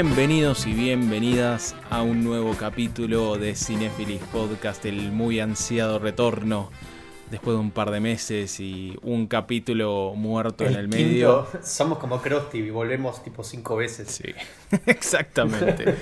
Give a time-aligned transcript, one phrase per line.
[0.00, 6.70] Bienvenidos y bienvenidas a un nuevo capítulo de Cinefilis Podcast, el muy ansiado retorno
[7.32, 11.48] después de un par de meses y un capítulo muerto en el medio.
[11.64, 14.06] somos como Krusty y volvemos tipo cinco veces.
[14.22, 14.32] Sí,
[14.86, 15.96] exactamente.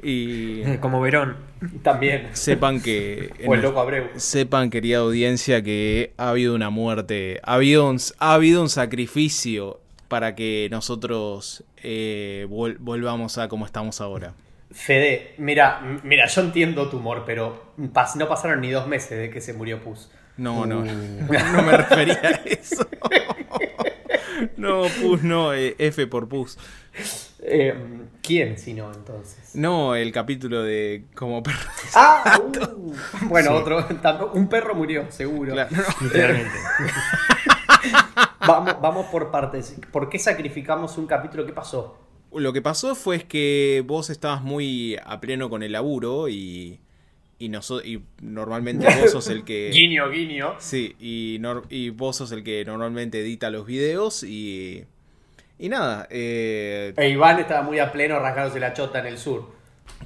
[0.00, 1.38] y Como Verón.
[1.82, 2.28] También.
[2.34, 4.10] sepan que O el loco Abreu.
[4.14, 9.80] sepan querida audiencia que ha habido una muerte, ha habido un, ha habido un sacrificio
[10.12, 14.34] para que nosotros eh, vol- volvamos a como estamos ahora.
[14.70, 19.30] Fede, mira, mira, yo entiendo tu humor, pero pas- no pasaron ni dos meses de
[19.30, 20.10] que se murió Pus.
[20.36, 20.84] No, no, Uh.
[21.54, 22.86] no me refería a eso.
[24.58, 26.58] No, Pus, no, eh, F por Pus.
[27.42, 27.74] Eh,
[28.22, 29.54] ¿Quién si no entonces?
[29.54, 31.58] No, el capítulo de como perro.
[31.94, 32.94] Ah, uh,
[33.28, 33.88] bueno, otro.
[34.02, 35.52] tam- Un perro murió, seguro.
[35.54, 35.82] Claro, no.
[36.06, 36.50] Literalmente.
[38.46, 39.76] Vamos, vamos por partes.
[39.92, 41.46] ¿Por qué sacrificamos un capítulo?
[41.46, 41.98] ¿Qué pasó?
[42.34, 46.80] Lo que pasó fue es que vos estabas muy a pleno con el laburo y,
[47.38, 49.70] y, noso- y normalmente vos sos el que...
[49.74, 50.54] Guiño, guiño.
[50.58, 54.84] Sí, y, nor- y vos sos el que normalmente edita los videos y...
[55.58, 59.48] Y nada, eh, E Iván estaba muy a pleno rasgándose la chota en el sur.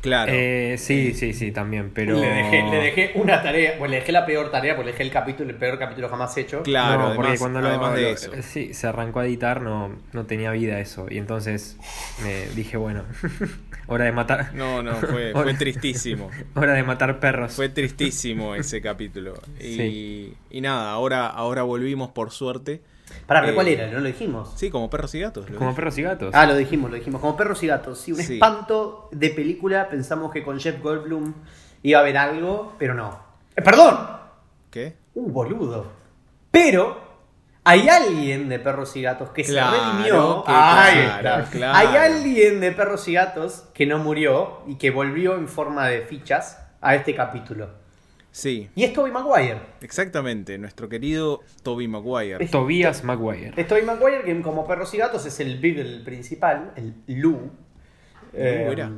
[0.00, 0.30] Claro.
[0.34, 2.18] Eh, sí, sí, sí, también, pero...
[2.20, 5.02] Le, dejé, le dejé una tarea, bueno, le dejé la peor tarea, porque le dejé
[5.04, 6.62] el capítulo, el peor capítulo jamás hecho.
[6.62, 8.30] claro, no, porque además, cuando lo- de lo- eso.
[8.42, 11.06] Sí, se arrancó a editar, no, no tenía vida eso.
[11.10, 11.76] Y entonces
[12.22, 13.04] me dije, bueno,
[13.88, 14.54] hora de matar...
[14.54, 16.30] No, no, fue, fue tristísimo.
[16.54, 17.54] Hora de matar perros.
[17.54, 19.34] Fue tristísimo ese capítulo.
[19.60, 20.34] Y, Sí.
[20.50, 22.80] y nada, ahora, ahora volvimos por suerte.
[23.26, 23.88] Pará, Eh, ¿cuál era?
[23.88, 24.52] ¿No lo dijimos?
[24.56, 25.50] Sí, como perros y gatos.
[25.50, 25.76] lo Como dije.
[25.76, 26.30] perros y gatos.
[26.34, 27.20] Ah, lo dijimos, lo dijimos.
[27.20, 27.98] Como perros y gatos.
[28.00, 28.34] Sí, un Sí.
[28.34, 29.88] espanto de película.
[29.88, 31.34] Pensamos que con Jeff Goldblum
[31.82, 33.18] iba a haber algo, pero no.
[33.56, 33.98] Eh, ¡Perdón!
[34.70, 34.96] ¿Qué?
[35.14, 35.86] Uh, boludo.
[36.50, 36.98] Pero
[37.64, 40.44] hay alguien de perros y gatos que Claro, se redimió.
[40.44, 41.50] que claro, está.
[41.50, 41.78] claro.
[41.78, 46.02] Hay alguien de perros y gatos que no murió y que volvió en forma de
[46.02, 47.70] fichas a este capítulo.
[48.36, 49.58] Sí, Y es Tobey Maguire.
[49.80, 50.58] exactamente.
[50.58, 52.46] Nuestro querido Toby Maguire.
[52.48, 53.54] Tobias Maguire.
[53.56, 57.50] Es Tobey Maguire, que como perros y gatos es el Beagle principal, el Lou.
[58.34, 58.90] Eh, era.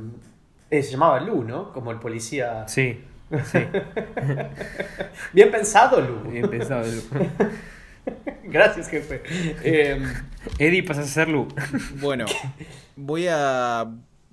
[0.69, 1.71] eh, se llamaba Lou, ¿no?
[1.71, 2.67] Como el policía.
[2.67, 3.01] Sí,
[3.45, 3.59] sí.
[5.33, 6.29] Bien pensado, Lou.
[6.29, 6.83] Bien pensado.
[6.85, 7.01] Lu.
[8.43, 9.23] Gracias, jefe.
[9.63, 10.03] Eh,
[10.57, 11.47] Eddie, pasas a ser Lu.
[12.01, 12.25] Bueno,
[12.97, 13.89] voy a.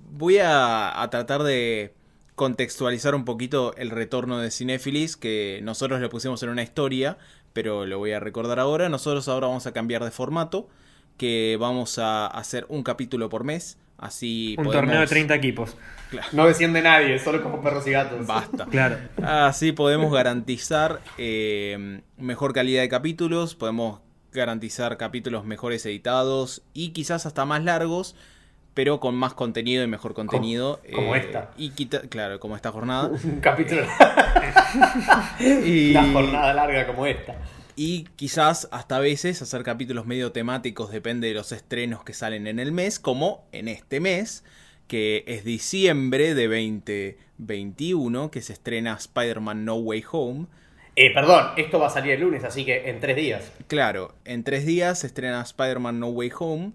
[0.09, 1.93] Voy a, a tratar de
[2.37, 7.17] contextualizar un poquito el retorno de Cinefilis, que nosotros lo pusimos en una historia,
[7.51, 8.89] pero lo voy a recordar ahora.
[8.89, 10.69] Nosotros ahora vamos a cambiar de formato,
[11.17, 13.79] que vamos a hacer un capítulo por mes.
[13.97, 15.75] Así Un podemos- torneo de 30 equipos.
[16.11, 18.27] Claro, no desciende nadie, solo como perros y gatos.
[18.27, 18.65] basta.
[18.69, 18.97] Claro.
[19.23, 27.25] Así podemos garantizar eh, mejor calidad de capítulos, podemos garantizar capítulos mejores editados y quizás
[27.25, 28.15] hasta más largos,
[28.77, 30.79] pero con más contenido y mejor contenido.
[30.83, 31.49] eh, como esta.
[31.57, 33.09] Y quita, claro, como esta jornada.
[33.23, 33.81] Un capítulo.
[35.39, 37.37] y, Una jornada larga como esta.
[37.75, 42.45] y quizás hasta a veces hacer capítulos medio temáticos, depende de los estrenos que salen
[42.45, 44.43] en el mes, como en este mes,
[44.87, 50.45] que es diciembre de 2021, que se estrena Spider-Man No Way Home.
[50.95, 53.51] Eh, perdón, esto va a salir el lunes, así que en tres días.
[53.65, 56.73] Claro, en tres días se estrena Spider-Man No Way Home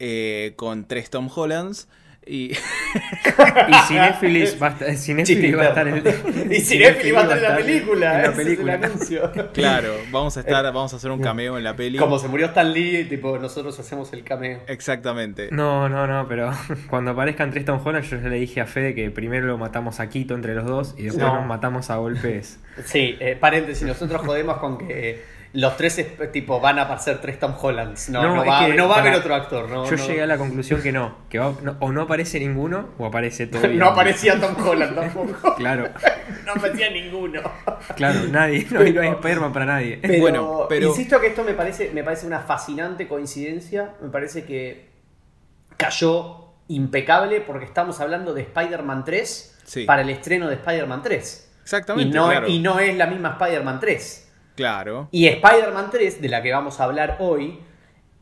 [0.00, 1.88] eh, con tres Tom Hollands.
[2.26, 2.52] Y
[3.68, 6.52] Y Cinefilis va a estar, Cinefilis va a estar en...
[6.52, 8.16] Y Cinephili va a estar en la película.
[8.16, 8.74] En la es el película.
[8.74, 9.32] anuncio.
[9.54, 11.96] claro, vamos a estar, vamos a hacer un cameo en la peli.
[11.98, 14.60] Como se murió Stan Lee, tipo, nosotros hacemos el cameo.
[14.68, 15.48] Exactamente.
[15.50, 16.52] No, no, no, pero
[16.90, 19.98] cuando aparezcan tres Tom Holland, yo ya le dije a Fede que primero lo matamos
[19.98, 21.36] a Quito entre los dos y después No.
[21.36, 22.58] nos matamos a golpes.
[22.84, 25.22] Sí, eh, paréntesis, nosotros jodemos con que
[25.52, 28.08] los tres es- tipo van a ser tres Tom Hollands.
[28.10, 29.68] No, no, No, va, que no va a haber otro actor.
[29.68, 30.06] No, Yo no.
[30.06, 33.46] llegué a la conclusión que no, que va- no- o no aparece ninguno o aparece
[33.48, 33.62] todo.
[33.68, 35.54] No aparecía Tom Holland tampoco.
[35.56, 35.88] Claro,
[36.46, 37.42] No aparecía ninguno.
[37.96, 39.98] claro, nadie, no hay, no hay Spider-Man para nadie.
[40.00, 43.94] Pero, Bueno, pero- insisto que esto me parece, me parece una fascinante coincidencia.
[44.00, 44.90] Me parece que
[45.76, 49.84] cayó impecable porque estamos hablando de Spider-Man 3 Sí.
[49.84, 51.46] para el estreno de Spider-Man 3.
[51.58, 52.48] Y Exactamente, no, claro.
[52.48, 54.29] y no es la misma Spider-Man 3.
[54.60, 55.08] Claro.
[55.10, 57.60] Y Spider-Man 3, de la que vamos a hablar hoy,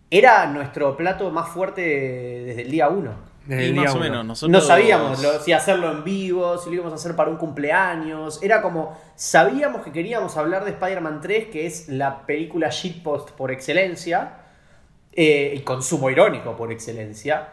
[0.09, 3.11] era nuestro plato más fuerte desde el día 1.
[3.47, 4.05] Desde y el más día o uno.
[4.05, 4.53] menos, nosotros...
[4.53, 8.41] No sabíamos lo- si hacerlo en vivo, si lo íbamos a hacer para un cumpleaños.
[8.41, 13.51] Era como, sabíamos que queríamos hablar de Spider-Man 3, que es la película shitpost por
[13.51, 14.35] excelencia,
[15.13, 17.49] eh, y consumo irónico por excelencia.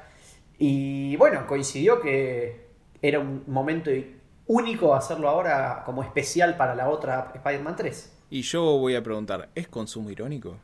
[0.59, 2.67] Y bueno, coincidió que
[3.01, 3.89] era un momento
[4.45, 8.11] único hacerlo ahora como especial para la otra Spider-Man 3.
[8.35, 10.57] Y yo voy a preguntar, ¿es consumo irónico?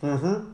[0.00, 0.48] Ujú.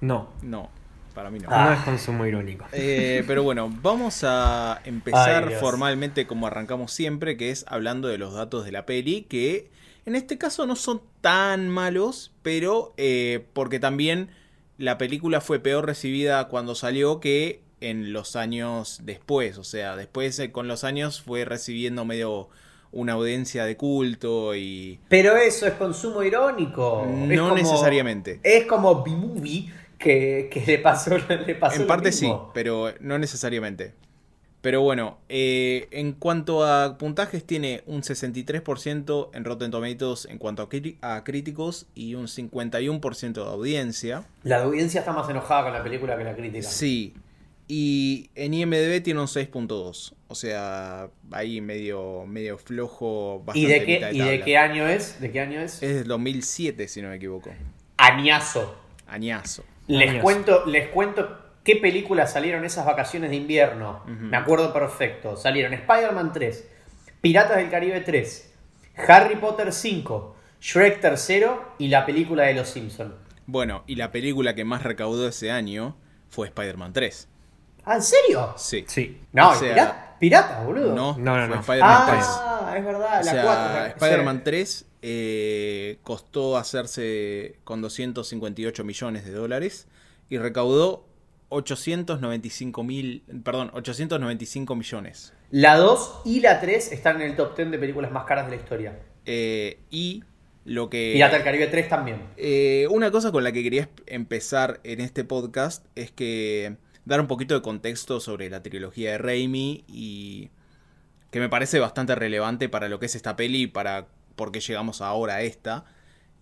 [0.00, 0.28] No.
[0.42, 0.70] No,
[1.12, 1.48] para mí no.
[1.50, 1.64] Ah.
[1.64, 2.66] No es consumo irónico.
[2.70, 8.16] Eh, pero bueno, vamos a empezar Ay, formalmente como arrancamos siempre, que es hablando de
[8.16, 9.72] los datos de la peli, que
[10.06, 14.30] en este caso no son tan malos, pero eh, porque también
[14.76, 20.38] la película fue peor recibida cuando salió que en los años después, o sea, después
[20.38, 22.50] eh, con los años fue recibiendo medio
[22.92, 24.98] una audiencia de culto y...
[25.08, 27.04] Pero eso es consumo irónico.
[27.06, 28.40] Es No como- necesariamente.
[28.42, 33.18] Es como B-Movie que, que le pasó, le pasó En lo parte sí, pero no
[33.18, 33.94] necesariamente.
[34.60, 40.62] Pero bueno, eh, en cuanto a puntajes, tiene un 63% en Rotten Tomatoes en cuanto
[40.62, 44.24] a, cri- a críticos y un 51% de audiencia.
[44.42, 46.66] La audiencia está más enojada con la película que la crítica.
[46.68, 47.14] Sí.
[47.68, 50.14] Y en IMDB tiene un 6.2.
[50.26, 53.42] O sea, ahí medio, medio flojo.
[53.54, 55.20] ¿Y Bastante de, qué, mitad ¿Y de qué año es?
[55.20, 55.82] ¿De qué año es?
[55.82, 57.50] Es del 2007, si no me equivoco.
[57.98, 58.74] Añazo.
[59.06, 59.64] Añazo.
[59.86, 64.02] Les cuento, les cuento qué películas salieron esas vacaciones de invierno.
[64.06, 65.36] Me acuerdo perfecto.
[65.36, 66.68] Salieron Spider-Man 3,
[67.20, 68.54] Piratas del Caribe 3,
[69.06, 71.42] Harry Potter 5, Shrek 3
[71.78, 73.12] y la película de Los Simpsons.
[73.46, 75.96] Bueno, y la película que más recaudó ese año
[76.28, 77.28] fue Spider-Man 3.
[77.90, 78.54] ¿Ah, en serio?
[78.58, 78.84] Sí.
[78.86, 79.18] Sí.
[79.32, 80.94] No, O sea, pirata, pirata, boludo.
[80.94, 81.60] No, No, no, no.
[81.60, 82.24] Spider-Man 3.
[82.28, 83.86] ah, es verdad, O la sea, 4.
[84.04, 89.86] Spider-Man 3 eh, costó hacerse con 258 millones de dólares
[90.28, 91.06] y recaudó
[91.50, 95.32] 895 mil, perdón, 895 millones.
[95.50, 98.56] La 2 y la 3 están en el top 10 de películas más caras de
[98.56, 98.98] la historia.
[99.24, 100.24] Eh, y
[100.66, 101.12] lo que...
[101.14, 102.22] Pirata del Caribe 3 también.
[102.36, 106.76] Eh, una cosa con la que quería empezar en este podcast es que
[107.08, 110.50] dar un poquito de contexto sobre la trilogía de Raimi y
[111.30, 114.06] que me parece bastante relevante para lo que es esta peli y para
[114.36, 115.86] por qué llegamos ahora a esta.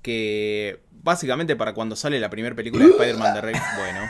[0.03, 4.01] Que básicamente para cuando sale la primera película de Spider-Man de Raimi, bueno,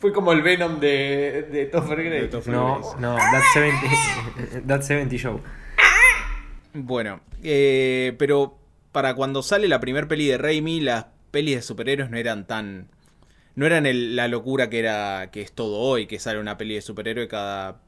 [0.00, 2.50] Fue como el Venom de, de Topher Grace.
[2.50, 5.40] No, no, That 70, That 70 Show.
[6.72, 8.58] Bueno, eh, pero
[8.90, 12.88] para cuando sale la primer peli de Raimi, las pelis de superhéroes no eran tan...
[13.56, 16.74] No eran el- la locura que era que es todo hoy, que sale una peli
[16.74, 17.80] de superhéroe cada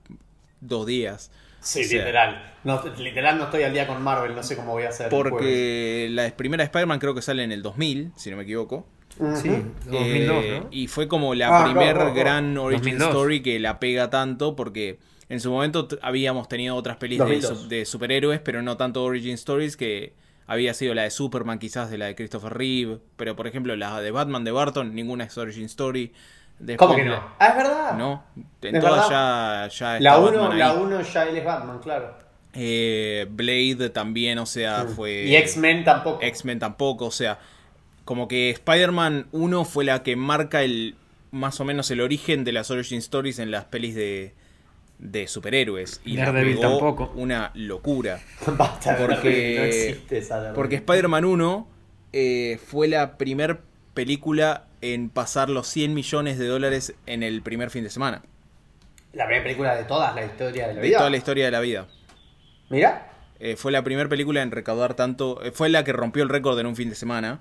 [0.61, 1.31] dos días.
[1.61, 2.53] Sí, O sea, literal.
[2.65, 5.09] No, literal no estoy al día con Marvel, no sé cómo voy a hacer.
[5.09, 8.87] Porque la primera Spider-Man creo que sale en el 2000, si no me equivoco.
[9.37, 9.49] Sí,
[9.91, 10.69] 2002, Eh, ¿no?
[10.73, 12.15] Y fue como la Ah, primer no, no, no.
[12.15, 13.09] gran origin 2002.
[13.11, 14.99] story que la pega tanto porque
[15.29, 17.59] en su momento habíamos tenido otras pelis de, 2002.
[17.61, 20.15] su- de superhéroes, pero no tanto origin stories que
[20.47, 24.01] había sido la de Superman quizás de la de Christopher Reeve, pero por ejemplo la
[24.01, 26.13] de Batman de Barton ninguna es origin story.
[26.59, 27.23] Después ¿Cómo que no?
[27.39, 27.95] Ah, es verdad.
[27.97, 28.23] No,
[28.63, 30.77] en todas ya, ya La está 1 Batman la ahí.
[30.81, 32.15] uno ya él es Batman, claro.
[32.55, 35.25] Eh, Blade también, o sea, fue...
[35.25, 36.23] y X-Men tampoco.
[36.23, 37.39] X-Men tampoco, o sea,
[38.05, 40.95] como que Spider-Man 1 fue la que marca el
[41.31, 44.35] más o menos el origen de las origin stories en las pelis de,
[45.03, 46.01] de superhéroes.
[46.05, 47.13] Y la Daredevil pegó tampoco.
[47.17, 48.21] una locura.
[48.57, 51.69] Basta, de Porque, no existe esa porque Spider-Man 1
[52.13, 53.61] eh, fue la primer
[53.95, 58.23] película en pasar los 100 millones de dólares en el primer fin de semana.
[59.13, 60.99] La primera película de todas la historia de la De vida.
[60.99, 61.89] toda la historia de la vida.
[62.71, 63.09] Mira.
[63.41, 65.43] Eh, fue la primera película en recaudar tanto.
[65.43, 67.41] eh, fue la que rompió el récord en un fin de semana.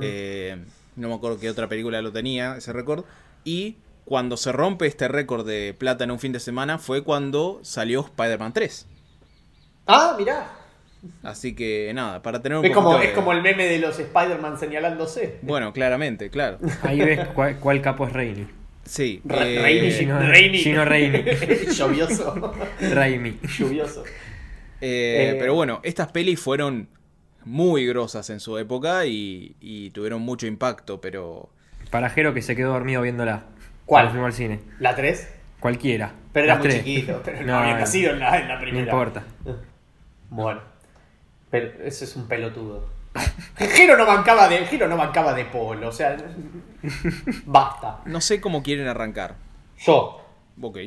[0.00, 0.56] Eh,
[0.96, 3.04] no me acuerdo qué otra película lo tenía, ese récord.
[3.44, 7.60] Y cuando se rompe este récord de plata en un fin de semana fue cuando
[7.62, 8.86] salió Spider-Man 3.
[9.86, 10.50] Ah, mirá.
[11.22, 14.58] Así que nada, para tener un Es como, es como el meme de los Spider-Man
[14.58, 15.38] señalándose.
[15.42, 16.58] Bueno, claramente, claro.
[16.82, 18.46] Ahí ves cuál, cuál capo es Raimi.
[18.84, 19.20] Sí.
[19.24, 20.58] Ra- eh, Raimi, Gino- Raimi.
[20.58, 21.22] Gino Raimi.
[21.76, 22.54] Llovioso.
[22.80, 23.38] Raimi.
[23.58, 24.04] Lluvioso.
[24.80, 26.88] eh, eh, pero bueno, estas pelis fueron
[27.44, 31.50] muy grosas en su época y, y tuvieron mucho impacto, pero...
[31.90, 33.44] Parajero que se quedó dormido viéndola.
[33.86, 34.04] ¿Cuál?
[34.04, 34.60] Cuando fuimos al cine.
[34.80, 35.28] ¿La 3?
[35.60, 36.12] Cualquiera.
[36.32, 36.76] Pero era muy tres.
[36.84, 37.22] chiquito.
[37.24, 38.84] Pero no, había nacido en la, en la No primera.
[38.84, 39.24] importa.
[40.28, 40.60] Bueno.
[41.50, 42.88] Pero ese es un pelotudo.
[43.56, 46.16] Giro no bancaba de, Giro no bancaba de polo, o sea.
[47.46, 48.00] Basta.
[48.06, 49.36] No sé cómo quieren arrancar.
[49.78, 50.20] Yo
[50.60, 50.78] Ok.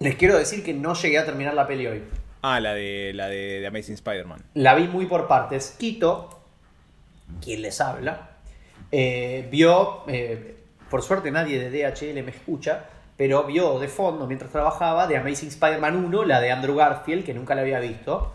[0.00, 2.02] les quiero decir que no llegué a terminar la peli hoy.
[2.42, 4.42] Ah, la de, la de, de Amazing Spider-Man.
[4.54, 5.74] La vi muy por partes.
[5.78, 6.40] Quito,
[7.40, 8.30] quien les habla,
[8.92, 10.55] eh, vio, eh,
[10.90, 12.84] por suerte nadie de DHL me escucha,
[13.16, 17.32] pero vio de fondo mientras trabajaba de Amazing Spider-Man 1, la de Andrew Garfield, que
[17.34, 18.32] nunca la había visto,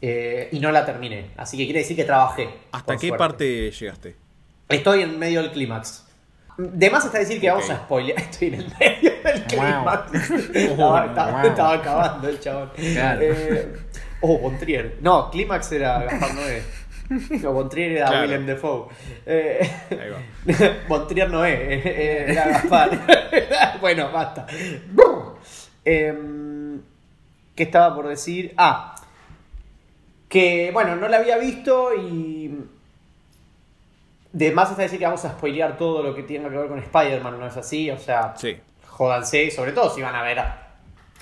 [0.00, 1.30] eh, y no la terminé.
[1.36, 2.48] Así que quiere decir que trabajé.
[2.72, 3.18] ¿Hasta qué suerte.
[3.18, 4.16] parte llegaste?
[4.68, 6.04] Estoy en medio del clímax.
[6.58, 8.18] De más está decir que vamos a spoilear.
[8.30, 10.14] Estoy en el medio del clímax.
[10.54, 11.50] estaba, estaba- Wow.
[11.50, 12.70] estaba acabando el chabón.
[12.74, 13.20] Claro.
[13.22, 13.76] Eh,
[14.22, 14.96] oh, Bontrier.
[15.00, 16.62] No, clímax era Gaspar Noé.
[17.42, 18.22] No, Bontrier era Claro.
[18.22, 18.88] Willem Dafoe.
[19.26, 20.74] Eh, Ahí va.
[20.88, 22.90] Bontrier no es, era Gaspar.
[23.80, 24.46] bueno, basta.
[25.84, 26.80] Em,
[27.54, 28.52] ¿Qué estaba por decir?
[28.56, 28.94] Ah,
[30.28, 32.64] que bueno, no la había visto y.
[34.32, 36.78] De más está decir que vamos a spoilear todo lo que tenga que ver con
[36.78, 37.90] Spider-Man, ¿no es así?
[37.90, 38.56] O sea, Sí.
[38.86, 40.38] jódanse, sobre todo si van a ver.
[40.40, 40.64] a-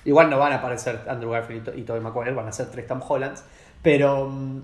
[0.05, 3.01] Igual no van a aparecer Andrew Garfield y Tobey Maguire, van a ser tres Tom
[3.07, 3.45] Hollands.
[3.83, 4.27] Pero.
[4.29, 4.63] mm,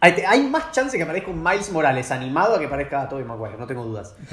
[0.00, 3.56] Hay, hay más chance que aparezca un Miles Morales animado a que parezca Tobey Maguire,
[3.58, 4.14] no tengo dudas.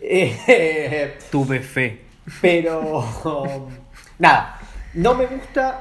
[0.00, 2.04] Eh, Tuve fe.
[2.40, 3.04] pero.
[4.18, 4.58] Nada,
[4.94, 5.80] no me gusta.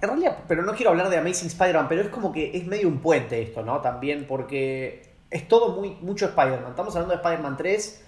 [0.00, 2.88] En realidad, pero no quiero hablar de Amazing Spider-Man, pero es como que es medio
[2.88, 3.80] un puente esto, ¿no?
[3.80, 6.70] También porque es todo muy, mucho Spider-Man.
[6.70, 8.04] Estamos hablando de Spider-Man 3,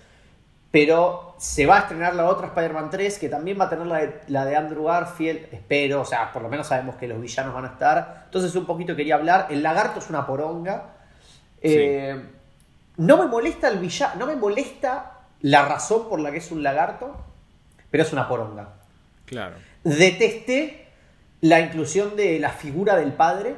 [0.74, 3.98] pero se va a estrenar la otra Spider-Man 3, que también va a tener la
[3.98, 7.54] de, la de Andrew Garfield, espero, o sea, por lo menos sabemos que los villanos
[7.54, 8.22] van a estar.
[8.24, 9.46] Entonces un poquito quería hablar.
[9.50, 10.96] El lagarto es una poronga.
[11.62, 12.20] Eh,
[12.96, 15.12] no me molesta el villano, no me molesta
[15.42, 17.18] la razón por la que es un lagarto,
[17.88, 18.70] pero es una poronga.
[19.26, 19.54] Claro.
[19.84, 20.88] Detesté
[21.40, 23.54] la inclusión de la figura del padre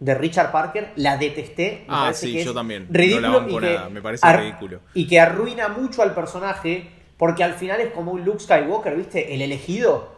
[0.00, 1.84] de Richard Parker, la detesté.
[1.88, 2.86] me Ah, sí, que es yo también.
[2.90, 4.80] Ridículo No la banco y que me parece ar- ridículo.
[4.94, 9.34] Y que arruina mucho al personaje, porque al final es como un Luke Skywalker, ¿viste?
[9.34, 10.12] El elegido.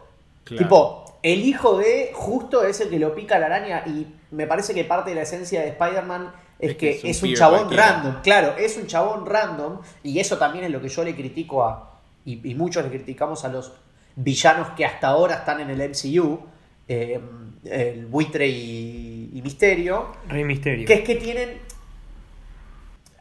[0.45, 0.62] Claro.
[0.64, 4.75] Tipo, el hijo de justo es el que lo pica la araña y me parece
[4.75, 7.38] que parte de la esencia de Spider-Man es, Es que, es un es un pibe
[7.38, 7.87] chabón cualquiera.
[7.92, 8.14] random.
[8.23, 12.00] Claro, es un chabón random y eso también es lo que yo le critico a,
[12.25, 13.73] y, y muchos le criticamos a los
[14.14, 16.38] villanos que hasta ahora están en el MCU,
[16.88, 17.21] eh,
[17.64, 19.06] el buitre y,
[19.37, 20.87] y misterio, Rey Misterio.
[20.87, 21.59] que es que tienen.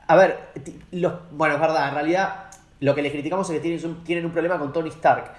[0.08, 2.46] A ver, ti- los, bueno, es verdad, en realidad
[2.80, 5.32] lo que les criticamos es que tienen un, tienen un problema con Tony Stark.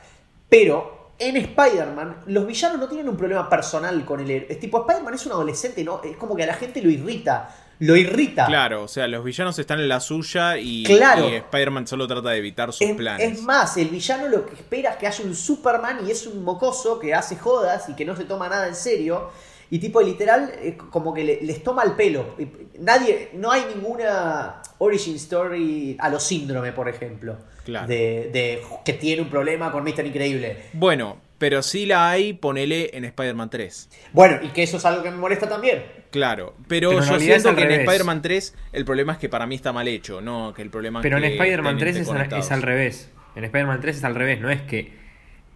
[0.49, 4.47] Pero en Spider-Man, los villanos no tienen un problema personal con el héroe.
[4.51, 6.03] Es tipo, Spider-Man es un adolescente, ¿no?
[6.03, 7.55] Es como que a la gente lo irrita.
[7.79, 8.47] Lo irrita.
[8.47, 11.29] Claro, o sea, los villanos están en la suya y, Claro.
[11.29, 13.33] y Spider-Man solo trata de evitar sus Es, planes.
[13.39, 16.43] es más, el villano lo que espera es que haya un Superman y es un
[16.43, 19.31] mocoso que hace jodas y que no se toma nada en serio.
[19.71, 22.37] Y tipo, literal, es como que le- les toma el pelo.
[22.79, 27.37] Nadie, no hay ninguna origin story a los síndrome, por ejemplo.
[27.65, 27.87] Claro.
[27.89, 30.07] De, de que tiene un problema con Mr.
[30.07, 30.57] Increíble.
[30.73, 33.89] Bueno, pero sí la hay, ponele en Spider-Man 3.
[34.13, 35.85] Bueno, y que eso es algo que me molesta también.
[36.13, 37.73] Claro, pero, yo siento que en.
[37.81, 41.03] Spider-Man 3 el problema es que para mí está mal hecho, no que el problema
[41.03, 43.11] Pero es en que Spider-Man estén 3 es, al- es al revés.
[43.35, 44.41] En Spider-Man 3 es al revés.
[44.41, 44.93] No es que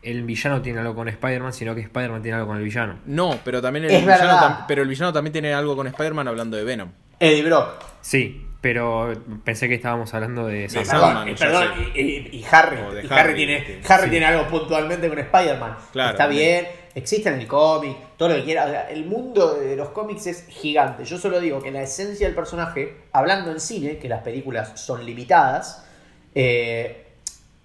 [0.03, 3.01] el villano tiene algo con Spider-Man, sino que Spider-Man tiene algo con el villano.
[3.07, 6.27] No, pero también el Es villano, tam- pero el villano también tiene algo con Spider-Man
[6.29, 6.89] hablando de Venom.
[7.19, 7.69] Eddie Brock.
[8.01, 9.13] Sí, pero
[9.45, 10.87] pensé que estábamos hablando de De Sandman.
[11.01, 11.65] Sandman, Perdón,
[11.95, 12.29] y, Harry.
[12.33, 12.77] Y Harry,
[13.11, 14.11] Harry, tiene, que- Harry sí.
[14.11, 15.77] tiene algo puntualmente con Spider-Man.
[15.93, 18.65] Claro, Está bien, existe en el cómic, todo lo que quiera.
[18.65, 21.05] O sea, El mundo de los cómics es gigante.
[21.05, 25.05] Yo solo digo que la esencia del personaje, hablando en cine, que las películas son
[25.05, 25.87] limitadas,
[26.35, 27.07] eh,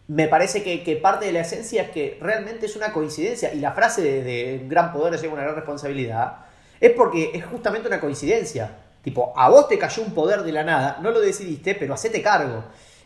[0.07, 3.53] me parece que, que parte de la esencia es que realmente es una coincidencia.
[3.53, 6.45] Y la frase de, de un gran poder lleva una gran responsabilidad
[6.79, 8.71] es porque es justamente una coincidencia.
[9.01, 12.21] Tipo, a vos te cayó un poder de la nada, no lo decidiste, pero hacete
[12.21, 12.63] cargo.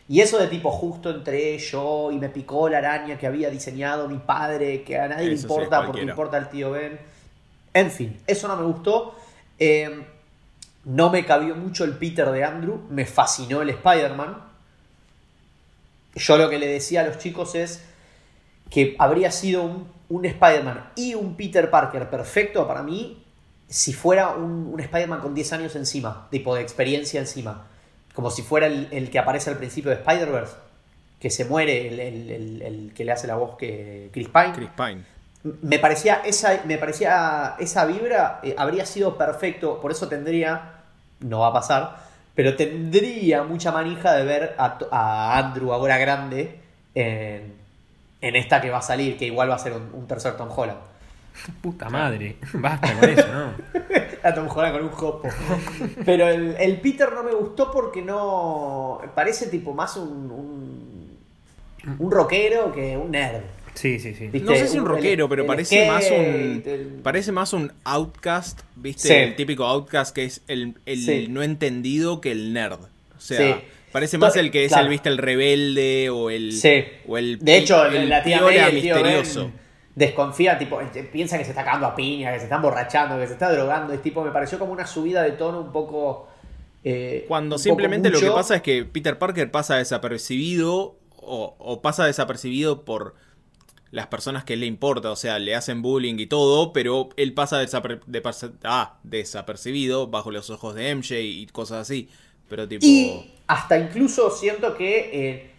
[0.08, 4.08] Y eso de tipo, justo entré yo y me picó la araña que había diseñado
[4.08, 6.98] mi padre, que a nadie le sí, importa porque importa el tío Ben.
[7.72, 9.14] En fin, eso no me gustó.
[9.58, 10.04] Eh,
[10.84, 14.49] no me cabió mucho el Peter de Andrew, me fascinó el Spider-Man.
[16.14, 17.84] Yo lo que le decía a los chicos es
[18.70, 23.24] que habría sido un, un Spider-Man y un Peter Parker perfecto para mí
[23.68, 27.66] si fuera un, un Spider-Man con 10 años encima, tipo de experiencia encima.
[28.14, 30.54] Como si fuera el, el que aparece al principio de Spider-Verse,
[31.20, 34.52] que se muere, el, el- el- el que le hace la voz que Chris Pine.
[34.54, 35.04] Chris Pine.
[35.62, 40.80] Me parecía esa, me parecía esa vibra eh, habría sido perfecto, por eso tendría,
[41.20, 41.96] no va a pasar,
[42.40, 46.58] pero tendría mucha manija de ver a, Andrew ahora grande
[46.94, 47.52] en,
[48.22, 50.48] en esta que va a salir, que igual va a ser un, un tercer Tom
[50.50, 50.78] Holland.
[51.60, 52.38] Puta madre.
[52.54, 53.52] Basta con eso, ¿no?
[54.22, 55.28] A Tom Holland con un jopo.
[56.06, 59.02] Pero el, el Peter no me gustó porque no.
[59.14, 60.30] Parece tipo más un.
[60.30, 61.18] un,
[61.98, 63.42] un rockero que un nerd.
[63.74, 64.26] Sí, sí, sí.
[64.28, 64.40] ¿Viste?
[64.50, 66.16] No sé si un rockero, pero el parece más un.
[66.66, 69.08] el- Parece más un outcast, ¿viste?
[69.08, 69.14] Sí.
[69.14, 71.26] El típico outcast que es el, el Sí.
[71.30, 72.80] no entendido que el nerd.
[72.82, 73.60] O sea, Sí.
[73.92, 74.84] parece más el que es claro.
[74.84, 75.08] el, ¿viste?
[75.08, 76.52] El rebelde o el.
[76.52, 76.84] Sí.
[77.06, 79.50] O el De hecho, el la tía May, el tío Ben, misterioso.
[79.94, 83.26] desconfía, tipo, eh, piensa que se está cagando a piña, que se está emborrachando, que
[83.26, 83.92] se está drogando.
[83.92, 86.28] Es tipo, me pareció como una subida de tono un poco.
[86.82, 91.54] eh, Cuando un poco simplemente lo que pasa es que Peter Parker pasa desapercibido o,
[91.58, 93.14] o pasa desapercibido por
[93.90, 97.60] las personas que le importa, o sea, le hacen bullying y todo, pero él pasa
[97.62, 98.22] desaper- de
[98.64, 102.08] ah, desapercibido bajo los ojos de MJ y cosas así.
[102.48, 102.84] Pero tipo...
[102.86, 105.50] Y hasta incluso siento que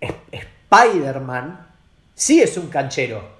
[0.00, 0.08] eh,
[0.70, 1.66] Spider-Man
[2.14, 3.36] sí es un canchero.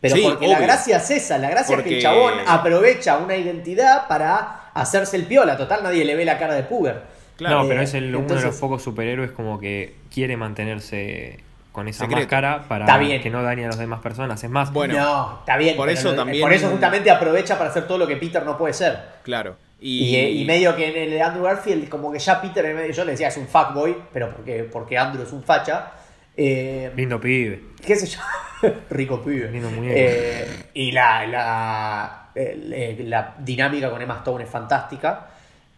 [0.00, 3.36] Pero Sí, porque la gracia es esa, la gracia es que el chabón aprovecha una
[3.36, 5.56] identidad para hacerse el piola.
[5.56, 7.02] Total, nadie le ve la cara de Puber.
[7.36, 7.62] Claro.
[7.62, 11.40] no, pero Eh, es el, uno de los pocos superhéroes como que quiere mantenerse
[11.72, 12.20] con esa Secreto.
[12.22, 13.22] máscara para Está bien.
[13.22, 14.42] que no dañe a las demás personas.
[14.42, 15.76] Es más, Bueno, no, está bien.
[15.76, 18.74] por eso también- Por eso justamente aprovecha para hacer todo lo que Peter no puede
[18.74, 18.98] ser.
[19.22, 19.56] Claro.
[19.80, 23.04] Y, eh, y medio que en el de Andrew Garfield, como que ya Peter, yo
[23.04, 25.92] le decía es un fuckboy, pero porque, porque Andrew es un facha.
[26.36, 27.62] Eh, lindo pibe.
[27.84, 28.20] qué sé yo,
[28.90, 29.50] rico pibe.
[29.50, 29.94] Lindo muñeco.
[29.96, 35.26] Eh, y la, la, eh, la dinámica con Emma Stone es fantástica.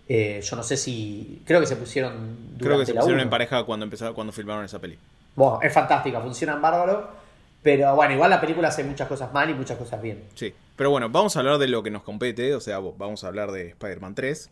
[0.09, 1.43] Eh, yo no sé si.
[1.47, 2.55] Creo que se pusieron.
[2.59, 4.99] Creo que se pusieron en pareja cuando empezaron, cuando filmaron esa peli.
[5.35, 7.21] Bueno, es fantástica, funcionan bárbaro.
[7.63, 10.25] Pero bueno, igual la película hace muchas cosas mal y muchas cosas bien.
[10.35, 10.55] Sí.
[10.77, 13.53] Pero bueno, vamos a hablar de lo que nos compete, o sea, vamos a hablar
[13.53, 14.51] de Spider-Man 3,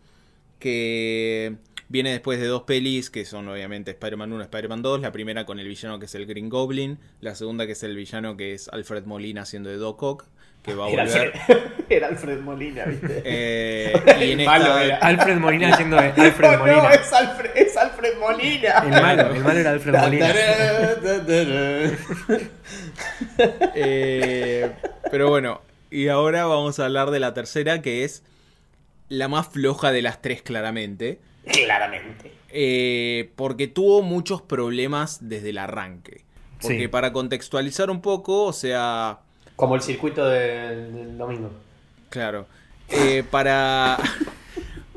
[0.58, 1.56] que
[1.88, 5.46] viene después de dos pelis, que son obviamente Spider-Man 1 y Spider-Man 2, la primera
[5.46, 8.52] con el villano que es el Green Goblin, la segunda que es el villano que
[8.52, 10.26] es Alfred Molina haciendo de Doc Ock,
[10.68, 11.32] que va a Era volver.
[11.34, 11.58] Alfred,
[11.88, 13.22] era Alfred Molina, ¿viste?
[13.24, 14.96] Eh, y en Malo esta, era.
[14.98, 16.82] Alfred Molina haciendo de Alfred no, Molina.
[16.82, 18.70] no, es Alfred, es Alfred Molina.
[18.84, 20.32] El malo, el malo era Alfred Molina.
[23.74, 24.72] Eh,
[25.10, 28.22] pero bueno, y ahora vamos a hablar de la tercera, que es
[29.08, 31.20] la más floja de las tres, claramente.
[31.50, 32.32] Claramente.
[32.50, 36.24] Eh, porque tuvo muchos problemas desde el arranque.
[36.60, 36.88] Porque Sí.
[36.88, 39.20] para contextualizar un poco, o sea,
[39.58, 41.50] Como el circuito del, del domingo.
[42.10, 42.46] claro,
[42.88, 43.98] eh, para...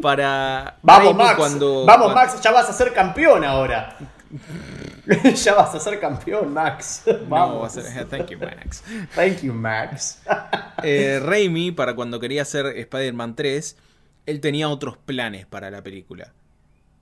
[0.01, 0.77] Para...
[0.81, 1.35] Vamos, Raimi Max.
[1.37, 3.97] cuando- Vamos, cuando- Max, ya vas a ser campeón ahora.
[5.35, 7.03] ya vas a ser campeón, Max.
[7.05, 7.61] No, Vamos.
[7.63, 8.83] va a ser- Thank you, Max.
[9.15, 10.19] Thank you, Max.
[10.81, 13.77] Eh, Raimi, para cuando quería hacer Spider-Man 3,
[14.25, 16.31] él tenía otros planes para la película.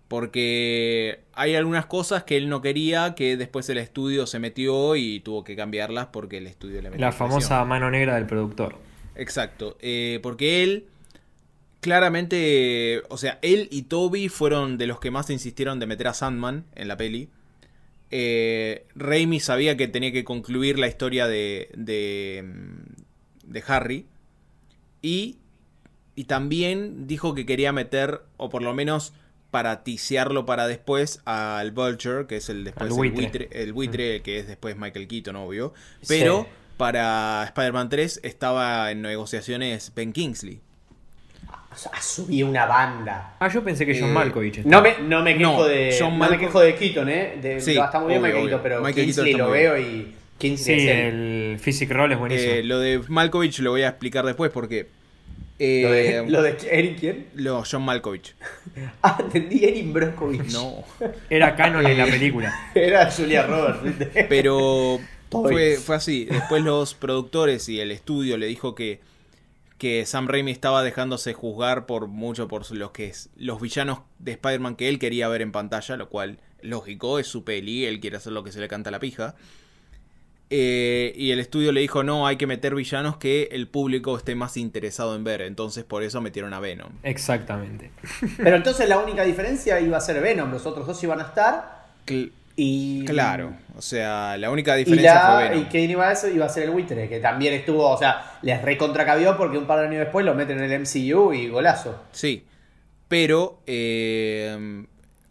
[0.09, 5.21] Porque hay algunas cosas que él no quería, que después el estudio se metió y
[5.21, 7.29] tuvo que cambiarlas porque el estudio le metió La presión.
[7.29, 8.75] famosa mano negra del productor.
[9.15, 9.77] Exacto.
[9.81, 10.87] eh, porque él,
[11.79, 16.13] claramente, o sea, él y Toby fueron de los que más insistieron de meter a
[16.13, 17.29] Sandman en la peli.
[18.11, 24.05] Eh, Raimi sabía que tenía que concluir la historia de, de, mm, de Harry.
[25.01, 25.37] Y,
[26.15, 29.13] y también dijo que quería meter, o por lo menos
[29.51, 33.21] para ticiarlo para después, al Vulture, que es el después el buitre.
[33.21, 35.73] buitre, el buitre, que es después Michael Keaton, obvio.
[36.07, 36.47] Pero Sí.
[36.77, 40.61] para Spider-Man 3 estaba en negociaciones Ben Kingsley.
[41.71, 43.35] O sea, subí una banda.
[43.39, 44.65] Ah, yo pensé que John Eh, Malkovich.
[44.65, 45.95] No me, no me quejo No, de.
[45.97, 47.37] John no me Malco- quejo de Keaton, eh.
[47.41, 48.43] De, Sí, está muy bien obvio, Michael.
[48.49, 50.07] Keaton, pero Michael Kingsley lo veo bien.
[50.13, 50.15] y.
[50.39, 51.15] Kingsley Sí, es el.
[51.53, 52.53] el Physic Roll es buenísimo.
[52.53, 54.87] Eh, lo de Malkovich lo voy a explicar después porque.
[55.59, 57.27] Eh, Lo de, lo de Eric, ¿quién?
[57.35, 58.35] lo- John Malkovich.
[59.01, 60.51] Ah, entendí, Erin Brockovich.
[60.53, 60.83] No.
[61.29, 62.71] Era canon en la película.
[62.75, 64.25] Era Julia Roberts, ¿viste?
[64.29, 66.25] Pero fue, fue así.
[66.25, 69.01] Después los productores y el estudio le dijo que,
[69.77, 74.31] que Sam Raimi estaba dejándose juzgar por mucho por los que es, los villanos de
[74.33, 78.17] Spider-Man que él quería ver en pantalla, lo cual lógico, es su peli, él quiere
[78.17, 79.35] hacer lo que se le canta a la pija.
[80.51, 84.33] Eh, y el estudio le dijo, no, hay que meter villanos que el público esté
[84.35, 85.41] más interesado en ver.
[85.41, 86.91] Entonces por eso metieron a Venom.
[87.03, 87.91] Exactamente.
[88.37, 90.51] Pero entonces la única diferencia iba a ser Venom.
[90.51, 91.85] Los otros dos iban a estar.
[92.07, 93.05] Cl- Y.
[93.05, 95.61] claro, o sea, la única Y, diferencia fue la, Venom.
[95.61, 98.37] y quién iba a eso iba a ser el buitre, que también estuvo, o sea,
[98.41, 102.03] les recontracabió porque un par de años después lo meten en el MCU y golazo.
[102.11, 102.43] Sí,
[103.07, 104.83] pero eh,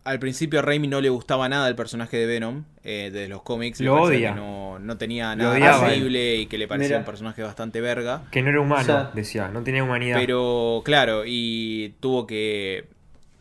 [0.08, 3.42] al principio a Raimi no le gustaba nada el personaje de Venom eh, de los
[3.42, 3.80] cómics.
[3.80, 4.30] le Lo odia.
[4.34, 6.98] que no, no tenía nada creíble y que le parecía Mira.
[7.00, 8.22] un personaje bastante verga.
[8.30, 9.48] Que no era humano, O sea, decía.
[9.48, 10.18] No tenía humanidad.
[10.18, 12.86] Pero claro, y tuvo que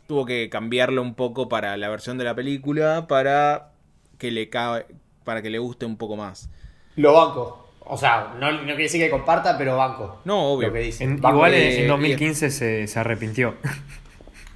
[0.07, 3.71] tuvo que cambiarlo un poco para la versión de la película para
[4.17, 4.85] que le ca-
[5.23, 6.49] para que le guste un poco más.
[6.95, 7.63] Lo banco.
[7.89, 10.21] O sea, no, no quiere decir que comparta, pero banco.
[10.25, 10.67] No, obvio.
[10.69, 11.03] Lo que dice.
[11.03, 13.55] En- Banco igual eh, en 2015 se, se arrepintió.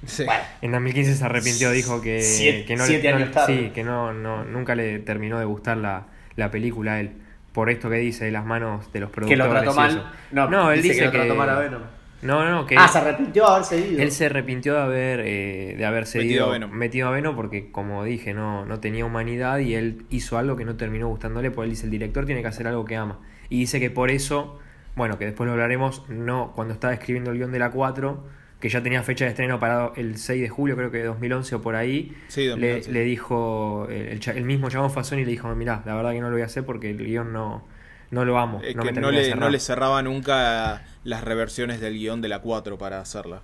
[0.06, 0.24] Sí.
[0.24, 3.56] Bueno, En 2015 se arrepintió, dijo que, Siete- que no, siete le, no- años tarde.
[3.56, 7.12] sí, que no, no, nunca le terminó de gustar la, la película a él.
[7.52, 9.44] Por esto que dice de las manos de los que productores.
[9.46, 9.90] lo trató mal.
[9.90, 10.04] eso.
[10.50, 11.82] No, él dice, dice que lo trató mal a Venom.
[12.22, 14.02] No, no, que Ah, se arrepintió de haber seguido.
[14.02, 17.32] él se arrepintió de haber eh, de haber cedido, Metido metido a a, Venom.
[17.34, 21.08] Venom porque como dije no, no tenía humanidad y él hizo algo que no terminó
[21.08, 23.90] gustándole porque él dice el director tiene que hacer algo que ama y dice que
[23.90, 24.60] por eso
[24.94, 28.24] bueno que después lo hablaremos no cuando estaba escribiendo el guion de la 4
[28.62, 31.56] que ya tenía fecha de estreno para el 6 de julio creo que de 2011
[31.56, 32.92] o por ahí Sí, le, 2011.
[32.92, 36.20] le dijo el, el cha- el mismo chabón Fasoni le dijo mirá la verdad que
[36.20, 37.66] no lo voy a hacer porque el guion no
[38.10, 38.60] no lo amo.
[38.62, 39.40] Es no que me no termina de le, cerrar.
[39.40, 43.40] no le cerraba nunca las reversiones del guion de la 4 para hacerla.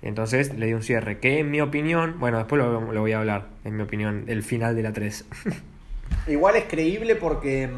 [0.00, 1.18] Entonces le di un cierre.
[1.18, 3.48] Que en mi opinión, bueno, después lo, lo voy a hablar.
[3.64, 5.24] En mi opinión, el final de la 3.
[6.28, 7.68] Igual es creíble porque.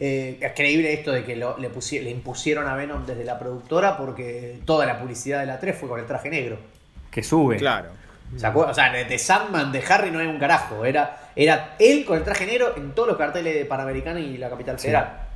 [0.00, 1.68] Eh, es creíble esto de que lo- le,
[2.02, 5.88] le impusieron a Venom desde la productora porque toda la publicidad de la 3 fue
[5.88, 6.58] con el traje negro.
[7.10, 7.56] que sube.
[7.56, 7.90] Claro.
[8.54, 10.84] O sea, de Sandman, de Harry no hay un carajo.
[10.84, 14.50] Era, era él con el traje negro en todos los carteles de Panamericana y la
[14.50, 14.82] capital Sí.
[14.88, 15.26] federal.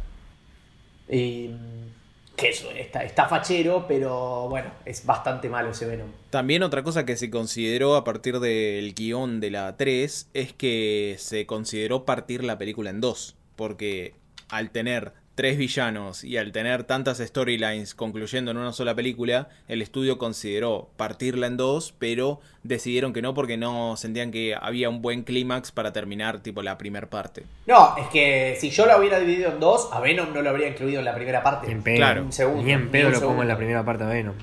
[1.08, 6.08] Y, mm, que eso está, está fachero, pero bueno, es bastante malo ese Venom.
[6.30, 11.16] También otra cosa que se consideró a partir del guion de la 3 es que
[11.18, 13.36] se consideró partir la película en dos.
[13.56, 14.14] Porque
[14.52, 19.80] al tener tres villanos y al tener tantas storylines concluyendo en una sola película, el
[19.80, 25.00] estudio consideró partirla en dos, pero decidieron que no porque no sentían que había un
[25.00, 27.44] buen clímax para terminar tipo la primera parte.
[27.66, 30.68] No, es que si yo la hubiera dividido en dos, a Venom no lo habría
[30.68, 31.66] incluido en la primera parte.
[31.66, 31.96] Ni en pedo.
[31.96, 32.22] Claro.
[32.24, 34.34] Un segundo, Ni en ni pedo lo pongo en la primera parte de Venom.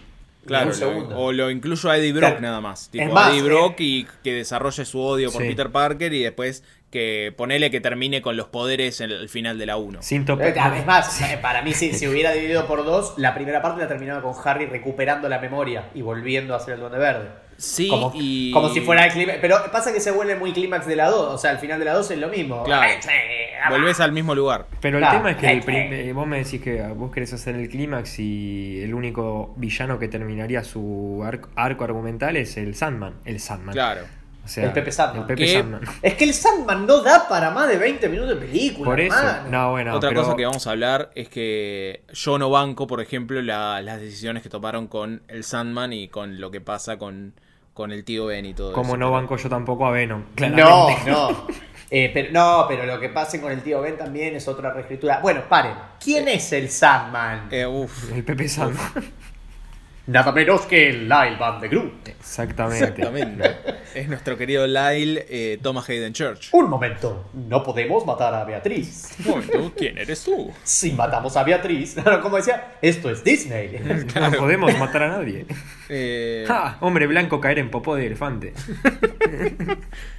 [0.50, 1.18] Claro, un lo- segundo.
[1.18, 2.42] o lo incluyo a Eddie Brock Claro.
[2.42, 2.84] nada más.
[2.84, 5.48] Es Tipo, más, Eddie Brock eh, y que desarrolle su odio por Sí.
[5.48, 9.66] Peter Parker y después que ponele que termine con los poderes en el final de
[9.68, 10.02] la 1.
[10.02, 10.50] Sin Eh, tope.
[10.50, 14.22] Es más, para mí si, si hubiera dividido por dos, la primera parte la terminaba
[14.24, 17.30] con Harry recuperando la memoria y volviendo a ser el Duende Verde.
[17.60, 18.52] Sí, como, y...
[18.54, 19.40] como si fuera el clímax.
[19.42, 21.34] Pero pasa que se vuelve muy clímax de la 2.
[21.34, 22.64] O sea, al final de la 2 es lo mismo.
[22.64, 22.90] Claro.
[22.90, 24.66] Eh, Volvés al mismo lugar.
[24.80, 25.18] Pero el Claro.
[25.18, 26.14] tema es que el Eh, prim- eh.
[26.14, 30.64] vos me decís que vos querés hacer el clímax y el único villano que terminaría
[30.64, 33.16] su arco, arco argumental es el Sandman.
[33.26, 33.74] El Sandman.
[33.74, 34.02] Claro.
[34.46, 35.22] O sea, El Pepe Sandman.
[35.22, 35.82] El Pepe Que- Sandman.
[36.02, 38.86] Es que el Sandman no da para más de 20 minutos de película.
[38.90, 39.16] Por eso.
[39.16, 39.50] hermano.
[39.50, 39.94] No, bueno.
[39.96, 43.82] Otra pero- cosa que vamos a hablar es que yo no banco, por ejemplo, la-
[43.82, 47.34] las decisiones que tomaron con el Sandman y con lo que pasa con,
[47.80, 48.98] con el tío Ben y todo Como eso.
[48.98, 50.20] no Pero- banco yo tampoco a Venom.
[50.20, 51.10] No, Claramente.
[51.12, 51.48] no.
[51.92, 55.22] Eh, pero, no, pero lo que pase con el tío Ben también es otra reescritura.
[55.24, 55.74] Bueno, paren.
[56.00, 57.48] ¿Quién es el Sandman?
[57.50, 58.92] Eh, uf, El Pepe Sandman.
[60.10, 62.08] Nada menos que el Lyle Van de Groot.
[62.08, 62.84] Exactamente.
[62.84, 63.56] exactamente.
[63.94, 66.50] es nuestro querido Lyle eh, Thomas Hayden Church.
[66.52, 67.30] Un momento.
[67.36, 69.14] No podemos matar a Beatriz.
[69.20, 70.52] Bueno, ¿quién eres tú?
[70.64, 73.80] Si matamos a Beatriz, como decía, esto es Disney.
[74.16, 75.46] No podemos matar a nadie.
[75.90, 76.78] Eh, ¡Ja!
[76.80, 78.54] Hombre blanco caer en popó de elefante.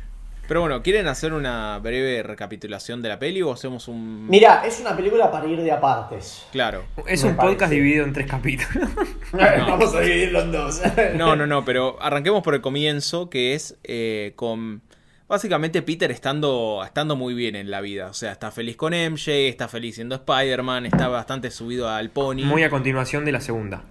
[0.51, 4.27] pero bueno, ¿quieren hacer una breve recapitulación de la peli o hacemos un...
[4.29, 6.45] Mira, es una película para ir de apartes.
[6.51, 6.87] Claro.
[7.07, 8.89] Es un podcast dividido en tres capítulos.
[9.33, 10.83] Vamos a dividirlo en dos.
[11.15, 14.83] No, no, no, pero arranquemos por el comienzo, que es eh, con
[15.29, 18.09] básicamente Peter estando, estando muy bien en la vida.
[18.09, 22.43] O sea, está feliz con MJ, está feliz siendo Spider-Man, está bastante subido al pony.
[22.43, 23.85] Muy a continuación de la segunda.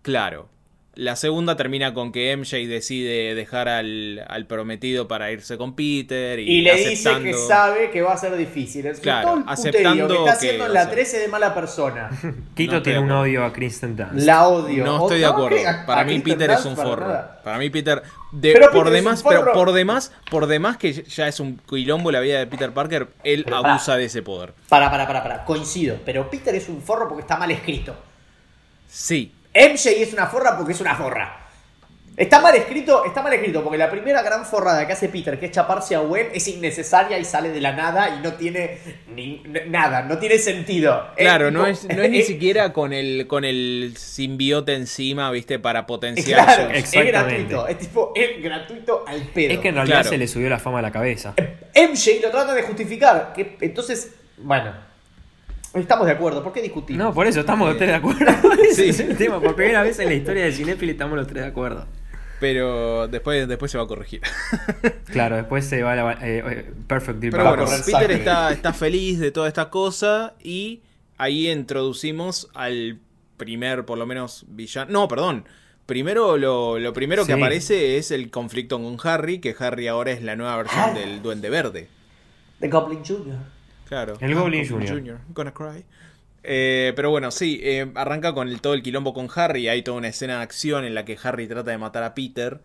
[0.00, 0.48] Claro.
[0.96, 6.38] La segunda termina con que MJ decide dejar al, al prometido para irse con Peter.
[6.38, 8.86] Y, Y le dice que sabe que va a ser difícil.
[8.86, 11.28] Es que Claro, todo el aceptando que está que, haciendo o la sea- 13 de
[11.28, 12.08] mala persona.
[12.56, 14.14] Quito No tiene un odio a Kristen Dunst.
[14.26, 14.84] La odio.
[14.86, 15.58] No estoy de acuerdo.
[15.68, 17.06] a- Para a mí Kristen Peter es un para forro.
[17.08, 17.40] nada.
[17.44, 21.28] Para mí Peter de, Pero por Peter demás, pero por demás, por demás que ya
[21.28, 24.54] es un quilombo la vida de Peter Parker, él Pero abusa de ese poder.
[24.70, 25.44] Para, para, para, para.
[25.44, 25.98] Coincido.
[26.06, 27.94] Pero Peter es un forro porque está mal escrito.
[28.88, 31.42] Sí, MJ es una forra porque es una forra.
[32.16, 35.46] Está mal escrito, está mal escrito, porque la primera gran forrada que hace Peter, que
[35.46, 38.78] es chaparse a Gwen, es innecesaria y sale de la nada y no tiene
[39.14, 41.08] ni- nada, no tiene sentido.
[41.14, 45.58] Claro, Es no es, no es ni siquiera con el, con el simbiote encima, viste,
[45.58, 47.68] para potenciar Claro, sus- es gratuito.
[47.68, 49.52] Es tipo, es gratuito al pedo.
[49.52, 50.08] Es que en realidad Claro.
[50.08, 51.34] se le subió la fama a la cabeza.
[51.74, 53.34] MJ lo trata de justificar.
[53.34, 54.72] Que, entonces, bueno,
[55.82, 56.42] estamos de acuerdo.
[56.42, 56.96] ¿Por qué discutir?
[56.96, 58.24] No, por eso estamos los tres de acuerdo.
[58.70, 59.40] Ese es el tema.
[59.40, 61.86] Por primera vez en la historia de Cinefil estamos los tres de acuerdo.
[62.40, 64.20] Pero después, después se va a corregir.
[65.10, 66.12] Claro, después se va a la.
[66.14, 70.82] eh, eh, Perfect Deal Pero bueno, Peter está, está feliz de toda esta cosa y
[71.16, 72.98] ahí introducimos al
[73.38, 74.90] primer, por lo menos, villano.
[74.92, 75.44] No, perdón.
[75.86, 77.38] Primero, lo, lo primero que Sí.
[77.38, 81.48] aparece es el conflicto con Harry, que Harry ahora es la nueva versión del Duende
[81.48, 81.88] Verde.
[82.60, 83.36] The Goblin Jr.
[83.88, 84.14] Claro.
[84.20, 84.88] El Goblin Jr..
[84.88, 85.18] Jr.
[85.32, 85.84] Gonna cry.
[86.48, 89.68] Eh, pero bueno, sí, eh, arranca con el, todo el quilombo con Harry.
[89.68, 92.60] Hay toda una escena de acción en la que Harry trata de matar a Peter.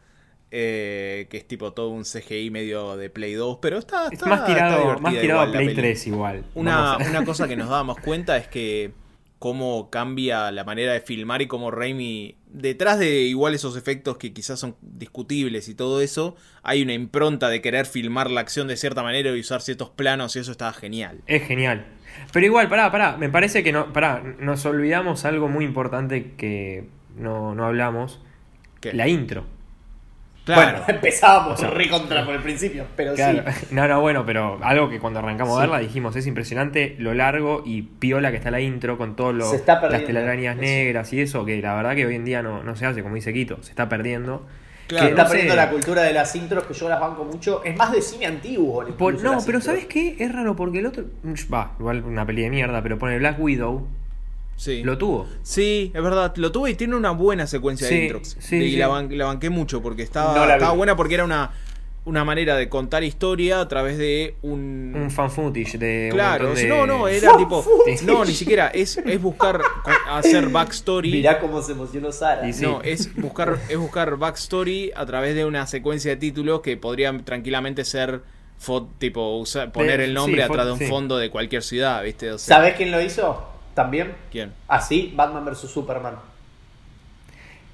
[0.54, 3.60] eh, que es tipo todo un CGI medio de Play 2.
[3.62, 5.78] Pero está, Es está- más está tirado, divertida más tirado igual a la Play peli.
[5.78, 6.44] 3 igual.
[6.56, 8.92] Una, una cosa que nos dábamos cuenta es que
[9.40, 14.34] cómo cambia la manera de filmar y cómo Raimi, detrás de igual esos efectos que
[14.34, 18.78] quizás son discutibles y todo eso, hay una impronta de querer filmar la acción de
[18.78, 21.22] cierta manera y usar ciertos planos y eso estaba genial.
[21.28, 21.86] Es genial.
[22.34, 23.18] Pero igual, pará, pará.
[23.18, 23.94] Me parece que no.
[23.94, 26.86] Pará, nos olvidamos algo muy importante que
[27.16, 28.20] no, no hablamos.
[28.80, 28.94] ¿Qué?
[28.94, 29.46] La intro.
[30.46, 30.62] Claro.
[30.80, 33.44] Bueno, empezábamos re contra por el principio, pero Claro.
[33.52, 33.68] sí.
[33.72, 37.62] No, no, bueno, pero algo que cuando arrancamos a verla dijimos, es impresionante lo largo
[37.66, 39.16] y piola que está la intro con
[39.50, 40.62] Se está las telarañas Eso.
[40.64, 43.16] negras y eso, que la verdad que hoy en día no, no se hace, como
[43.16, 44.46] dice Quito, se está perdiendo.
[44.88, 45.06] Claro.
[45.06, 45.36] Que está no sé.
[45.36, 47.64] perdiendo la cultura de las intros que yo las banco mucho.
[47.64, 48.84] Es más de cine antiguo.
[48.98, 49.64] Por- no, pero intros.
[49.64, 50.16] ¿sabes qué?
[50.20, 51.06] Es raro porque el otro.
[51.54, 53.88] Va, igual una peli de mierda, pero pone Black Widow.
[54.62, 54.84] Sí.
[54.84, 55.26] Lo tuvo.
[55.42, 58.38] Sí, es verdad, lo tuve y tiene una buena secuencia Sí, de intros.
[58.40, 58.78] sí, y sí.
[58.78, 61.50] La, ban- la banqué mucho porque estaba, No buena porque era una,
[62.06, 64.94] una manera de contar historia a través de un...
[64.96, 66.10] Un fan footage de.
[66.12, 67.64] Claro, de- no, no, era Fan tipo...
[67.64, 68.04] footage.
[68.04, 69.62] No, ni siquiera, es, es buscar
[70.12, 71.10] hacer backstory.
[71.12, 72.48] Mirá cómo se emocionó Sara.
[72.48, 72.62] Y sí.
[72.62, 77.26] No, es buscar, es buscar backstory a través de una secuencia de títulos que podrían
[77.26, 78.22] tranquilamente ser
[78.64, 80.86] fo- tipo usar- poner De- el nombre sí, atrás de un sí.
[80.86, 82.32] fondo de cualquier ciudad, ¿viste?
[82.32, 83.48] O sea, ¿Sabés quién lo hizo?
[83.74, 84.16] También.
[84.32, 84.54] ¿Quién?
[84.68, 86.16] Así, Batman vs Superman.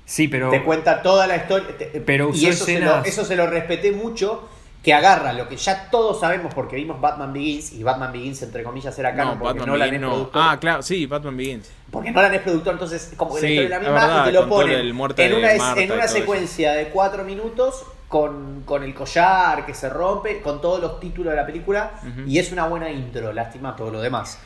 [0.06, 0.50] Sí, pero.
[0.50, 1.78] Te cuenta toda la historia.
[1.78, 4.50] te- Pero y eso se, lo, eso se lo respeté mucho.
[4.84, 7.74] Que agarra lo que ya todos sabemos porque vimos Batman Begins.
[7.74, 10.14] Y Batman Begins, entre comillas, era canon No, porque Batman Nolan Begins es no.
[10.14, 10.42] productor.
[10.46, 11.72] Ah, claro, sí, Batman Begins.
[11.92, 14.26] Porque Nolan es productor, entonces como que la Sí, historia es la misma verdad, y
[14.28, 16.14] te lo ponen en una, en una eso.
[16.14, 21.32] secuencia de cuatro minutos con, con el collar que se rompe, con todos los títulos
[21.32, 21.92] de la película
[22.26, 24.40] y es una buena intro, lástima todo lo demás.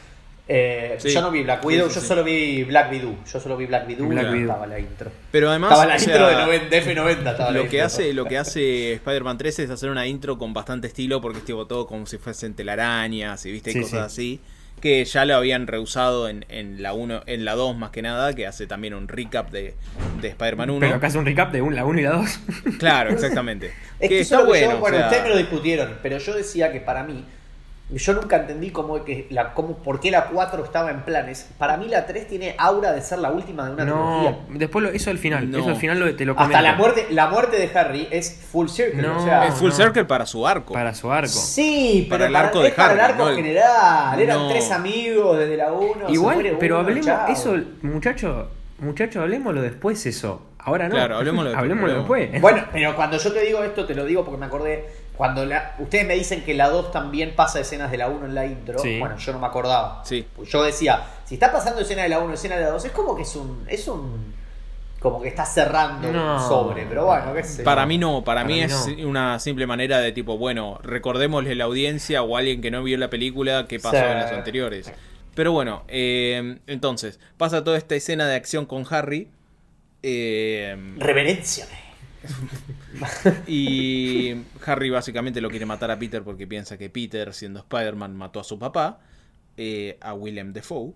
[0.53, 1.09] Eh, Sí.
[1.13, 3.15] Yo no vi Black Widow, Sí, sí, yo solo vi Black Widow.
[3.25, 5.09] Yo solo vi Black Widow Black y estaba la intro.
[5.31, 7.31] Pero además, estaba la o sea, intro de, 90, de F90.
[7.31, 7.85] Estaba la lo que intro.
[7.85, 11.45] hace lo que hace Spider-Man 3 es hacer una intro con bastante estilo porque es
[11.45, 14.37] tipo todo como si fuesen telarañas y viste cosas sí.
[14.37, 14.41] así
[14.81, 18.33] que ya lo habían rehusado en, en la 1 en la 2 más que nada
[18.33, 19.75] que hace también un recap de,
[20.21, 22.39] de Spider-Man 1 Pero acá es un recap de un, la 1 y la 2.
[22.79, 23.67] claro exactamente
[23.99, 26.33] Es que que está bueno yo- o bueno, sea, ustedes me lo discutieron, pero yo
[26.33, 27.23] decía que para mí,
[27.97, 31.49] yo nunca entendí cómo que la, cómo, por qué la 4 estaba en planes.
[31.57, 34.31] Para mí la 3 tiene aura de ser la última de una trilogía.
[34.49, 35.51] No, después lo- eso al final.
[35.51, 35.59] No.
[35.59, 36.61] Eso al final lo, te lo Hasta comento.
[36.63, 39.01] la muerte, la muerte de Harry es full circle.
[39.01, 39.75] No, o sea, es full no.
[39.75, 41.27] circle para su arco Para su arco.
[41.27, 44.19] Sí, pero Para el arco de es para el Harry, arco el- general.
[44.21, 44.49] Eran No.
[44.49, 46.09] tres amigos desde la 1.
[46.09, 47.27] Igual, pero hablemos, chao.
[47.27, 48.47] eso, muchacho,
[48.79, 50.43] muchacho, hablemoslo después eso.
[50.63, 50.93] Ahora no.
[50.95, 52.19] Claro, hablemoslo después, hablemoslo hablemos.
[52.19, 52.41] después.
[52.41, 54.85] Bueno, pero cuando yo te digo esto, te lo digo porque me acordé.
[55.21, 58.33] Cuando la, ustedes me dicen que la 2 también pasa escenas de la 1 en
[58.33, 58.97] la intro, Sí.
[58.97, 60.01] bueno, yo no me acordaba.
[60.03, 60.25] Sí.
[60.35, 62.91] Pues yo decía, si está pasando escena de la 1, escena de la 2, es
[62.91, 63.63] como que es un.
[63.69, 64.33] Es un.
[64.99, 66.37] Como que está cerrando No.
[66.37, 67.61] un sobre, pero bueno, qué sé.
[67.61, 69.07] para mí no, para, Para mí mí es no.
[69.09, 72.81] una simple manera de tipo, bueno, recordémosle a la audiencia o a alguien que no
[72.81, 74.03] vio la película qué pasó Sí.
[74.03, 74.91] en las anteriores.
[75.35, 79.27] Pero bueno, eh, entonces, pasa toda esta escena de acción con Harry.
[80.03, 81.67] eh, Reverencia.
[83.47, 88.39] y Harry básicamente lo quiere matar a Peter porque piensa que Peter, siendo Spider-Man, mató
[88.39, 88.99] a su papá,
[89.57, 90.93] eh, a William Defoe.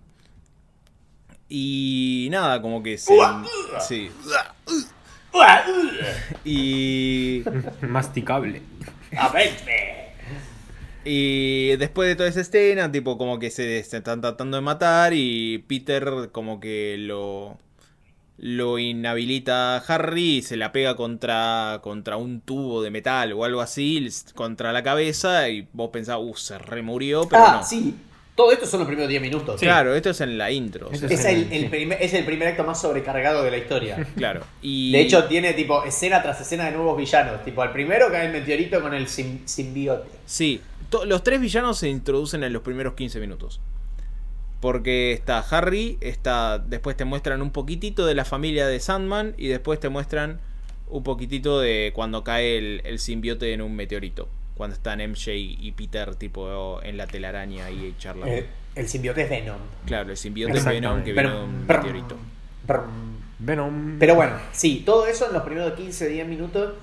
[1.50, 3.16] Y nada, como que se...
[3.88, 4.10] Sí.
[6.44, 7.44] Y...
[7.82, 8.62] Masticable.
[9.18, 10.06] A verme.
[11.04, 15.14] Y después de toda esa escena, tipo como que se, se están tratando de matar
[15.14, 17.60] y Peter como que lo
[18.38, 23.46] lo inhabilita a Harry y se la pega contra contra un tubo de metal o
[23.46, 27.64] algo así contra la cabeza y vos pensás, uh, se remurió, pero Ah, no.
[27.64, 27.96] sí.
[28.36, 29.62] Todo esto son los primeros 10 minutos.
[29.62, 30.92] Claro, esto es en la intro.
[30.92, 34.06] Es el, primer, es el primer acto más sobrecargado de la historia.
[34.18, 34.42] claro.
[34.62, 37.46] Y De hecho, tiene tipo escena tras escena de nuevos villanos.
[37.46, 40.10] Tipo, al primero cae el meteorito con el sim- simbiote.
[40.26, 43.62] Sí, to- los tres villanos se introducen en los primeros 15 minutos.
[44.66, 49.48] Porque está Harry, está después te muestran un poquitito de la familia de Sandman y
[49.48, 50.40] después te muestran
[50.90, 54.28] un poquitito de cuando cae el, el simbiote en un meteorito.
[54.56, 58.34] Cuando están MJ y Peter tipo en la telaraña y charlando.
[58.34, 59.60] Eh, el simbiote es Venom.
[59.86, 62.18] claro, el simbiote es Venom que viene de un Brum, meteorito.
[62.66, 63.18] brum.
[63.38, 64.00] Venom.
[64.00, 66.74] Pero bueno, sí, todo eso en los primeros 15, 10 minutos.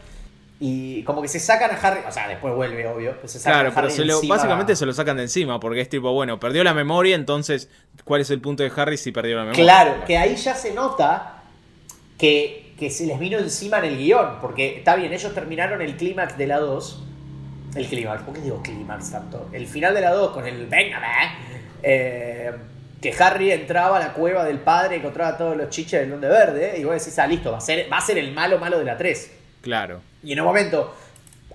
[0.65, 2.03] Y como que se sacan a Harry.
[2.09, 3.15] O sea, después vuelve, obvio.
[3.17, 4.37] pero se sacan Claro, a pero Harry se lo- encima.
[4.37, 7.69] básicamente se lo sacan de encima porque es tipo, bueno, perdió la memoria, entonces,
[8.05, 9.65] ¿cuál es el punto de Harry si perdió la memoria?
[9.65, 11.43] Claro, que ahí ya se nota
[12.17, 14.39] que, que se les vino encima en el guion.
[14.41, 17.03] Porque está bien, ellos terminaron el clímax de la 2.
[17.75, 19.49] El clímax, ¿por qué digo clímax tanto?
[19.53, 21.01] El final de la 2 con el venga,
[21.83, 22.53] eh,
[23.01, 26.75] que Harry entraba a la cueva del padre, encontraba todos los chiches del Duende Verde.
[26.79, 28.85] Y vos decís, ah, listo, va a ser, va a ser el malo malo de
[28.85, 29.39] la 3.
[29.63, 30.01] Claro.
[30.23, 30.95] Y en un momento,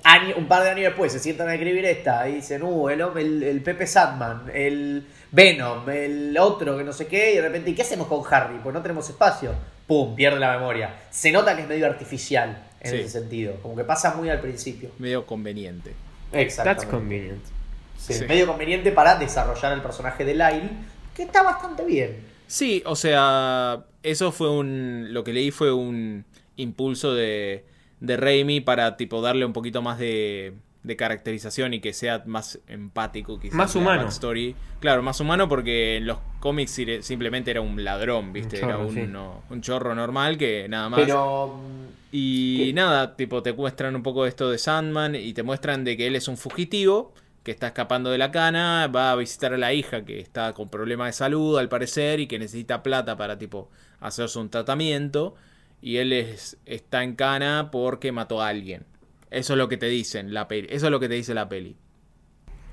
[0.04, 3.02] año- un par de años después, se sientan a escribir esta y dicen, uh, el,
[3.02, 7.70] el, el Pepe Sandman, el Venom, el otro que no sé qué, y de repente,
[7.70, 8.58] ¿y qué hacemos con Harry?
[8.64, 9.54] Pues no tenemos espacio.
[9.86, 10.96] Pum, pierde la memoria.
[11.12, 12.98] Se nota que es medio artificial en Sí.
[12.98, 14.90] ese sentido, como que pasa muy al principio.
[15.00, 15.94] Medio conveniente.
[16.32, 16.88] That's Exactamente.
[16.88, 17.44] convenient.
[17.98, 18.26] Sí, Sí.
[18.26, 20.70] Medio conveniente para desarrollar el personaje de Lyle,
[21.16, 22.18] que está bastante bien.
[22.48, 25.08] Sí, o sea, eso fue un.
[25.14, 26.26] Lo que leí fue un
[26.58, 27.66] impulso de,
[28.00, 32.60] de Raimi para tipo darle un poquito más de, de caracterización y que sea más
[32.68, 33.40] empático.
[33.40, 34.04] Quizás, Más humano.
[34.04, 34.56] backstory.
[34.80, 38.58] Claro, más humano porque en los cómics simplemente era un ladrón, ¿viste?
[38.64, 39.02] Un era un, sí.
[39.08, 41.00] no, un chorro normal que nada más.
[41.02, 41.60] Pero.
[42.12, 42.74] Y ¿Qué?
[42.74, 46.08] nada, tipo, te muestran un poco de esto de Sandman y te muestran de que
[46.08, 49.74] él es un fugitivo que está escapando de la cana, va a visitar a la
[49.74, 53.70] hija que está con problemas de salud al parecer y que necesita plata para tipo
[54.00, 55.36] hacerse un tratamiento
[55.82, 58.86] y él es, está en cana porque mató a alguien.
[59.30, 60.68] Eso es lo que te dicen la peli.
[60.70, 61.76] Eso es lo que te dice la peli.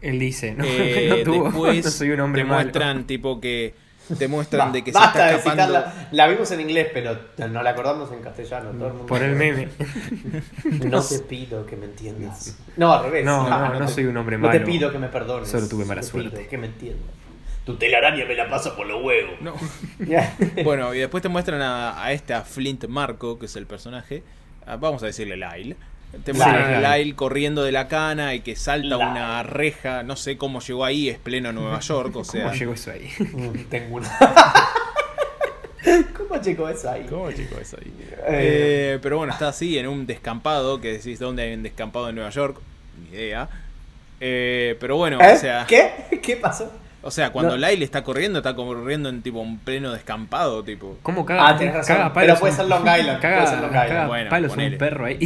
[0.01, 2.61] Él dice, no, Eh, no tuvo, después no soy un hombre te malo.
[2.63, 3.75] muestran tipo que
[4.19, 5.79] te muestran de que se basta está de escapando.
[5.81, 6.09] citarla.
[6.13, 7.19] La vimos en inglés, pero
[7.51, 8.71] no la acordamos en castellano.
[8.73, 9.69] Todo el mundo Por el meme.
[10.91, 12.59] No te pido que me entiendas.
[12.77, 13.25] No, al revés.
[13.25, 14.71] No, no, te- no soy un hombre No te malo.
[14.71, 15.49] pido que me perdones.
[15.49, 17.05] Solo tuve mala Te pido que me entiendas.
[17.65, 19.41] Tu telaraña me la pasa por los huevos.
[19.41, 19.55] No.
[20.65, 24.23] Bueno, y después te muestran a, a este, a Flint Marco, que es el personaje.
[24.67, 25.77] Ah, Vamos a decirle Lyle.
[26.25, 26.87] Te muestran Lyle.
[26.87, 29.11] a Lyle corriendo de la cana y que salta Lyle.
[29.11, 30.03] una reja.
[30.03, 32.15] No sé cómo llegó ahí, es pleno Nueva York.
[32.17, 33.09] O sea, ¿Cómo llegó eso ahí?
[33.19, 34.11] Mm, Tengo una.
[36.17, 37.07] ¿Cómo llegó eso ahí?
[37.09, 37.93] ¿Cómo llegó eso ahí?
[38.11, 38.15] Eh.
[38.29, 40.81] Eh, pero bueno, está así en un descampado.
[40.81, 42.59] Que decís, ¿dónde hay un descampado en Nueva York?
[43.11, 43.49] Ni idea.
[44.21, 45.33] Eh, pero bueno, ¿Eh?
[45.33, 45.67] o sea.
[45.69, 46.21] ¿Qué?
[46.23, 46.73] ¿Qué pasó?
[47.07, 47.67] O sea, cuando No.
[47.69, 50.97] Lyle está corriendo, está corriendo en tipo un pleno descampado, tipo.
[51.03, 51.97] ¿Cómo caga, Ah, tenés razón.
[51.97, 53.89] caga Pero puede ser Long Island, Caga, puede ser Long Island.
[53.89, 54.73] caga Bueno, palos ponele.
[54.77, 55.19] un perro ahí.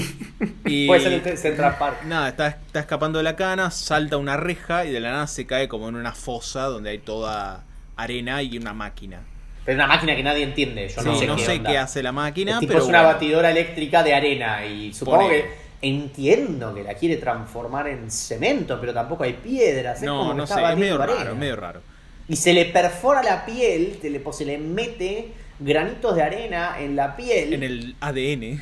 [0.67, 0.87] Y...
[0.87, 2.03] Puede ser el Central Park.
[2.05, 5.47] Nada, está, está escapando de la cana, salta una reja y de la nada se
[5.47, 7.65] cae como en una fosa donde hay toda
[7.97, 9.21] arena y una máquina.
[9.65, 10.89] Pero una máquina que nadie entiende.
[10.89, 11.71] Yo Sí, no sé, no qué, sé onda.
[11.71, 13.15] qué hace la máquina, El tipo pero es una bueno.
[13.15, 15.43] batidora eléctrica de arena y supongo Ponele.
[15.43, 20.03] que entiendo que la quiere transformar en cemento, pero tampoco hay piedras.
[20.03, 21.31] Es como No, no sé, es medio raro, arena.
[21.31, 21.81] es medio raro.
[22.29, 26.95] Y se le perfora la piel, se le, se le mete granitos de arena en
[26.97, 27.53] la piel.
[27.55, 28.61] En el ADN.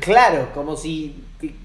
[0.00, 1.22] Claro, como si.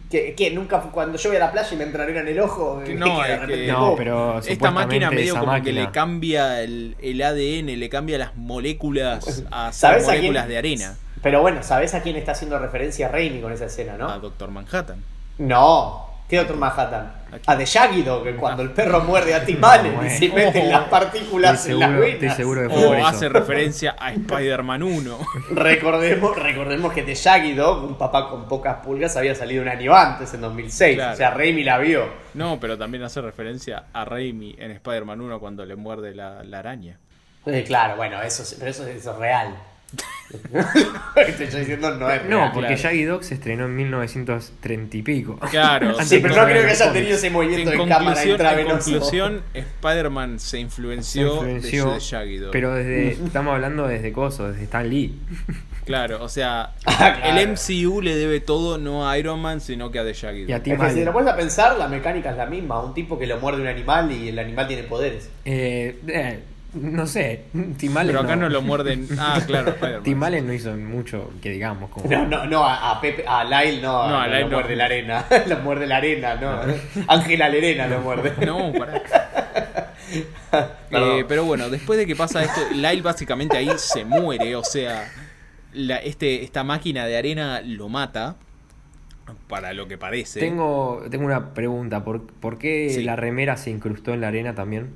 [0.10, 2.40] Que, que nunca cuando yo voy a la playa y me entra arena en el
[2.42, 2.84] ojo.
[2.96, 7.80] No, es que- No, pero Esta máquina medio como que le cambia el, el ADN,
[7.80, 10.50] le cambia las moléculas a ser ¿Sabes a moléculas quién?
[10.52, 10.98] de arena.
[11.22, 14.20] Pero bueno, ¿sabés a quién está haciendo referencia Raimi con esa escena, A no?
[14.20, 15.04] Doctor Manhattan.
[15.38, 16.10] No.
[16.28, 17.12] ¿Qué otro Manhattan?
[17.46, 17.52] ¿A?
[17.52, 20.70] A The Shaggy Dog, que cuando el perro muerde a Tim Allen y se meten
[20.70, 22.10] las partículas Estoy en las venas.
[22.14, 23.08] estoy seguro que fue por O eso.
[23.08, 25.18] hace referencia a Spider-Man 1.
[25.52, 29.94] Recordemos, recordemos que The Shaggy Dog, un papá con pocas pulgas, había salido un año
[29.94, 30.96] antes, en 2006.
[30.96, 31.14] Claro.
[31.14, 32.06] O sea, Raimi la vio.
[32.34, 36.60] No, pero también hace referencia a Raimi en Spider-Man 1 cuando le muerde la, la
[36.60, 36.98] araña.
[37.46, 39.54] Eh, claro, bueno, eso, es- pero eso, eso es real.
[41.14, 42.30] Te estoy diciendo no es real.
[42.30, 42.82] No, porque claro.
[42.84, 45.38] Shaggy Dog se estrenó en 1930 y pico.
[45.50, 45.96] Claro.
[46.04, 49.42] Sí, pero no creo que haya tenido ese movimiento En de cámara conclusión, en conclusión,
[49.54, 52.52] Spider-Man se Se influenció, influenció, de, de Shaggy Dog.
[52.52, 55.18] pero desde estamos hablando desde coso, desde Stan Lee.
[55.84, 57.40] Claro, o sea, Ah, claro.
[57.40, 60.52] el MCU le debe todo no a Iron Man, sino que a The Shaggy Y
[60.54, 62.80] a Es que si lo pones a pensar, la mecánica es la misma.
[62.84, 65.30] Un tipo que lo muerde un animal y el animal tiene poderes.
[65.44, 66.40] Eh, eh,
[66.74, 67.44] no sé,
[67.78, 69.08] Tim Allen Pero acá no lo muerden.
[69.20, 69.76] Ah, claro.
[70.04, 71.90] Tim Allen no hizo mucho que digamos.
[71.90, 72.10] Como...
[72.10, 74.56] No, no, no, a, a Pepe, a Lyle no, No, a no, Lyle lo no.
[74.58, 75.26] muerde la arena.
[75.48, 76.62] lo muerde la arena, no.
[77.08, 78.34] Ángela Lerena lo muerde.
[78.46, 79.02] No, pará.
[80.92, 84.56] Eh, pero bueno, después de que pasa esto, Lyle básicamente ahí se muere.
[84.56, 85.10] O sea,
[85.74, 88.36] la- este, esta máquina de arena lo mata.
[89.48, 90.40] Para lo que parece.
[90.40, 92.04] Tengo, tengo una pregunta.
[92.04, 93.04] ¿Por, por qué Sí.
[93.04, 94.90] la remera se incrustó en la arena también?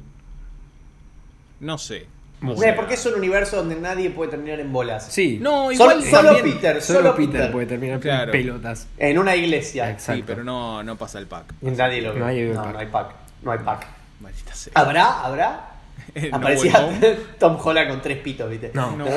[1.59, 2.07] No sé.
[2.45, 5.07] O sea, porque es un universo donde nadie puede terminar en bolas.
[5.09, 5.39] Sí.
[5.41, 7.51] No, Solo, igual solo también- Peter, Solo, solo Peter, Peter.
[7.51, 8.25] puede terminar Claro.
[8.25, 8.87] en pelotas.
[8.97, 9.89] En una iglesia.
[9.89, 10.17] Exacto.
[10.19, 11.53] Sí, pero no, no pasa el pack.
[11.61, 12.19] Nadie lo ve.
[12.53, 12.73] No, pack.
[12.73, 13.09] no hay pack.
[13.41, 13.87] No hay pack.
[14.19, 14.73] Maldita sea.
[14.75, 15.21] ¿Habrá?
[15.23, 15.71] ¿Habrá?
[16.31, 16.87] No Aparecía.
[17.39, 18.71] Tom Holland con tres pitos, ¿viste?
[18.73, 18.95] No.
[18.95, 19.05] No.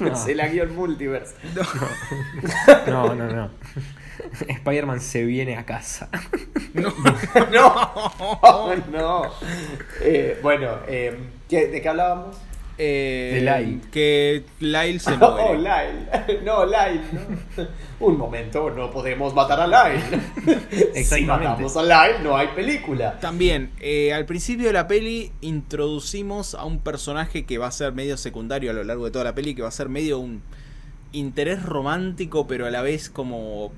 [0.00, 0.16] No.
[0.16, 1.36] Se la guió el multiverse.
[2.88, 3.50] No, no, no.
[4.48, 6.08] Spider-Man se viene a casa.
[6.74, 6.92] No.
[7.52, 9.22] no, no.
[10.02, 11.16] Eh, bueno, eh,
[11.48, 12.36] ¿qué- ¿de qué hablábamos?
[12.78, 13.80] Eh, De Lyle.
[13.90, 15.58] Que Lyle se Oh, muere.
[15.58, 16.42] Lyle.
[16.44, 17.00] No, Lyle.
[17.56, 17.66] no.
[18.00, 20.02] Un momento, no podemos matar a Lyle.
[20.70, 21.26] si Exactamente.
[21.48, 23.18] matamos a Lyle, no hay película.
[23.18, 27.92] También, eh, al principio de la peli introducimos a un personaje que va a ser
[27.94, 30.42] medio secundario a lo largo de toda la peli, que va a ser medio un
[31.12, 33.72] interés romántico, pero a la vez como...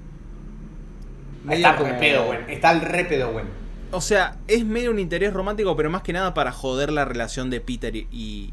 [1.50, 2.38] Está como- re pedo, güey.
[2.48, 3.44] Está el re pedo, güey.
[3.90, 7.48] O sea, es medio un interés romántico, pero más que nada para joder la relación
[7.50, 8.06] de Peter y,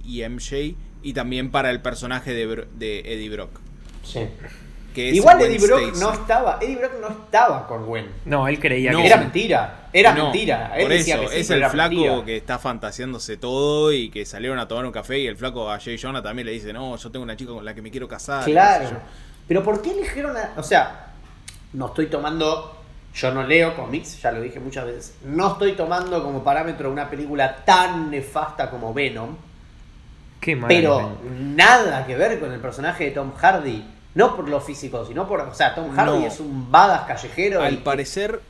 [0.06, 3.60] y MJ, y también para el personaje de, Bro- de Eddie Brock.
[4.04, 4.22] Sí.
[4.94, 6.00] Que es Igual Eddie Brock Stacy.
[6.00, 6.58] no estaba.
[6.62, 8.06] Eddie Brock no estaba con Gwen.
[8.24, 9.00] No, él creía No.
[9.00, 9.22] que Era sí.
[9.24, 9.90] mentira.
[9.92, 10.72] Era No, mentira.
[10.78, 12.24] Él por decía eso, que sí, es el era flaco mentira.
[12.24, 15.80] que está fantaseándose todo y que salieron a tomar un café y el flaco a
[15.82, 18.08] Jay Jonah también le dice, no, yo tengo una chica con la que me quiero
[18.08, 18.46] casar.
[18.46, 18.88] Claro.
[18.88, 18.96] sé.
[19.50, 20.54] Pero ¿por qué eligieron a.?
[20.56, 21.08] O sea,
[21.74, 22.75] no estoy tomando.
[23.16, 25.16] Yo no leo cómics, ya lo dije muchas veces.
[25.24, 29.36] No estoy tomando como parámetro una película tan nefasta como Venom.
[30.42, 30.68] Qué mal.
[30.68, 33.86] Pero nada que ver con el personaje de Tom Hardy.
[34.16, 35.40] No por lo físico, sino por.
[35.42, 36.26] O sea, Tom Hardy No.
[36.28, 37.62] es un badass callejero.
[37.62, 38.42] Al y- parecer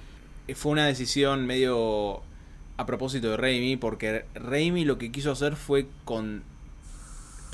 [0.48, 2.22] eh, fue una decisión medio
[2.78, 6.44] a propósito de Raimi, porque Raimi lo que quiso hacer fue con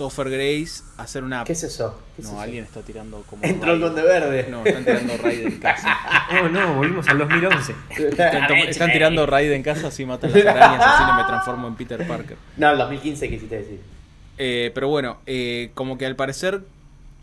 [0.01, 1.43] Topher Grace hacer una...
[1.43, 1.95] ¿Qué es eso?
[2.15, 2.41] ¿Qué es No, eso?
[2.41, 3.43] alguien está tirando como...
[3.43, 3.81] Entró el.
[3.81, 4.47] Conde Verde.
[4.49, 5.95] No, están tirando Raid en casa.
[6.43, 7.75] Oh, no, volvimos al 2011.
[7.99, 11.75] Están, están tirando Raid en casa, así matan las arañas, así no me transformo en
[11.75, 12.37] Peter Parker.
[12.57, 13.79] No, el 2015 quisiste decir.
[14.39, 16.61] Eh, pero bueno, eh, como que al parecer,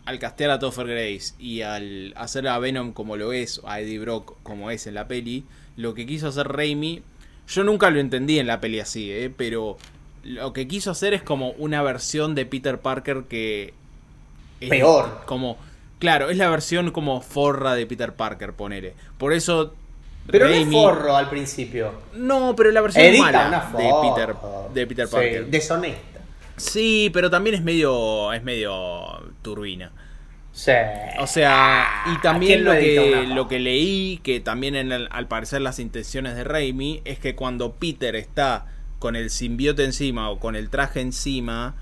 [0.05, 3.99] al castear a Topher Grace y al hacer a Venom como lo es, a Eddie
[3.99, 5.43] Brock como es en la peli,
[5.75, 7.01] lo que quiso hacer Raimi,
[7.47, 9.77] yo nunca lo entendí en la peli así, eh, pero
[10.23, 13.73] lo que quiso hacer es como una versión de Peter Parker que...
[14.59, 15.21] es Peor.
[15.25, 15.57] Como,
[15.99, 18.93] claro, es la versión como forra de Peter Parker, ponele.
[19.17, 19.73] Por eso...
[20.31, 21.91] Pero no es forro al principio.
[22.13, 23.91] No, pero la versión Edita mala de.
[24.01, 24.35] Peter,
[24.75, 25.45] de Peter Sí, Parker.
[25.47, 26.19] deshonesta.
[26.55, 28.31] Sí, pero también es medio.
[28.31, 29.91] es medio turbina.
[30.51, 30.71] Sí.
[31.19, 35.27] O sea, y ¿A también lo que, lo que leí, que también en el- al
[35.27, 38.67] parecer las intenciones de Raimi, es que cuando Peter está
[38.99, 41.75] con el simbiote encima o con el traje encima,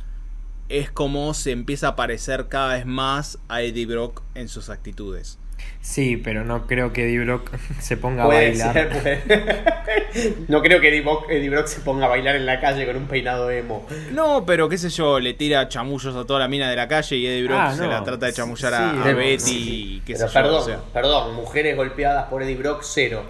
[0.70, 5.40] es como se empieza a parecer cada vez más a Eddie Brock en sus actitudes.
[5.82, 7.50] Sí, pero no creo que Eddie Brock
[7.80, 8.74] se ponga a bailar.
[8.74, 12.60] ser, puede- no creo que Eddie Brock, Eddie Brock se ponga a bailar en la
[12.60, 13.88] calle con un peinado emo.
[14.12, 17.16] No, pero qué sé yo, le tira chamullos a toda la mina de la calle
[17.16, 17.90] y Eddie Brock Ah, se no.
[17.90, 19.94] la trata de chamullar Sí, a, Betty sí.
[19.96, 20.42] y qué Pero sé yo.
[20.42, 20.80] perdón, o sea.
[20.94, 23.24] perdón, mujeres golpeadas por Eddie Brock, cero.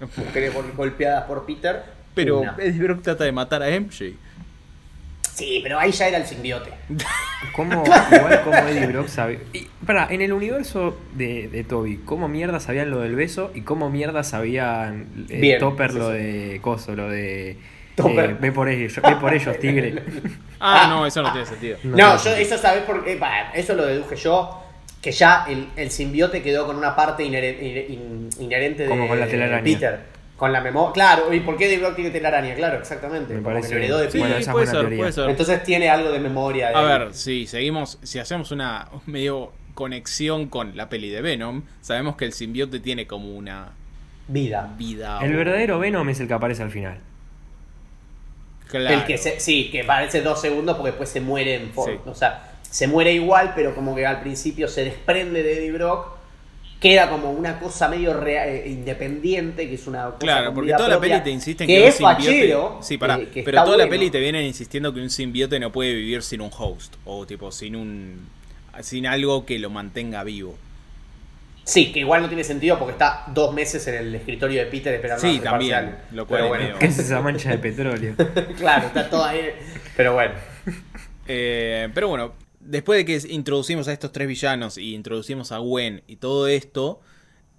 [0.16, 1.82] Mujeres gol- golpeadas por Peter,
[2.24, 2.56] Pero una.
[2.58, 4.12] Eddie Brock trata de matar a MJ.
[5.34, 6.70] Sí, pero ahí ya era el simbiote.
[7.52, 9.40] ¿Cómo, igual como Eddie Brock sabe.
[9.52, 13.52] Y, pará, en el universo de, de Toby, ¿cómo mierda sabían lo del beso?
[13.54, 16.16] ¿Y cómo mierda sabían eh, Bien, Topper sí, lo sí.
[16.18, 17.50] de Coso, lo de.
[17.50, 19.94] Eh, ve por ellos, ve por ellos, tigre.
[20.60, 21.78] Ah, no, eso no tiene sentido.
[21.84, 23.14] No yo eso sabés por qué.
[23.14, 24.60] bah, Eso lo deduje yo.
[25.00, 29.06] Que ya el, el simbiote quedó con una parte inhere- inhe- in- inherente de, Como
[29.06, 29.62] con la telaraña.
[29.62, 30.00] de Peter.
[30.38, 30.92] Con la memoria.
[30.94, 32.54] Claro, ¿y por qué Eddie Brock tiene telaraña?
[32.54, 33.34] Claro, exactamente.
[33.34, 34.10] Me como parece que lo heredó de.
[34.10, 34.18] Sí.
[34.20, 34.98] Bueno, puede buena ser, teoría.
[34.98, 35.28] puede ser.
[35.30, 36.68] Entonces tiene algo de memoria.
[36.70, 36.86] de A ahí.
[37.00, 42.24] ver, si seguimos, si hacemos una medio conexión con la peli de Venom, sabemos que
[42.24, 43.72] el simbiote tiene como una
[44.28, 44.72] Vida.
[44.78, 45.18] vida.
[45.22, 46.98] El verdadero Venom es el que aparece al final.
[48.68, 48.94] Claro.
[48.96, 51.94] El que se- sí, que parece dos segundos porque después se muere en forma.
[51.94, 52.00] Sí.
[52.10, 56.17] O sea, se muere igual, pero como que al principio se desprende de Eddie Brock.
[56.80, 60.88] Queda como una cosa medio rea- eh, independiente, que es una cosa Claro, porque toda
[60.88, 62.22] la peli te insiste en que, que, un es simbiote.
[62.22, 62.78] fachero.
[62.82, 65.72] sí, pará, que- que pero toda la peli te vienen insistiendo que un simbiote no
[65.72, 66.94] puede vivir sin un host.
[67.04, 68.28] O tipo, sin un.
[68.80, 70.56] sin algo que lo mantenga vivo.
[71.64, 74.94] Sí, que igual no tiene sentido porque está dos meses en el escritorio de Peter
[74.94, 75.98] esperando Sí, a también, parcial.
[76.12, 78.14] lo cual Pero es bueno, medio- ¿Qué es esa mancha de petróleo?
[78.56, 79.50] claro, está todo ahí.
[79.96, 80.32] Pero bueno.
[81.26, 82.32] Eh, pero bueno,
[82.68, 87.00] después de que introducimos a estos tres villanos y introducimos a Gwen y todo esto,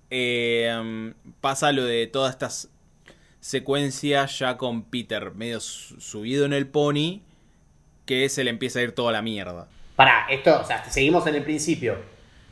[0.10, 2.70] eh, pasa lo de todas estas
[3.40, 7.22] secuencias ya con Peter medio su- subido en el pony,
[8.06, 9.68] que se le empieza a ir toda la mierda.
[9.96, 11.96] Pará, esto, o sea, seguimos en el principio.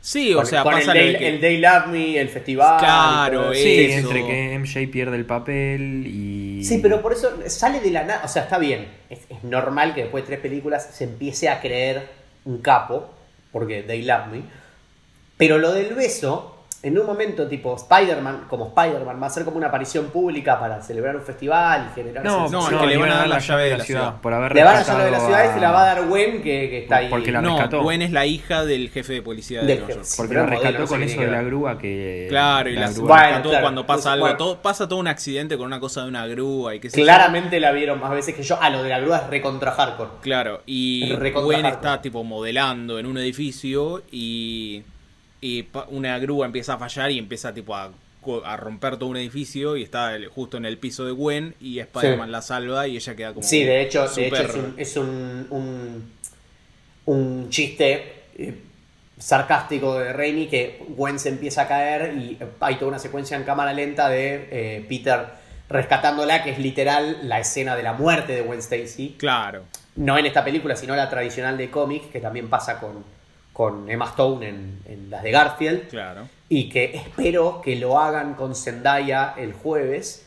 [0.00, 2.78] Sí, o Con- sea, con pasa el Day, que- el Day Love Me, el festival.
[2.78, 3.62] Claro, eso.
[3.62, 4.08] Sí, Eso.
[4.08, 6.64] entre que MJ pierde el papel y.
[6.64, 8.22] Sí, pero por eso sale de la nada.
[8.24, 8.86] O sea, está bien.
[9.10, 12.08] Es, es normal que después de tres películas se empiece a creer
[12.48, 13.10] un capo,
[13.52, 14.42] porque They Love Me.
[15.36, 19.56] Pero lo del beso, en un momento tipo Spider-Man, como Spider-Man, va a ser como
[19.56, 22.24] una aparición pública para celebrar un festival y generar.
[22.24, 24.20] No, No, es que le van a dar la llave de la ciudad.
[24.20, 25.94] Por haber Le van a dar la de la ciudad y se la va a
[25.94, 27.08] dar Gwen, que, que está ahí.
[27.08, 27.82] Porque la no, rescató.
[27.82, 30.00] Gwen es la hija del jefe de policía de Del Nueva jefe.
[30.06, 30.14] York.
[30.16, 32.26] Porque la rescató no con eso que de la grúa que.
[32.28, 33.64] Claro, y la, grúa- Bueno, rescató claro.
[33.64, 34.36] cuando pasa algo, Bueno.
[34.38, 36.90] todo, pasa todo un accidente con una cosa de una grúa y yo.
[36.90, 38.56] Claramente la vieron más veces que yo.
[38.60, 40.10] Ah, lo de la grúa es recontra hardcore.
[40.20, 44.82] Claro, y Gwen está tipo modelando en un edificio y,
[45.40, 47.90] y una grúa empieza a fallar y empieza tipo a,
[48.44, 52.28] a romper todo un edificio y está justo en el piso de Gwen y Spider-Man
[52.28, 52.32] Sí.
[52.32, 55.46] la salva y ella queda como Sí, de hecho, de hecho es, un, es un,
[55.50, 56.12] un,
[57.06, 58.54] un chiste eh,
[59.18, 63.44] sarcástico de Raimi que Gwen se empieza a caer y hay toda una secuencia en
[63.44, 65.26] cámara lenta de eh, Peter
[65.68, 69.16] rescatándola, que es literal la escena de la muerte de Gwen Stacy.
[69.18, 69.64] Claro.
[69.96, 73.04] No en esta película, sino la tradicional de cómic, que también pasa con,
[73.58, 75.88] con Emma Stone en, en las de Garfield.
[75.88, 76.28] Claro.
[76.48, 80.24] Y que espero que lo hagan con Zendaya el jueves.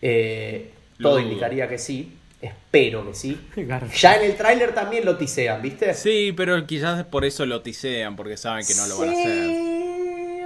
[0.00, 1.20] Eh, todo dudo.
[1.28, 2.16] indicaría que sí.
[2.40, 3.38] Espero que sí.
[3.56, 3.92] Garfield.
[3.94, 5.92] Ya en el tráiler también lo tisean, ¿viste?
[5.92, 9.46] Sí, pero quizás por eso lo tisean, porque saben que no lo van a hacer.
[9.46, 10.42] Sí,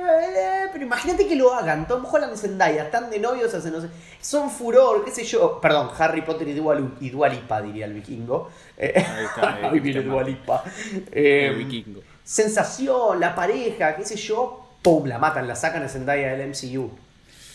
[0.72, 1.86] pero imagínate que lo hagan.
[1.86, 3.86] Tom Holland y Zendaya están de novios hace no sé.
[4.20, 5.60] Son furor, qué sé yo.
[5.60, 8.50] Perdón, Harry Potter y Dua, Lu- y Dua diría el vikingo.
[8.76, 10.30] Eh, Ahí está, ahí ahí viene está Dua mal.
[10.32, 10.64] Lipa.
[11.12, 12.00] Eh, El vikingo.
[12.24, 14.60] Sensación, la pareja, qué sé yo.
[14.82, 16.90] Pum, la matan, la sacan a Zendaya del MCU.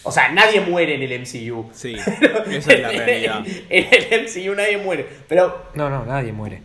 [0.03, 1.69] O sea, nadie muere en el MCU.
[1.73, 1.93] Sí,
[2.49, 3.43] esa es la realidad.
[3.69, 5.07] en el MCU nadie muere.
[5.27, 6.61] Pero No, no, nadie muere.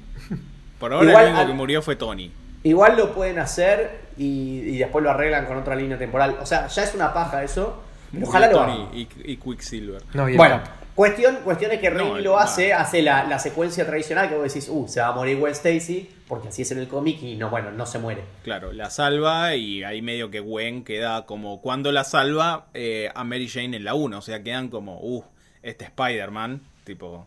[0.79, 2.31] Por ahora Igual el único que murió fue Tony.
[2.63, 6.37] igual lo pueden hacer y, y después lo arreglan con otra línea temporal.
[6.41, 7.83] O sea, ya es una paja eso.
[8.23, 8.59] Ojalá lo.
[8.59, 10.03] Tony y, y Quicksilver.
[10.15, 10.69] No, y Bueno, Cap.
[10.95, 14.35] Cuestión, cuestión es que No, Raimi el- lo hace, hace la, la secuencia tradicional que
[14.37, 17.23] vos decís, uh, se va a morir Gwen Stacy, porque así es en el cómic
[17.23, 18.23] y no, bueno, no se muere.
[18.43, 23.25] Claro, la salva y ahí medio que Gwen queda como cuando la salva eh, a
[23.25, 24.19] Mary Jane en la 1.
[24.19, 25.25] O sea, quedan como, uh,
[25.63, 27.27] este Spider-Man, tipo,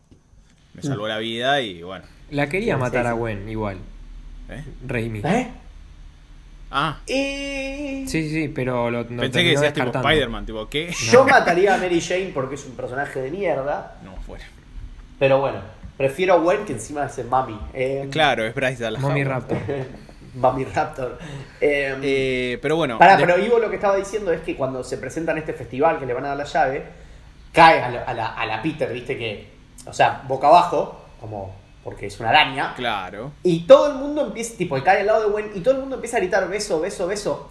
[0.74, 1.10] me salvó Mm.
[1.10, 2.06] la vida y bueno.
[2.32, 3.14] La quería matar a.
[3.14, 3.78] Gwen, igual.
[4.50, 4.64] ¿eh?
[4.86, 5.20] Raimi.
[5.24, 5.48] ¿Eh?
[6.70, 8.06] Ah, Y...
[8.08, 9.88] Sí, sí, pero lo, lo pensé que decías tipo.
[9.88, 10.92] Spider-Man, tipo, ¿qué?
[11.12, 14.44] Yo mataría a Mary Jane porque es un personaje de mierda, No, fuera.
[15.18, 15.60] pero bueno,
[15.96, 17.58] prefiero a Gwen que encima es el Mami.
[17.74, 19.28] Eh, Claro, es Bryce Dallas Howard.
[19.28, 19.58] Raptor.
[20.36, 21.18] Mami Raptor.
[21.62, 24.84] Eh, Eh, pero bueno, Pará, de- pero Ivo lo que estaba diciendo es que cuando
[24.84, 26.84] se presenta en este festival que le van a dar la llave,
[27.54, 29.48] cae a la, a la- a la Peter, viste que,
[29.86, 31.56] o sea, boca abajo, como
[31.88, 33.32] porque es una araña, claro.
[33.44, 35.96] y todo el mundo empieza, tipo, cae al lado de Gwen, y todo el mundo
[35.96, 37.48] empieza a gritar beso, beso, beso.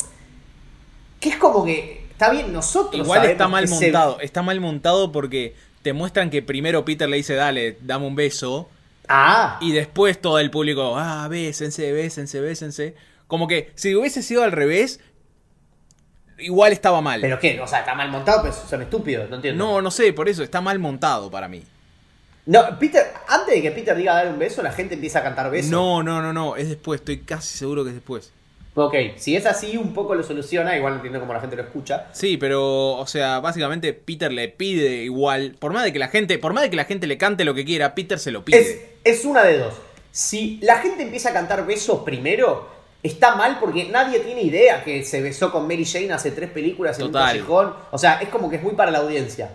[1.18, 5.10] Que es como que, está bien, nosotros Igual está mal se- montado, está mal montado
[5.10, 8.68] porque te muestran que primero Peter le dice, dale, dame un beso,
[9.08, 12.94] Ah, y después todo el público, ah, bésense, bésense, bésense.
[13.28, 15.00] Como que si hubiese sido al revés,
[16.38, 17.22] igual estaba mal.
[17.22, 19.64] pero qué, o sea, está mal montado, pero son estúpidos, no entiendo.
[19.64, 21.62] No, no sé, por eso está mal montado para mí.
[22.46, 25.50] No, Peter, antes de que Peter diga dar un beso, la gente empieza a cantar
[25.50, 25.70] beso.
[25.70, 28.32] No, no, no, no, es después, estoy casi seguro que es después.
[28.76, 32.08] Ok, si es así, un poco lo soluciona, igual entiendo cómo la gente lo escucha.
[32.12, 36.38] Sí, pero, o sea, básicamente Peter le pide igual, por más de que la gente,
[36.38, 38.60] por más de que la gente le cante lo que quiera, Peter se lo pide.
[38.60, 39.74] Es, es una de dos.
[40.12, 42.68] Si la gente empieza a cantar besos primero,
[43.02, 46.98] está mal porque nadie tiene idea que se besó con Mary Jane hace tres películas
[46.98, 47.22] en Total.
[47.22, 47.74] un callejón.
[47.90, 49.50] O sea, es como que es muy para la audiencia.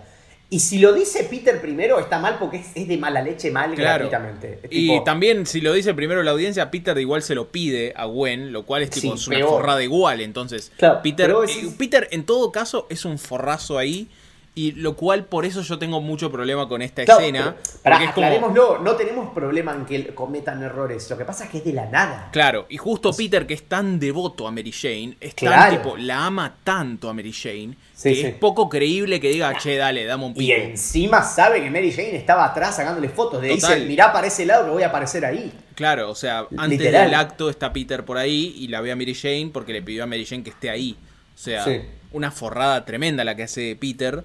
[0.52, 3.74] Y si lo dice Peter primero, está mal porque es, es de mala leche mal
[3.74, 4.04] Claro.
[4.10, 4.60] gratuitamente.
[4.70, 8.52] Y también, si lo dice primero la audiencia, Peter igual se lo pide a Gwen,
[8.52, 10.20] lo cual es tipo Sí, es una forrada igual.
[10.20, 14.08] Entonces, Claro, Peter, decís- eh, Peter en todo caso es un forrazo ahí.
[14.54, 17.56] Y lo cual por eso yo tengo mucho problema con esta claro, escena.
[17.56, 18.26] pero, pará, porque es como.
[18.26, 21.08] aclarémoslo, no tenemos problema en que cometan errores.
[21.08, 22.28] Lo que pasa es que es de la nada.
[22.32, 25.76] Claro, y justo Peter, que es tan devoto a Mary Jane, es tan Claro.
[25.78, 28.26] tipo, la ama tanto a Mary Jane, Sí, que sí.
[28.26, 30.52] es poco creíble que diga, che, dale, dame un Y pico.
[30.54, 33.40] encima sabe que Mary Jane estaba atrás sacándole fotos.
[33.40, 35.50] Le dice, mirá para ese lado que voy a aparecer ahí.
[35.74, 37.06] Claro, o sea, antes Literal.
[37.06, 40.04] del acto está Peter por ahí y la ve a Mary Jane porque le pidió
[40.04, 40.94] a Mary Jane que esté ahí.
[41.34, 41.80] O sea, Sí.
[42.12, 44.22] una forrada tremenda la que hace Peter,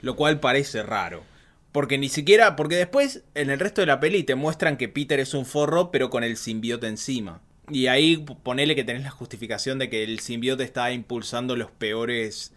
[0.00, 1.22] lo cual parece raro.
[1.72, 5.20] Porque ni siquiera, porque después en el resto de la peli te muestran que Peter
[5.20, 7.40] es un forro pero con el simbiote encima.
[7.70, 12.52] Y ahí ponele que tenés la justificación de que el simbiote está impulsando los peores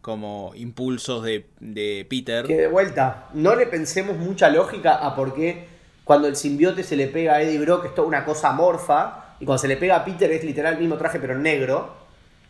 [0.00, 2.46] como impulsos de, de Peter.
[2.46, 5.66] Que de vuelta, no le pensemos mucha lógica a por qué
[6.04, 9.46] cuando el simbiote se le pega a Eddie Brock es toda una cosa amorfa y
[9.46, 11.96] cuando se le pega a Peter es literal el mismo traje pero negro.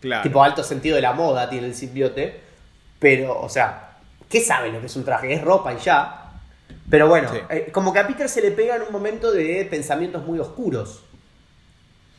[0.01, 0.23] Claro.
[0.23, 2.41] Tipo alto sentido de la moda tiene el simbiote.
[2.99, 3.84] Pero, o sea,
[4.35, 5.33] ¿qué sabe lo que es un traje?
[5.33, 6.33] Es ropa y ya.
[6.91, 7.39] Pero bueno, Sí.
[7.51, 11.05] eh, como que a Peter se le pega en un momento de pensamientos muy oscuros.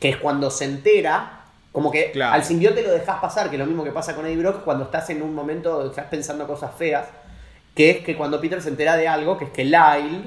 [0.00, 1.42] Que es cuando se entera,
[1.72, 2.32] como que Claro.
[2.32, 4.84] al simbiote lo dejas pasar, que es lo mismo que pasa con Eddie Brock cuando
[4.84, 7.06] estás en un momento, estás pensando cosas feas.
[7.74, 10.22] Que es que cuando Peter se entera de algo, que es que Lyle,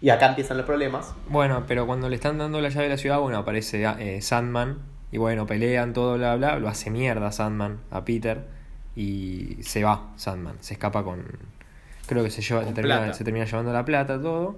[0.00, 2.96] y acá empiezan los problemas, Bueno, pero cuando le están dando la llave de la
[2.98, 4.78] ciudad, bueno, aparece eh, Sandman.
[5.12, 6.58] Y bueno, pelean, todo, bla, bla.
[6.58, 8.42] Lo hace mierda Sandman a Peter.
[8.96, 10.56] Y se va Sandman.
[10.60, 11.24] Se escapa con.
[12.06, 13.14] Creo que se, lleva, se, termina, plata.
[13.14, 14.56] se termina llevando la plata, todo.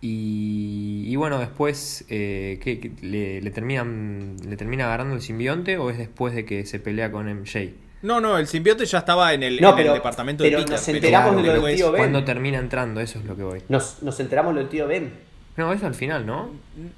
[0.00, 2.04] Y, y bueno, después.
[2.08, 6.44] Eh, ¿qué- qué- le, le terminan, ¿Le termina agarrando el simbionte o es después de
[6.44, 7.74] que se pelea con MJ?
[8.02, 10.64] No, no, el simbiote ya estaba en el, No, en pero- el departamento pero de
[10.64, 10.78] Peter.
[10.78, 11.98] nos enteramos de lo del tío Ben.
[12.00, 13.62] Cuando termina entrando, eso es lo que voy.
[13.68, 15.12] nos, nos enteramos lo del tío Ben.
[15.60, 16.50] No, eso al final, ¿no?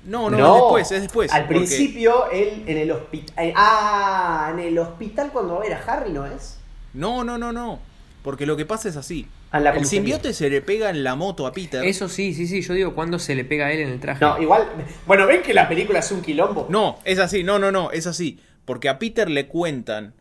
[0.04, 1.32] No, no, es después, es después.
[1.32, 3.52] Al porque- principio, él en el hospital.
[3.56, 6.58] ah, en el hospital cuando va a ver a Harry, ¿no es?
[6.94, 7.80] No, no, no, no.
[8.22, 9.26] Porque lo que pasa es así.
[9.50, 11.84] Ah, el simbiote se le pega en la moto a Peter.
[11.84, 12.62] Eso sí, sí, sí.
[12.62, 14.24] Yo digo cuando se le pega a él en el traje.
[14.24, 14.66] No, igual.
[15.06, 16.66] Bueno, ven que la película es un quilombo.
[16.70, 18.38] No, es así, no, no, no, es así.
[18.64, 20.14] Porque a Peter le cuentan,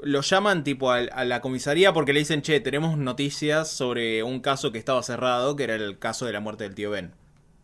[0.00, 4.38] lo llaman tipo al- a, la comisaría porque le dicen, che, tenemos noticias sobre un
[4.40, 7.10] caso que estaba cerrado, que era el caso de la muerte del tío Ben.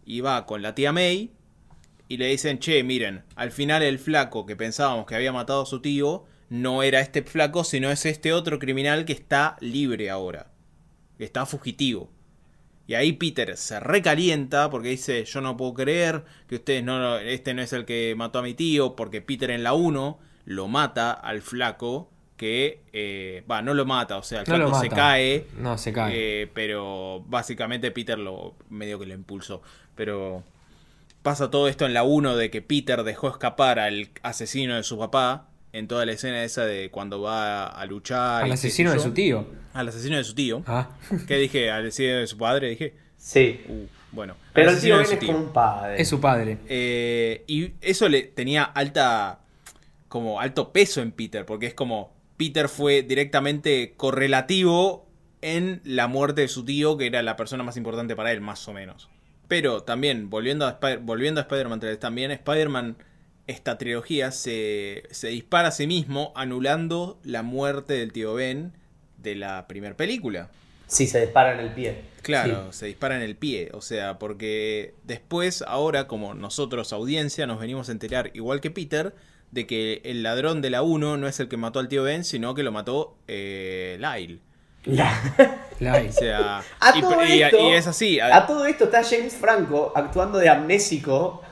[0.07, 1.33] Y va con la tía May
[2.09, 5.67] y le dicen, che, miren, al final el flaco que pensábamos que había matado a
[5.67, 10.53] su tío no era este flaco, sino es este otro criminal que está libre ahora.
[11.19, 12.11] Que está fugitivo.
[12.87, 17.53] Y ahí Peter se recalienta porque dice, yo no puedo creer que ustedes no, este
[17.53, 21.11] no es el que mató a mi tío, porque Peter en la 1 lo mata
[21.11, 25.79] al flaco que, eh, va, no lo mata, o sea, el No se cae, No,
[25.79, 26.43] se cae.
[26.43, 29.63] eh, pero básicamente Peter lo medio que lo impulsó.
[29.95, 30.43] Pero
[31.23, 34.99] pasa todo esto en la 1 de que Peter dejó escapar al asesino de su
[34.99, 38.45] papá en toda la escena esa de cuando va a luchar.
[38.45, 39.47] Al asesino de su tío.
[39.75, 40.63] Al asesino de su tío.
[40.67, 40.89] Ah.
[41.27, 41.71] ¿Qué dije?
[41.71, 42.95] Al asesino de su padre, dije.
[43.19, 43.61] Sí.
[43.69, 44.37] Uh, bueno.
[44.53, 46.01] Pero el tío es como un padre.
[46.01, 46.59] Es su padre.
[46.69, 49.41] Eh, y eso le tenía alta.
[50.09, 51.45] como alto peso en Peter.
[51.45, 52.15] Porque es como.
[52.37, 55.07] Peter fue directamente correlativo
[55.43, 58.67] en la muerte de su tío, que era la persona más importante para él, más
[58.69, 59.09] o menos.
[59.49, 62.97] Pero también, volviendo a, volviendo a Spider-Man 3, también Spider-Man,
[63.47, 68.73] esta trilogía, se, se dispara a sí mismo anulando la muerte del tío Ben
[69.19, 70.51] de la primera película.
[70.89, 72.01] Sí, se dispara en el pie.
[72.23, 72.79] Claro, Sí.
[72.81, 77.89] se dispara en el pie, o sea, porque después, ahora, como nosotros, audiencia, nos venimos
[77.89, 79.15] a enterar, igual que Peter,
[79.51, 82.25] de que el ladrón de la 1 no es el que mató al tío Ben,
[82.25, 84.39] sino que lo mató eh, Lyle.
[84.87, 85.21] La-
[85.81, 86.09] Lai.
[86.09, 88.21] O sea, A y, todo y- esto- y es así.
[88.21, 91.43] A todo esto está James Franco actuando de amnésico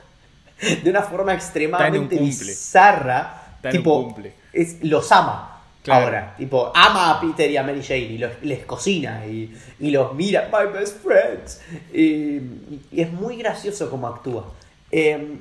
[0.83, 3.41] de una forma extremadamente bizarra.
[3.57, 4.33] Está en un tipo, cumple.
[4.53, 5.51] es, los ama.
[5.83, 6.05] Claro.
[6.05, 9.91] Ahora, tipo, ama a Peter y a Mary Jane y los, les cocina y, y
[9.91, 11.61] los mira, my best friends.
[11.93, 12.37] Y,
[12.91, 14.51] y es muy gracioso como actúa.
[14.91, 15.37] Eh,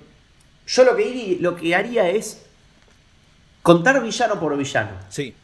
[0.67, 2.44] yo lo que, iría- lo que haría es
[3.65, 4.91] contar villano por villano.
[5.09, 5.35] Sí.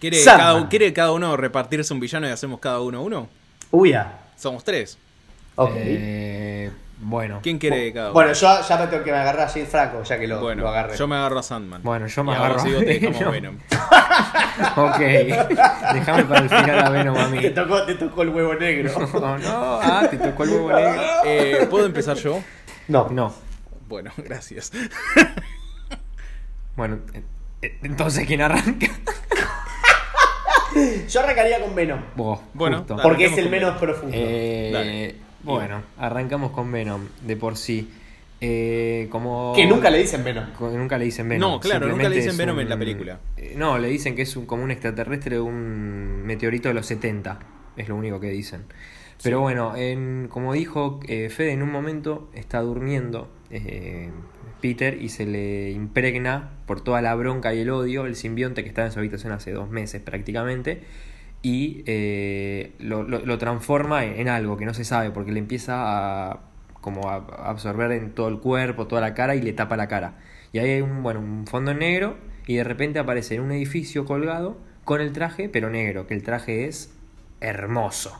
[0.00, 3.28] ¿Quiere cada, ¿Quiere cada uno repartirse un villano y hacemos cada uno uno?
[3.70, 4.18] Uy, ya.
[4.36, 4.98] Somos tres.
[5.54, 5.70] Ok.
[5.76, 7.38] Eh, bueno.
[7.40, 8.14] ¿Quién quiere cada uno?
[8.14, 10.68] Bueno, yo ya me tengo que me agarrar a Franco, ya que lo, Bueno, lo
[10.68, 10.96] agarré.
[10.96, 11.82] yo me agarro a Sandman.
[11.84, 13.32] Bueno, yo me Y agarro vos, a te dejamos Venom.
[13.32, 13.58] Venom.
[14.76, 14.98] Ok.
[15.94, 17.40] Déjame para el final a Venom a mí.
[17.40, 18.92] Te tocó, te tocó el huevo negro.
[19.14, 19.78] Oh, no.
[19.80, 21.02] Ah, te tocó el huevo negro.
[21.24, 22.42] Eh, ¿Puedo empezar yo?
[22.88, 23.08] No.
[23.10, 23.32] No.
[23.88, 24.72] Bueno, gracias.
[26.76, 27.22] Bueno, eh,
[27.62, 28.86] eh, entonces ¿quién arranca?
[31.08, 32.00] Yo arrancaría con Venom.
[32.16, 32.96] Vos, Bueno, justo.
[33.02, 33.80] Porque es el menos Venom.
[33.80, 34.16] profundo.
[34.18, 37.90] Eh, bueno, arrancamos con Venom, de por sí.
[38.40, 39.52] Eh, como...
[39.54, 40.46] que nunca le dicen Venom.
[40.60, 41.52] Nunca le dicen Venom.
[41.52, 43.20] No, claro, nunca le dicen Venom en la película.
[43.36, 46.86] Eh, No, le dicen que es un, como un extraterrestre de un meteorito de los
[46.86, 47.38] 70.
[47.76, 48.64] Es lo único que dicen.
[49.22, 54.10] Pero bueno, en, como dijo eh, Fede, en un momento está durmiendo eh,
[54.64, 58.68] Peter y se le impregna por toda la bronca y el odio el simbionte que
[58.70, 60.82] estaba en su habitación hace dos meses prácticamente
[61.42, 65.38] y eh, lo, lo- lo transforma en, en algo que no se sabe porque le
[65.40, 65.74] empieza
[66.32, 66.40] a
[66.80, 67.16] como a
[67.50, 70.18] absorber en todo el cuerpo, toda la cara y le tapa la cara.
[70.52, 74.04] Y ahí hay un, bueno, un fondo negro y de repente aparece en un edificio
[74.04, 76.92] colgado con el traje, pero negro, que el traje es
[77.40, 78.10] hermoso.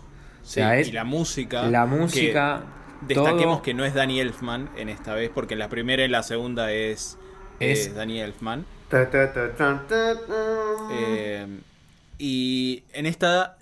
[0.43, 1.63] O Sí, sea, es y la música.
[1.71, 2.63] la que música,
[3.03, 6.09] Destaquemos todo- que no es Danny Elfman en esta vez, porque en la primera y
[6.09, 7.19] la segunda es,
[7.61, 8.65] eh, Es- Danny Elfman.
[8.89, 10.89] Ta, ta, ta, ta, ta, ta.
[10.93, 11.47] Eh,
[12.19, 13.59] y en esta,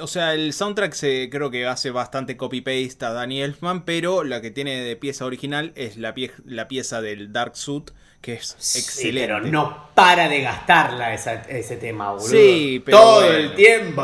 [0.00, 4.40] o sea, el soundtrack se creo que hace bastante copy-paste a Danny Elfman, pero la
[4.40, 7.90] que tiene de pieza original es la, pie- la pieza del Dark Suit,
[8.20, 9.20] que es Sí, excelente.
[9.28, 12.28] pero no para de gastarla esa- ese tema, boludo.
[12.28, 13.34] Sí, pero Todo bueno.
[13.36, 14.02] el tiempo.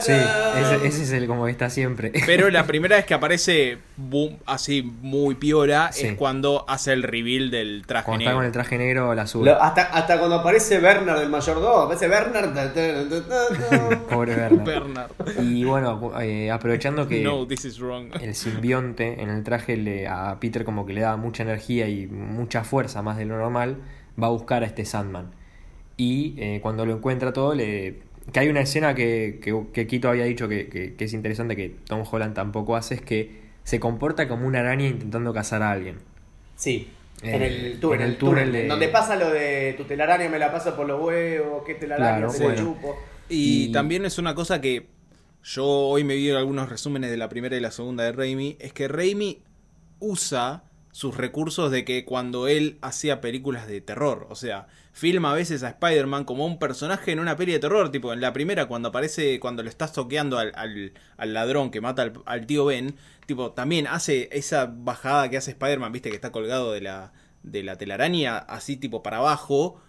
[0.00, 2.12] Sí, ese, ese es el como está siempre.
[2.26, 6.06] Pero la primera vez que aparece boom, así muy piola Sí.
[6.08, 8.38] es cuando hace el reveal del traje Cuando está negro.
[8.38, 9.46] con el traje negro, la sube.
[9.46, 12.48] Lo- hasta, hasta cuando aparece Bernard del mayordomo, aparece Bernard.
[14.10, 14.64] Pobre Bernard.
[14.64, 15.10] Bernard.
[15.42, 18.10] Y bueno, eh, aprovechando que No, this is wrong.
[18.20, 22.06] el simbionte en el traje le, a Peter como que le da mucha energía y
[22.08, 23.78] mucha fuerza más de lo normal,
[24.20, 25.30] va a buscar a este Sandman.
[25.96, 28.00] Y eh, cuando lo encuentra todo, le...
[28.32, 31.56] que hay una escena que, que, que Quito había dicho que, que- que es interesante,
[31.56, 35.72] que Tom Holland tampoco hace, es que se comporta como una araña intentando cazar a
[35.72, 35.96] alguien.
[36.56, 36.88] Sí.
[37.22, 39.84] Eh, en el túnel, en el el túnel, túnel de- donde pasa lo de tu
[39.84, 42.60] telaraña me la paso por los huevos, que telaraña Claro, se bueno.
[42.62, 42.96] chupo.
[43.28, 44.86] Y, Y- también es una cosa que
[45.42, 48.72] yo hoy me vi algunos resúmenes de la primera y la segunda de Raimi, es
[48.72, 49.42] que Raimi
[49.98, 50.62] usa
[50.98, 55.62] sus recursos de que cuando él hacía películas de terror, o sea, filma a veces
[55.62, 58.88] a Spider-Man como un personaje en una peli de terror, tipo en la primera cuando
[58.88, 62.96] aparece, cuando lo estás toqueando al, al- al ladrón que mata al, tío Ben,
[63.26, 67.12] tipo también hace esa bajada que hace Spider-Man, viste que está colgado de la,
[67.44, 69.80] de la telaraña, así tipo para abajo,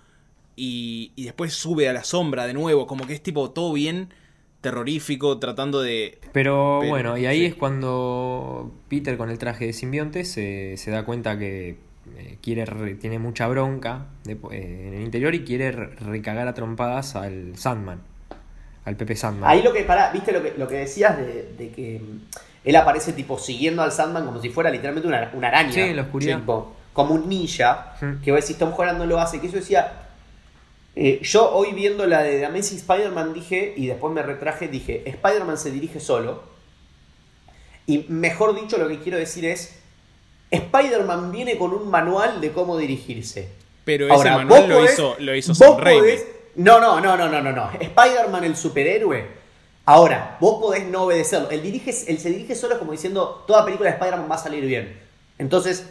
[0.56, 4.14] y, y después sube a la sombra de nuevo, como que es tipo todo bien
[4.62, 6.18] terrorífico, tratando de...
[6.34, 7.46] Pero, Pero, bueno, y ahí sí.
[7.48, 11.78] es cuando Peter con el traje de simbionte se, se da cuenta que
[12.18, 16.48] eh, quiere re- tiene mucha bronca de- eh, en el interior y quiere re- recagar
[16.48, 18.02] a trompadas al Sandman,
[18.86, 19.50] al Pepe Sandman.
[19.50, 22.20] Ahí lo que, pará, viste lo que, lo que decías de, de que mm,
[22.66, 25.72] él aparece tipo siguiendo al Sandman como si fuera literalmente una, una araña.
[25.72, 26.40] Sí, en la oscuridad.
[26.40, 28.22] Tipo, como un ninja, Hmm.
[28.22, 29.92] que vos decís, Tom Holland no lo hace, que eso decía...
[30.96, 35.04] eh, yo hoy viendo la de The Amazing Spider-Man dije, y después me retraje, dije,
[35.06, 36.44] Spider-Man se dirige solo.
[37.86, 39.76] Y mejor dicho, lo que quiero decir es,
[40.52, 43.50] Spider-Man viene con un manual de cómo dirigirse.
[43.86, 46.26] Pero ese Ahora, manual lo podés- hizo, lo hizo Sam podés-
[46.56, 47.72] No, no, no, no, no, no, no.
[47.80, 49.26] Spider-Man, el superhéroe.
[49.86, 51.50] Ahora, vos podés no obedecerlo.
[51.50, 54.64] Él, dirige, él se dirige solo como diciendo, toda película de Spider-Man va a salir
[54.66, 55.00] bien.
[55.40, 55.86] Entonces,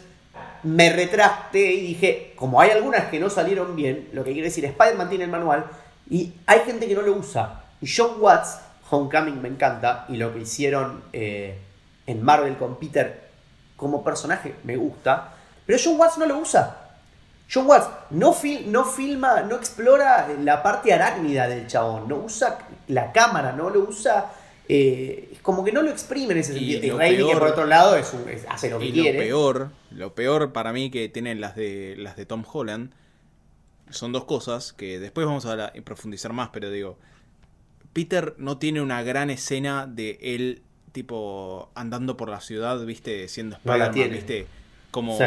[0.63, 4.65] me retracté y dije, como hay algunas que no salieron bien, lo que quiere decir,
[4.65, 5.65] Spider-Man tiene el manual
[6.09, 7.61] y hay gente que no lo usa.
[7.81, 11.57] Y John Watts, Homecoming me encanta, y lo que hicieron eh,
[12.07, 13.29] en Marvel con Peter
[13.77, 15.33] como personaje me gusta,
[15.65, 16.75] pero John Watts no lo usa.
[17.51, 22.57] John Watts no, fil- no filma, no explora la parte arácnida del chabón, no usa
[22.87, 24.31] la cámara, no lo usa,
[24.71, 26.83] eh, como que no lo exprime en ese Y sentido.
[26.83, 29.01] Y, lo Raimi, que por otro lado es un- es- hace lo que Y lo
[29.03, 29.17] quiere.
[29.19, 32.91] peor, lo peor para mí que tienen las de las de Tom Holland
[33.89, 36.97] son dos cosas que después vamos a hablar- profundizar más, pero digo,
[37.93, 40.61] Peter no tiene una gran escena de él
[40.91, 44.45] tipo andando por la ciudad, viste, siendo Spider-Man, viste,
[44.91, 45.23] como Sí.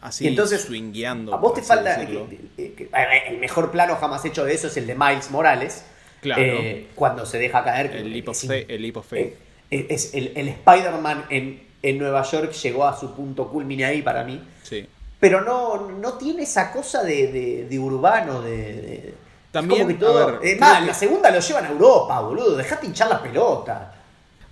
[0.00, 1.34] así Y entonces, swingueando.
[1.34, 1.98] A vos te falta.
[1.98, 2.28] decirlo.
[2.28, 2.90] que- que- que-
[3.28, 5.84] el mejor plano jamás hecho de eso es el de Miles Morales.
[6.20, 6.42] Claro.
[6.42, 7.94] eh, cuando se deja caer.
[7.94, 9.34] el leap of es faith, el leap of faith.
[9.70, 14.02] Eh, es el, el Spider-Man en, en Nueva York llegó a su punto culmine ahí
[14.02, 14.40] para mí.
[14.62, 14.86] sí.
[15.18, 18.56] Pero no, no tiene esa cosa de, de- de urbano, de.
[18.56, 19.14] de-
[19.50, 21.68] También, como que todo- a ver, es creo más, que- la segunda lo llevan a
[21.70, 22.54] Europa, boludo.
[22.56, 23.94] Dejate hinchar la pelota.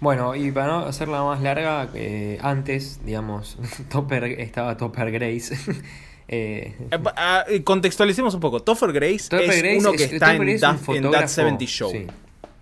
[0.01, 3.59] Bueno, y para no hacerla más larga, eh, antes, digamos,
[3.91, 5.55] Topper estaba Topper Grace.
[6.29, 8.61] Eh, Eh, ah, contextualicemos un poco.
[8.61, 11.29] Topher Grace es Grace uno que es- está en, es un That, en That fotógrafo,
[11.29, 11.91] 70 Show.
[11.91, 12.07] Sí,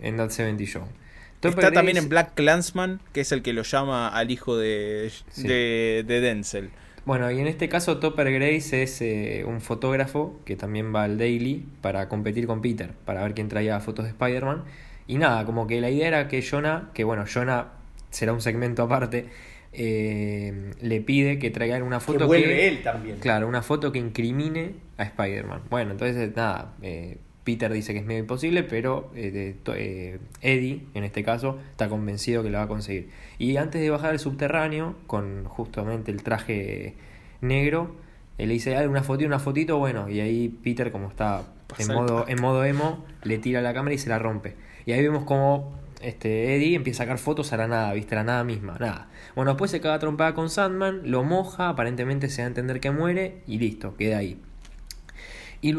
[0.01, 0.83] en That 70 Show.
[1.41, 5.11] Topper Está también en Black Clansman, que es el que lo llama al hijo de,
[5.31, 5.43] Sí.
[5.47, 6.71] de, de Denzel.
[7.05, 11.19] Bueno, y en este caso Topper Grace es eh, un fotógrafo que también va al
[11.19, 14.63] Daily para competir con Peter, para ver quién traía fotos de Spider-Man.
[15.09, 17.73] Y nada, como que la idea era que Jonah, que bueno, Jonah
[18.11, 19.27] será un segmento aparte,
[19.73, 23.17] eh, le pide que traigan una Que foto vuelve él también.
[23.19, 25.63] Claro, una foto que incrimine a Spider-Man.
[25.71, 30.19] Bueno, entonces nada, eh, Peter dice que es medio imposible, pero eh, de- to- eh,
[30.43, 33.09] Eddie, en este caso, está convencido que lo va a conseguir.
[33.39, 36.95] Y antes de bajar al subterráneo, con justamente el traje
[37.41, 37.97] negro,
[38.39, 41.43] él le dice, "Dale una fotito, una fotito, bueno, y ahí Peter, como está
[41.79, 44.55] en modo, en modo emo, le tira la cámara y se la rompe.
[44.87, 48.19] Y ahí vemos como este, Eddie empieza a sacar fotos a la nada, viste, a
[48.19, 49.09] la nada misma, nada.
[49.35, 52.91] Bueno, después se caga trompada con Sandman, lo moja, aparentemente se da a entender que
[52.91, 54.39] muere y listo, queda ahí.
[55.61, 55.71] Y,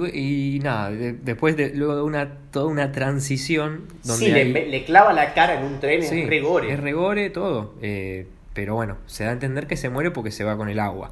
[0.55, 4.71] y nada, de- después de luego de una toda una transición donde sí, le, hay-
[4.71, 6.71] le clava la cara en un tren, Sí, es regore.
[6.71, 7.73] es regore todo.
[7.81, 10.79] eh, pero bueno, se da a entender que se muere porque se va con el
[10.79, 11.11] agua.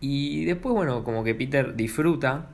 [0.00, 2.48] Y después, bueno, como que Peter disfruta,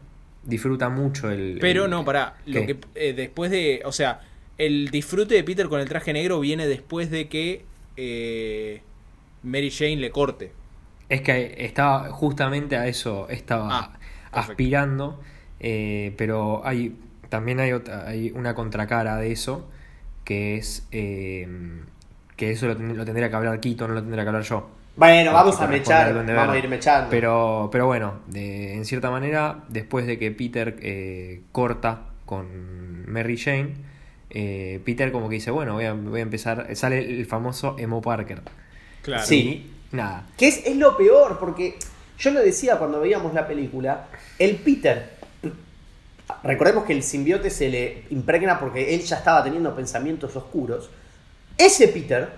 [0.45, 1.57] disfruta mucho el...
[1.61, 2.35] Pero el- no, pará.
[2.47, 3.81] Lo que, eh, después de.
[3.87, 4.21] O sea,
[4.59, 7.65] el disfrute de Peter con el traje negro viene después de que
[7.97, 8.83] eh,
[9.43, 10.53] Mary Jane le corte.
[11.09, 13.99] Es que estaba justamente a eso, estaba Ah,
[14.33, 15.21] aspirando,
[15.61, 16.97] eh, pero hay
[17.31, 19.69] también hay, otra, hay una contracara de eso,
[20.25, 21.47] que es eh,
[22.37, 24.69] que eso lo, ten- lo tendría que hablar Quito, no lo tendría que hablar yo.
[24.97, 27.11] Bueno, vamos a mechar, vamos a ir mechando.
[27.11, 33.37] Pero, pero bueno, de- en cierta manera, después de que Peter eh, corta con Mary
[33.39, 33.75] Jane,
[34.31, 38.01] eh, Peter como que dice, bueno, voy a, voy a empezar, sale el famoso Emo
[38.03, 38.43] Parker.
[39.03, 39.25] Claro.
[39.27, 39.71] Sí.
[39.93, 41.79] Y nada, Que es, es lo peor, porque
[42.19, 44.07] yo lo decía cuando veíamos la película,
[44.39, 45.17] el Peter,
[46.43, 50.91] recordemos que el simbiote se le impregna porque él ya estaba teniendo pensamientos oscuros,
[51.57, 52.29] ese Peter,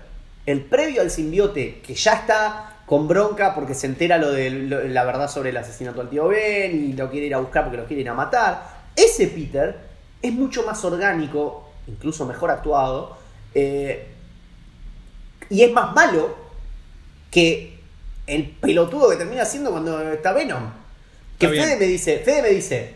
[0.45, 4.83] el previo al simbiote, que ya está con bronca porque se entera lo de lo-
[4.83, 7.77] la verdad sobre el asesinato al tío Ben y lo quiere ir a buscar porque
[7.77, 8.63] lo quiere ir a matar,
[8.95, 9.77] ese Peter
[10.21, 13.17] es mucho más orgánico, incluso mejor actuado,
[13.53, 14.07] eh,
[15.49, 16.35] y es más malo
[17.29, 17.77] que
[18.27, 20.71] el pelotudo que termina siendo cuando está Venom.
[21.37, 21.63] Que Está.
[21.63, 22.93] Fede me dice, Fede me dice,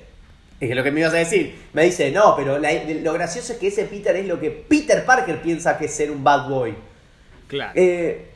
[0.60, 3.54] es que lo que me ibas a decir, me dice, no, pero la- lo gracioso
[3.54, 6.48] es que ese Peter es lo que Peter Parker piensa que es ser un bad
[6.48, 6.74] boy.
[7.48, 7.74] Claro.
[7.76, 8.30] Eh,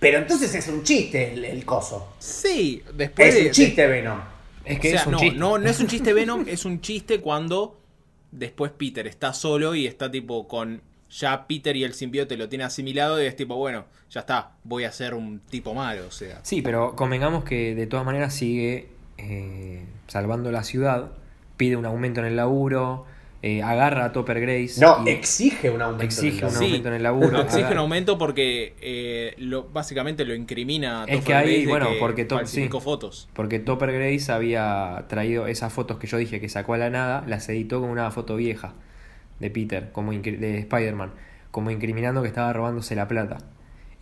[0.00, 2.14] pero entonces es un chiste el, el coso.
[2.18, 4.20] sí, después Es de- un chiste Venom.
[4.64, 5.38] es O que sea, es un no, chiste.
[5.38, 7.78] no, no es un chiste Venom, es un chiste cuando
[8.34, 12.64] después Peter está solo y está tipo con ya Peter y el simbiote lo tiene
[12.64, 16.40] asimilado y es tipo, bueno, ya está, voy a ser un tipo malo, o sea.
[16.42, 21.12] Sí, pero convengamos que de todas maneras sigue eh, salvando la ciudad,
[21.56, 23.06] pide un aumento en el laburo,
[23.46, 24.80] eh, agarra a Topper Grace.
[24.80, 26.02] No, y exige un aumento.
[26.04, 27.30] exige en el un aumento en el laburo.
[27.32, 31.50] lo exige un aumento porque eh, lo, básicamente lo incrimina a Es Topher que ahí,
[31.56, 32.26] Grace bueno, que porque
[32.78, 32.80] sí.
[32.80, 33.28] fotos.
[33.34, 37.22] Porque Topper Grace había traído esas fotos que yo dije que sacó a la nada,
[37.26, 38.72] las editó con una foto vieja
[39.40, 41.12] de Peter, como incri- de Spider-Man,
[41.50, 43.38] como incriminando que estaba robándose la plata.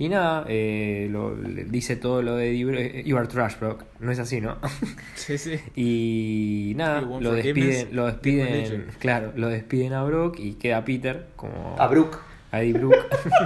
[0.02, 3.78] Y nada, eh, lo- dice todo lo de Eddie Bro- eh, You are trash, bro.
[4.00, 4.56] No es así, ¿no?
[5.14, 5.60] Sí, sí.
[5.76, 11.76] Y nada, lo despiden, lo despiden, claro, lo despiden a Brock y queda Peter como
[11.78, 12.18] A Brook,
[12.50, 12.96] a Eddie Brook,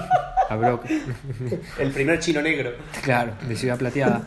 [0.49, 0.85] a Brock,
[1.79, 2.71] el primer chino negro.
[3.03, 4.27] claro, de Ciudad Plateada.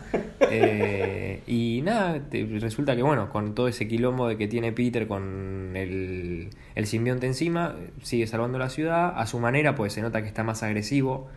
[0.52, 5.08] Eh, y nada, te- resulta que bueno, con todo ese quilombo de que tiene Peter
[5.08, 10.22] con el, el simbionte encima, sigue salvando la ciudad a su manera, pues se nota
[10.22, 11.28] que está más agresivo.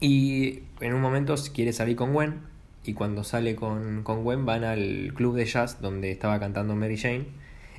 [0.00, 2.34] Y en un momento quiere salir con Gwen.
[2.84, 6.96] Y cuando sale con, con Gwen van al club de jazz donde estaba cantando Mary
[6.96, 7.26] Jane.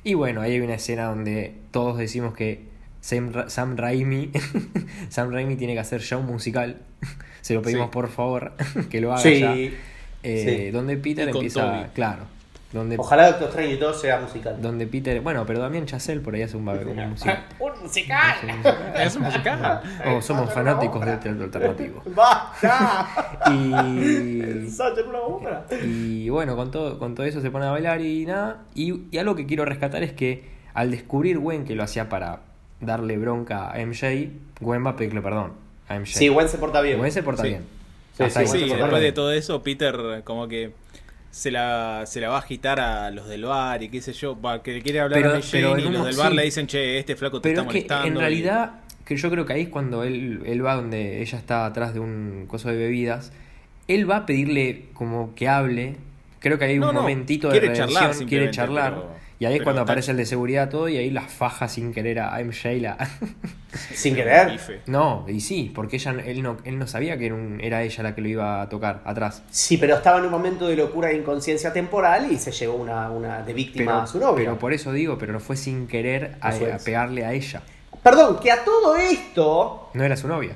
[0.04, 2.60] Y bueno, ahí hay una escena donde todos decimos que
[3.00, 4.30] Sam, Ra- Sam Raimi
[5.08, 6.82] Sam Raimi tiene que hacer show musical.
[7.40, 7.90] Se lo pedimos Sí.
[7.92, 8.52] por favor
[8.90, 9.40] que lo haga Sí.
[9.40, 9.54] ya.
[10.24, 10.70] Eh, sí.
[10.70, 11.88] Donde Peter empieza, Toby.
[11.94, 12.24] claro.
[12.72, 14.56] Donde, Ojalá Doctor Strange y todo sea musical.
[14.62, 17.44] donde Peter, bueno, pero también Chazelle por ahí hace un, un musical.
[17.58, 18.36] ¡Un musical!
[18.96, 19.82] Es musical.
[20.06, 22.02] Oh, somos fanáticos del teatro alternativo.
[22.14, 23.06] ¡Basta!
[23.50, 25.66] Y, Sacha, una obra.
[25.84, 28.62] y bueno, con todo, con todo eso se pone a bailar y nada.
[28.74, 30.44] Y, y algo que quiero rescatar es que
[30.74, 32.40] al descubrir Gwen que lo hacía para
[32.80, 35.52] darle bronca a MJ, Gwen va a pedirle perdón
[35.88, 36.06] a MJ.
[36.18, 36.98] Sí, Gwen se porta bien.
[36.98, 37.48] Gwen se porta Sí.
[37.50, 37.64] bien.
[38.16, 39.00] Sí, sí, después bien.
[39.02, 40.72] de todo eso, Peter como que
[41.32, 44.38] se la, se la va a agitar a los del bar y qué sé yo,
[44.40, 46.36] va, que le quiere hablar Pero- a pero y los del bar sí.
[46.36, 48.06] le dicen, che, este flaco te Pero está es que molestando.
[48.08, 48.70] en y- realidad,
[49.06, 52.00] que yo creo que ahí es cuando él, él va donde ella está atrás de
[52.00, 53.32] un coso de bebidas,
[53.88, 55.96] él va a pedirle como que hable.
[56.38, 59.02] Creo que hay un no, momentito de charlar quiere charlar.
[59.42, 62.20] Y ahí es cuando aparece el de seguridad todo y ahí las faja sin querer
[62.20, 62.96] a MJ la...
[63.94, 64.60] Sin querer.
[64.86, 68.02] No, y sí, porque ella, él, no, él no sabía que era, un- era ella
[68.02, 69.42] la que lo iba a tocar atrás.
[69.50, 73.10] Sí, pero estaba en un momento de locura e inconsciencia temporal y se llevó una,
[73.10, 74.44] una de víctima Pero, a su novia.
[74.44, 76.50] pero por eso digo, pero no fue sin querer a
[76.84, 77.62] pegarle a ella.
[78.02, 80.54] Perdón, que a todo esto No era su novia.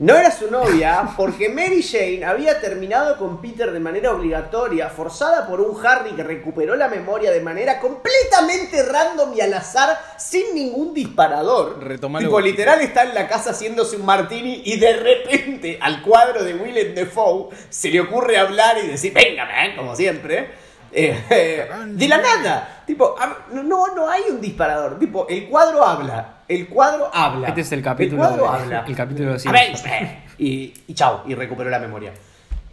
[0.00, 5.46] No era su novia porque Mary Jane había terminado con Peter de manera obligatoria, forzada
[5.46, 10.54] por un Harry que recuperó la memoria de manera completamente random y al azar, sin
[10.54, 11.84] ningún disparador.
[11.84, 16.44] Retomalo tipo, literal está en la casa haciéndose un martini y de repente al cuadro
[16.44, 20.69] de Willem Dafoe se le ocurre hablar y decir, venga, man", como siempre.
[20.92, 23.14] Eh, eh, de la nada, tipo,
[23.52, 27.48] no, no, hay un disparador, tipo, el cuadro habla, el cuadro habla.
[27.48, 28.84] Este es el capítulo cuadro de- habla.
[28.86, 29.92] el capítulo de los A ver, Simpsons.
[29.92, 32.12] eh, y, y chao, y recuperó la memoria.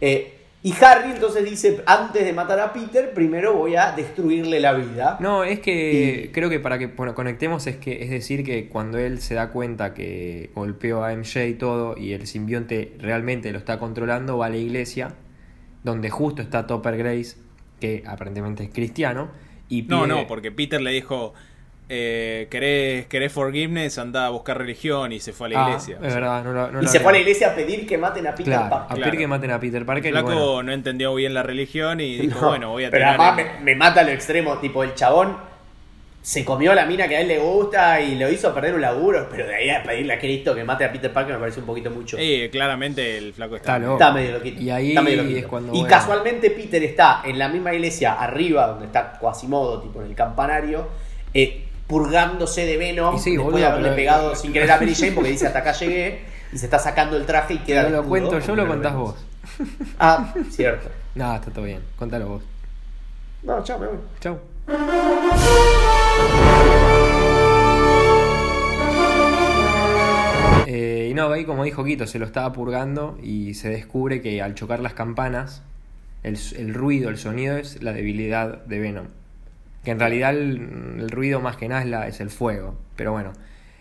[0.00, 4.72] Eh, y Harry entonces dice, antes de matar a Peter, primero voy a destruirle la
[4.72, 5.16] vida.
[5.20, 8.68] No, es que Y- creo que para que bueno, conectemos es que es decir que
[8.68, 13.52] cuando él se da cuenta que golpeó a MJ y todo y el simbionte realmente
[13.52, 15.14] lo está controlando, va a la iglesia
[15.84, 17.36] donde justo está Topper Grace,
[17.80, 19.28] que aparentemente es cristiano,
[19.68, 21.34] y No, pide- no, porque Peter le dijo,
[21.90, 23.96] eh, ¿querés, ¿querés forgiveness?
[23.98, 25.94] Anda a buscar religión y se fue a la Ah, iglesia.
[26.02, 27.86] es verdad, no lo- no y lo se había- fue a la iglesia a pedir
[27.86, 28.88] que maten a Peter Claro, a Parker.
[28.96, 29.18] pedir Claro.
[29.18, 32.18] que maten a Peter El Parker y flaco bueno, no entendió bien la religión y
[32.18, 33.20] dijo, No, bueno, voy a Pero tener...
[33.20, 35.36] además me, me mata a lo extremo, tipo, el chabón
[36.28, 39.26] se comió la mina que a él le gusta y lo hizo perder un laburo,
[39.30, 41.64] pero de ahí a pedirle a Cristo que mate a Peter Parker me parece un
[41.64, 42.18] poquito mucho.
[42.20, 43.76] Eh, claramente el flaco está...
[43.76, 43.94] Está loco.
[43.94, 44.60] Está medio loquito.
[44.60, 45.38] Y ahí está medio loquito.
[45.38, 45.88] es cuando, Y bueno.
[45.88, 50.86] casualmente Peter está en la misma iglesia arriba, donde está Quasimodo, tipo en el campanario,
[51.32, 54.76] eh, purgándose de Venom Y sí, después boludo, de haberle pero- pegado sin querer a
[54.76, 57.84] Mary Jane porque dice hasta acá llegué y se está sacando el traje y queda.
[57.84, 59.14] no lo cuento yo, lo no contás vos.
[59.98, 60.90] Ah, cierto.
[61.14, 62.42] Nada, está todo bien, contalo vos.
[63.44, 63.96] No, chao, me voy.
[64.20, 64.38] Chau.
[71.18, 74.78] No, ahí como dijo Quito, se lo estaba purgando y se descubre que al chocar
[74.78, 75.64] las campanas,
[76.22, 79.06] el, ruido, el sonido es la debilidad de Venom.
[79.82, 82.78] Que en realidad el, ruido más que nada es, es el fuego.
[82.94, 83.32] Pero bueno,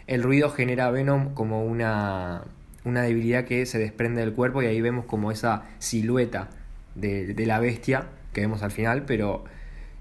[0.08, 2.42] el ruido genera a Venom como una,
[2.86, 6.50] una debilidad que se desprende del cuerpo y ahí vemos como esa silueta
[6.96, 9.44] de, de la bestia que vemos al final, pero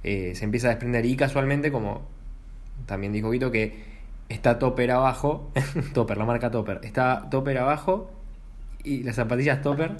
[0.04, 2.08] eh, se empieza a desprender y casualmente como
[2.86, 3.95] también dijo Quito que
[4.28, 5.50] está Topper abajo,
[5.94, 8.10] Topper, la marca Topper, está Topper abajo
[8.84, 9.96] y las zapatillas Topper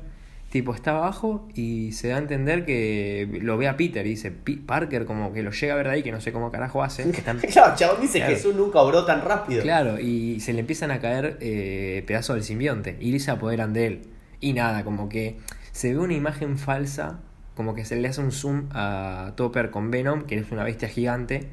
[0.50, 4.30] tipo está abajo y se da a entender que lo ve a Peter y dice,
[4.30, 6.82] "Pi- Parker como que lo llega a ver de ahí, que no sé cómo carajo
[6.84, 7.02] hace.
[7.10, 8.34] que están- Claro, chabón dice Claro.
[8.34, 9.60] Jesús nunca obró tan rápido.
[9.62, 13.86] Claro, y se le empiezan a caer eh, pedazos del simbionte y se apoderan de
[13.86, 14.02] él.
[14.40, 15.36] Y nada, como que
[15.72, 17.18] se ve una imagen falsa,
[17.56, 20.88] como que se le hace un zoom a Topper con Venom, que es una bestia
[20.88, 21.48] gigante,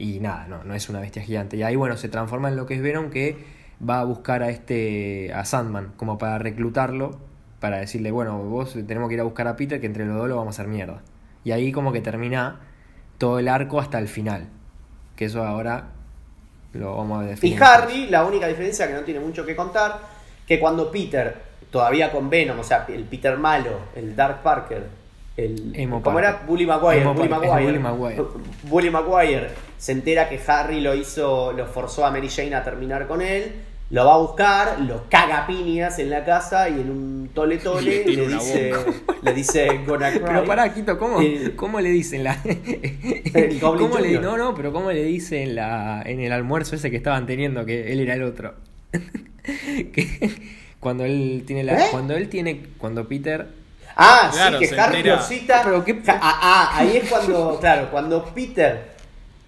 [0.00, 1.58] y nada, no, no es una bestia gigante.
[1.58, 3.36] Y ahí, bueno, se transforma en lo que es Venom, que
[3.86, 7.18] va a buscar a este, a Sandman, como para reclutarlo,
[7.60, 10.26] para decirle, bueno, vos tenemos que ir a buscar a Peter, que entre los dos
[10.26, 11.02] lo vamos a hacer mierda.
[11.44, 12.60] Y ahí como que termina
[13.18, 14.48] todo el arco hasta el final.
[15.16, 15.88] Que eso ahora
[16.72, 17.58] lo vamos a definir.
[17.58, 19.98] Y Harry, la única diferencia que no tiene mucho que contar,
[20.46, 21.36] que cuando Peter,
[21.70, 24.88] todavía con Venom, o sea, el Peter malo, el Dark Parker,
[25.36, 26.34] el Emo ¿cómo Parker.
[26.34, 26.46] era?
[26.46, 27.64] Bully Maguire, Bully Maguire.
[27.64, 28.22] Bully Maguire.
[28.64, 33.06] Bully Maguire se entera que Harry lo hizo, lo forzó a Mary Jane a terminar
[33.06, 33.52] con él.
[33.90, 37.58] Lo va a buscar, lo caga a piñas en la casa y en un tole
[37.58, 38.72] tole Le dice,
[39.22, 40.20] le dice gonna cry.
[40.24, 42.38] Pero pará, Quito, ¿cómo, Eh, ¿cómo le dicen la...
[42.44, 46.98] El ¿Cómo le, no, no, pero ¿cómo le dicen la, en el almuerzo ese que
[46.98, 48.54] estaban teniendo que él era el otro?
[48.92, 50.30] que
[50.78, 51.86] cuando él tiene la...
[51.86, 51.88] ¿Eh?
[51.90, 52.60] Cuando él tiene...
[52.78, 53.48] Cuando Peter...
[54.02, 55.16] Ah, Claro, sí, que Harry entera.
[55.16, 55.60] lo cita.
[55.64, 58.90] Pero qué- Ja- Ah, ah, ahí es cuando, claro, cuando Peter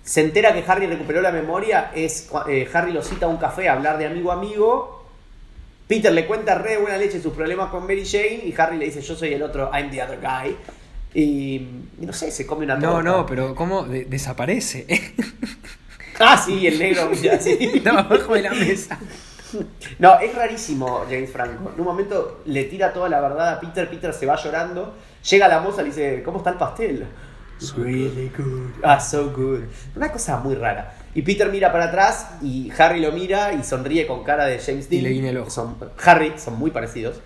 [0.05, 3.69] se entera que Harry recuperó la memoria, es eh, Harry lo cita a un café
[3.69, 5.05] a hablar de amigo a amigo.
[5.89, 8.87] Peter le cuenta re de buena leche sus problemas con Mary Jane y Harry le
[8.87, 10.57] dice yo soy el otro, I'm the other guy.
[11.15, 11.23] Y,
[12.01, 13.03] y no sé, se come una No, torta.
[13.11, 14.87] no, pero ¿cómo de- desaparece?
[16.21, 17.57] Ah, sí, el negro, mira, sí.
[17.75, 18.99] Estaba abajo de la mesa.
[19.99, 21.71] No, es rarísimo James Franco.
[21.75, 24.95] En un momento le tira toda la verdad a Peter, Peter se va llorando,
[25.29, 27.07] llega la moza y le dice, ¿cómo está el pastel?
[27.77, 28.71] really good.
[28.83, 29.61] Ah, so good.
[29.95, 30.95] Una cosa muy rara.
[31.15, 34.87] Y Peter mira para atrás y Harry lo mira y sonríe con cara de James
[34.91, 35.03] Y Dean.
[35.05, 35.51] le guiña el ojo.
[35.51, 37.21] Son, Harry, son muy parecidos.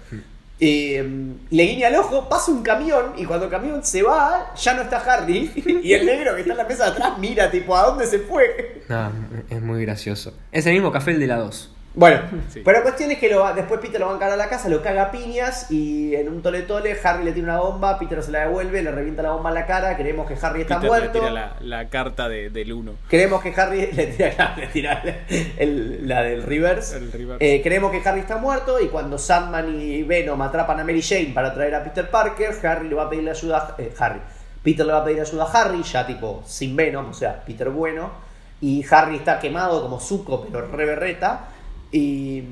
[0.58, 4.74] Eh, le guiña el ojo, pasa un camión y cuando el camión se va, ya
[4.74, 5.50] no está Harry.
[5.82, 8.18] Y el negro que está en la mesa de atrás mira, tipo, ¿a dónde se
[8.20, 8.82] fue?
[8.88, 9.10] No,
[9.48, 10.34] es muy gracioso.
[10.52, 11.72] Es el mismo café el de la 2.
[11.98, 12.20] Bueno,
[12.50, 12.60] Sí.
[12.62, 14.50] pero la cuestión es que lo va- después Peter lo va a encarar a la
[14.50, 17.98] casa, lo caga a piñas y en un tole tole Harry le tira una bomba,
[17.98, 20.76] Peter se la devuelve, le revienta la bomba en la cara, creemos que Harry está
[20.78, 21.18] Peter le muerto.
[21.20, 22.92] tira la, la carta de- del 1.
[23.08, 25.02] Creemos que Harry le tira, le tira
[25.56, 26.98] el- la del reverse.
[26.98, 27.54] El reverse.
[27.56, 31.32] Eh, creemos que Harry está muerto y cuando Sandman y Venom atrapan a Mary Jane
[31.34, 34.20] para traer a Peter Parker, Harry le va a pedir ayuda a eh, Harry.
[34.62, 37.70] Peter le va a pedir ayuda a Harry, ya tipo sin Venom, o sea, Peter
[37.70, 38.10] bueno.
[38.60, 41.48] Y Harry está quemado como suco, pero re berreta.
[41.96, 42.42] Y,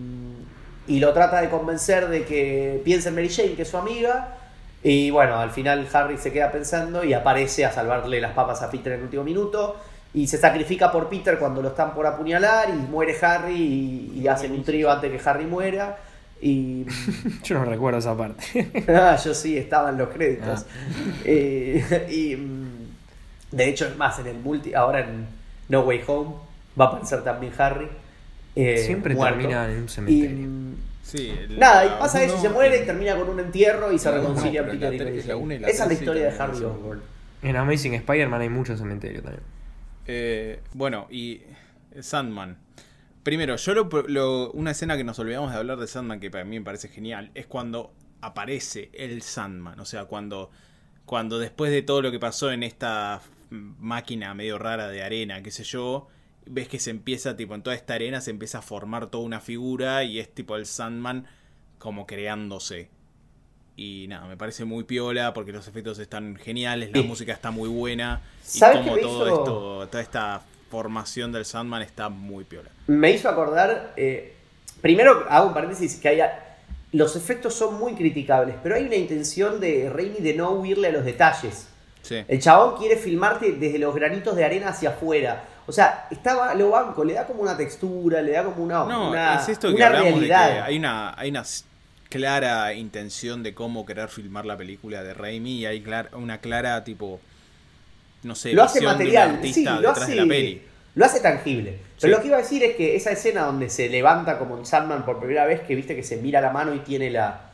[0.86, 4.38] y lo trata de convencer de que piense en Mary Jane, que es su amiga.
[4.82, 8.70] Y bueno, al final Harry se queda pensando y aparece a salvarle las papas a
[8.70, 9.76] Peter en el último minuto.
[10.12, 12.68] Y se sacrifica por Peter cuando lo están por apuñalar.
[12.70, 15.98] Y muere Harry y, y hacen un trío antes que Harry muera.
[16.40, 16.84] Y.
[17.44, 18.70] Yo no recuerdo esa parte.
[18.88, 20.66] ah, yo sí, estaba en los créditos.
[21.24, 22.36] Eh, y.
[22.36, 22.88] mm,
[23.52, 24.74] De hecho, es más, en el multi.
[24.74, 25.26] Ahora en
[25.68, 26.34] No Way Home
[26.78, 27.88] va a aparecer también Harry.
[28.56, 29.38] Eh, Siempre muerto.
[29.38, 30.48] termina en un Y, cementerio.
[31.02, 33.92] Sí, el- Nada, y pasa eso, uno se muere y y- termina con un entierro
[33.92, 36.38] y se reconcilia no, Peter la y la y la Esa es la historia de
[36.38, 37.02] Harry Osborn.
[37.42, 39.42] En Amazing Spider-Man hay mucho cementerio también.
[40.06, 41.42] Eh, bueno, y
[42.00, 42.58] Sandman.
[43.22, 46.44] Primero, yo lo, lo- una escena que nos olvidamos de hablar de Sandman que para
[46.44, 49.78] mí me parece genial es cuando aparece el Sandman.
[49.80, 50.50] O sea, cuando,
[51.04, 55.50] cuando después de todo lo que pasó en esta máquina medio rara de arena, qué
[55.50, 56.08] sé yo,
[56.46, 59.40] ves que se empieza, tipo, en toda esta arena se empieza a formar toda una
[59.40, 61.26] figura y es tipo el Sandman
[61.78, 62.88] como creándose.
[63.76, 67.08] Y nada, me parece muy piola porque los efectos están geniales, la Sí.
[67.08, 68.22] música está muy buena.
[68.54, 69.26] Y ¿Sabes como todo hizo?
[69.26, 72.70] esto, toda esta formación del Sandman está muy piola.
[72.86, 73.92] Me hizo acordar.
[73.96, 74.34] eh,
[74.80, 76.40] primero, hago un paréntesis: que haya.
[76.92, 80.92] Los efectos son muy criticables, pero hay una intención de Raimi de no huirle a
[80.92, 81.66] los detalles.
[82.02, 82.22] Sí.
[82.28, 85.48] El chabón quiere filmarte desde los granitos de arena hacia afuera.
[85.66, 89.10] O sea, estaba lo banco, le da como una textura, le da como una, No,
[89.10, 90.62] una, es esto que una hablamos de que realidad.
[90.64, 91.44] hay una, hay una
[92.10, 96.84] clara intención de cómo querer filmar la película de Raimi y hay clar- una clara
[96.84, 97.20] tipo
[98.22, 100.62] no sé, lo hace visión de material, sí, lo detrás hace, de la peli.
[100.94, 101.78] lo hace tangible.
[102.00, 102.16] Pero Sí.
[102.16, 105.04] lo que iba a decir es que esa escena donde se levanta como en Sandman
[105.04, 107.50] por primera vez, que viste que se mira la mano y tiene la,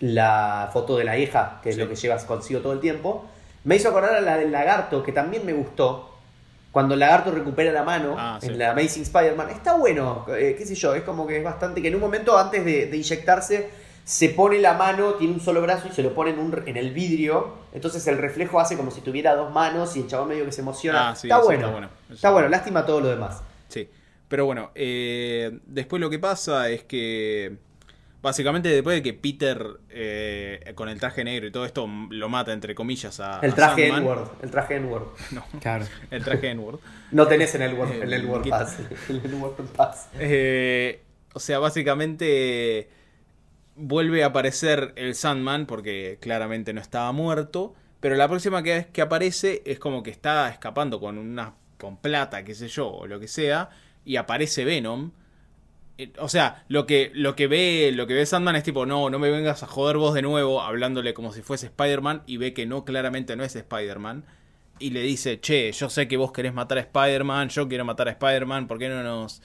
[0.00, 1.80] la foto de la hija, que es Sí.
[1.80, 3.26] lo que llevas consigo todo el tiempo,
[3.64, 6.17] me hizo acordar a la del lagarto, que también me gustó.
[6.72, 8.48] Cuando el lagarto recupera la mano Ah, sí.
[8.48, 11.80] en la Amazing Spider-Man, está bueno, eh, qué sé yo, es como que es bastante
[11.82, 13.70] que en un momento antes de, de inyectarse
[14.04, 16.76] se pone la mano, tiene un solo brazo y se lo pone en, un, en
[16.78, 20.44] el vidrio, entonces el reflejo hace como si tuviera dos manos y el chabón medio
[20.46, 21.10] que se emociona.
[21.10, 22.56] Ah, sí, está, bueno, está bueno, eso está está bueno, bueno.
[22.56, 23.42] lástima todo lo demás.
[23.68, 23.88] Sí,
[24.28, 27.56] pero bueno, eh, después lo que pasa es que,
[28.20, 32.52] Básicamente después de que Peter eh, con el traje negro y todo esto lo mata
[32.52, 33.88] entre comillas a El traje.
[33.88, 34.28] N-word.
[34.42, 35.06] El traje N-word.
[35.30, 35.84] No, Claro.
[36.10, 36.80] el traje N-word.
[37.12, 38.58] No tenés en el Word, Eh, el Word quita.
[38.58, 38.78] Pass.
[39.08, 40.08] El N-word Pass.
[40.18, 41.00] Eh,
[41.32, 42.88] o sea, básicamente
[43.76, 47.74] vuelve a aparecer el Sandman porque claramente no estaba muerto.
[48.00, 52.44] Pero la próxima vez que aparece es como que está escapando con una con plata,
[52.44, 53.70] qué sé yo, o lo que sea,
[54.04, 55.12] y aparece Venom.
[55.98, 59.10] Eh, O sea, lo que, lo que ve lo que ve Sandman es tipo, no,
[59.10, 62.54] no me vengas a joder vos de nuevo, hablándole como si fuese Spider-Man, y ve
[62.54, 64.24] que no, claramente no es Spider-Man.
[64.80, 68.06] Y le dice, che, yo sé que vos querés matar a Spider-Man, yo quiero matar
[68.08, 69.42] a Spider-Man, ¿por qué no nos,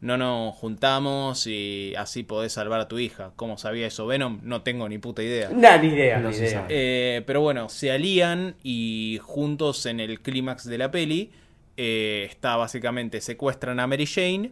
[0.00, 3.30] no nos juntamos y así podés salvar a tu hija?
[3.36, 4.40] ¿Cómo sabía eso Venom?
[4.42, 5.50] No tengo ni puta idea.
[5.50, 6.66] Nah, ni idea, No ni idea.
[6.68, 11.30] Eh, pero bueno, se alían y juntos en el clímax de la peli
[11.76, 14.50] eh, está básicamente secuestran a Mary Jane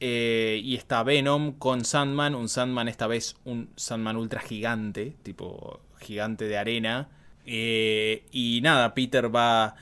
[0.00, 5.80] eh, y está Venom con Sandman, un Sandman esta vez un Sandman ultra gigante, tipo
[5.98, 7.08] gigante de arena.
[7.46, 9.74] Eh, y nada, Peter va...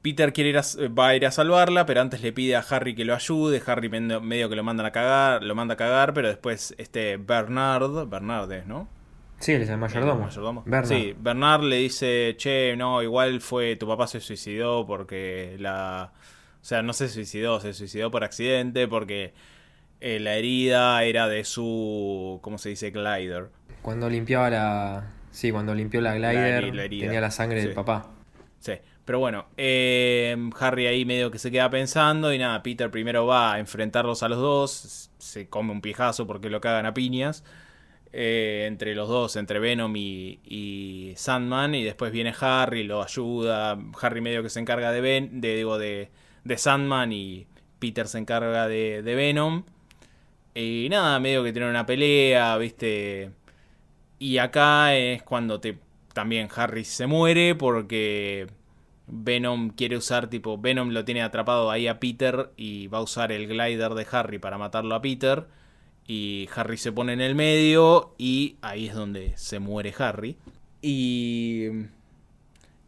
[0.00, 0.62] Peter quiere ir a,
[0.96, 3.62] va a ir a salvarla, pero antes le pide a Harry que lo ayude.
[3.66, 8.08] Harry medio, que lo mandan a cagar, lo manda a cagar, pero después este Bernard,
[8.08, 8.88] Bernard es, ¿no?
[9.38, 10.20] Sí, él es el mayordomo.
[10.20, 10.62] El mayordomo.
[10.66, 10.88] Bernard.
[10.88, 16.12] Sí, Bernard le dice, che, no, igual fue, tu papá se suicidó porque la...
[16.62, 19.34] O sea, no se suicidó, se suicidó por accidente porque
[20.00, 22.90] eh, la herida era de su, ¿cómo se dice?
[22.90, 23.48] Glider.
[23.82, 25.10] Cuando limpiaba la.
[25.32, 27.06] Sí, cuando limpió la glider, la herida.
[27.06, 27.66] tenía la sangre Sí.
[27.66, 28.10] del papá.
[28.60, 33.26] Sí, pero bueno, eh, Harry ahí medio que se queda pensando y nada, Peter primero
[33.26, 37.42] va a enfrentarlos a los dos, se come un pijazo porque lo cagan a piñas.
[38.12, 43.78] eh, entre los dos, entre Venom y, y Sandman, y después viene Harry, lo ayuda,
[44.02, 46.10] Harry medio que se encarga de, ben, de, digo, de,
[46.44, 47.46] de Sandman y
[47.78, 49.64] Peter se encarga de, Venom.
[50.54, 53.30] Y nada, medio que tienen una pelea, viste.
[54.18, 55.78] Y acá es cuando te
[56.12, 58.46] también Harry se muere porque
[59.06, 63.32] Venom quiere usar, tipo, Venom lo tiene atrapado ahí a Peter y va a usar
[63.32, 65.46] el glider de Harry para matarlo a Peter.
[66.06, 70.36] Y Harry se pone en el medio y ahí es donde se muere Harry.
[70.82, 71.68] Y...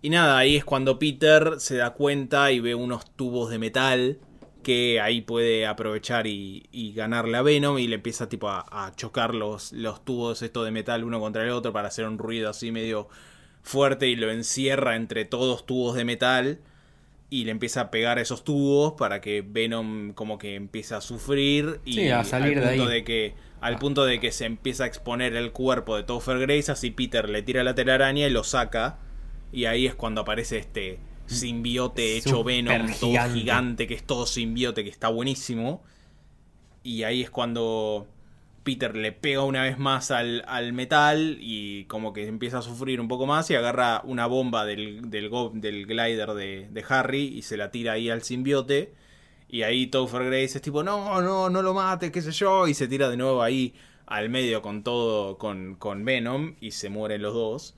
[0.04, 4.18] Y nada, ahí es cuando Peter se da cuenta y ve unos tubos de metal
[4.62, 8.94] que ahí puede aprovechar y, y ganarle a Venom y le empieza tipo a, a
[8.94, 12.50] chocar los, los tubos estos de metal uno contra el otro para hacer un ruido
[12.50, 13.08] así medio
[13.62, 16.58] fuerte y lo encierra entre todos tubos de metal
[17.30, 21.80] y le empieza a pegar esos tubos para que Venom como que empieza a sufrir
[21.86, 22.94] y Sí, a salir al de punto ahí.
[22.94, 26.70] de que al punto de que se empieza a exponer el cuerpo de Topher Grace
[26.72, 28.98] así Peter le tira la telaraña y lo saca
[29.54, 33.38] y ahí es cuando aparece este simbiote hecho Venom todo gigante.
[33.38, 35.82] gigante que es todo simbiote que está buenísimo
[36.82, 38.06] y ahí es cuando
[38.62, 43.00] Peter le pega una vez más al, al metal y como que empieza a sufrir
[43.00, 47.24] un poco más y agarra una bomba del, del, go- del glider de, de Harry
[47.24, 48.92] y se la tira ahí al simbiote.
[49.50, 52.66] Y ahí Topher Grace es tipo, no, no, no lo mates, qué sé yo.
[52.66, 53.74] Y se tira de nuevo ahí
[54.06, 57.74] al medio con todo, con, con Venom y se mueren los dos.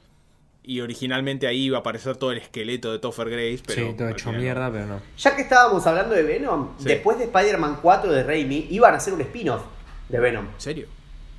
[0.69, 3.87] Y originalmente ahí iba a aparecer todo el esqueleto de Topher Grace, pero...
[3.89, 4.43] sí, todo hecho final no.
[4.43, 5.01] mierda, pero no.
[5.17, 6.87] Ya que estábamos hablando de Venom, Sí.
[6.89, 9.63] después de Spider-Man 4 de Raimi, iban a hacer un spin-off
[10.09, 10.45] de Venom.
[10.47, 10.89] ¿En serio?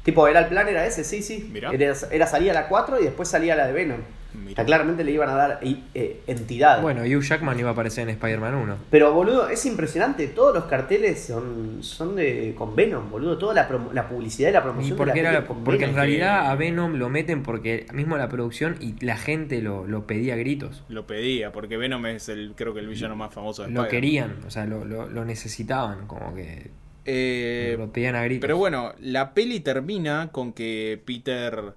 [0.08, 1.50] Tipo, era el plan, era ese, sí, sí.
[1.52, 1.70] Mirá.
[1.72, 4.00] Era, era salía la 4 y después salía la de Venom.
[4.34, 4.52] Mirá.
[4.52, 6.82] O sea, claramente le iban a dar eh, eh, entidad.
[6.82, 8.76] Bueno, Hugh Jackman iba a aparecer en Spider-Man 1.
[8.90, 10.28] Pero, boludo, es impresionante.
[10.28, 13.38] Todos los carteles son, son de con Venom, boludo.
[13.38, 15.90] Toda la, la publicidad y la Y promoción de porque, la era- con porque en
[15.92, 15.96] Venom.
[16.06, 20.36] realidad a Venom lo meten porque mismo la producción y la gente lo, lo pedía
[20.36, 20.84] a gritos.
[20.88, 24.36] Lo pedía, porque Venom es el, creo que el villano más famoso de Lo querían,
[24.48, 26.70] o sea, lo, lo- lo necesitaban, como que
[27.08, 28.42] Eh, lo pedían a gritos.
[28.42, 31.74] pero bueno, la peli termina con que Peter.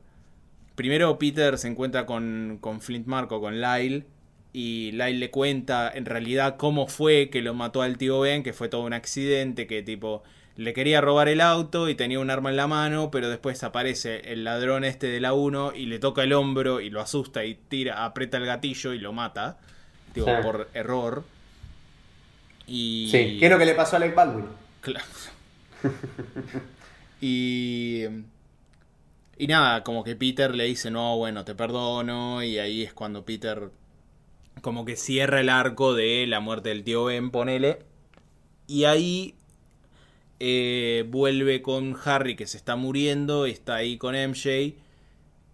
[0.75, 4.05] Primero Peter se encuentra con, con Flint Marco, con Lyle.
[4.53, 8.53] Y Lyle le cuenta en realidad cómo fue que lo mató al tío Ben, que
[8.53, 10.25] fue todo un accidente, que tipo
[10.57, 14.33] le quería robar el auto y tenía un arma en la mano, pero después aparece
[14.33, 17.55] el ladrón este de la 1 y le toca el hombro y lo asusta y
[17.55, 19.59] tira, aprieta el gatillo y lo mata,
[20.13, 20.33] tipo, Sí.
[20.43, 21.23] por error.
[22.67, 24.47] Y Sí, ¿qué es lo que le pasó a Alec Baldwin?
[24.81, 25.05] Claro.
[27.21, 28.05] y.
[29.39, 32.43] Y nada, como que Peter le dice, no, bueno, te perdono.
[32.43, 33.71] Y ahí es cuando Peter
[34.61, 37.79] como que cierra el arco de la muerte del tío Ben, ponele.
[38.67, 39.35] Y ahí
[40.39, 44.75] eh, vuelve con Harry que se está muriendo, está ahí con MJ.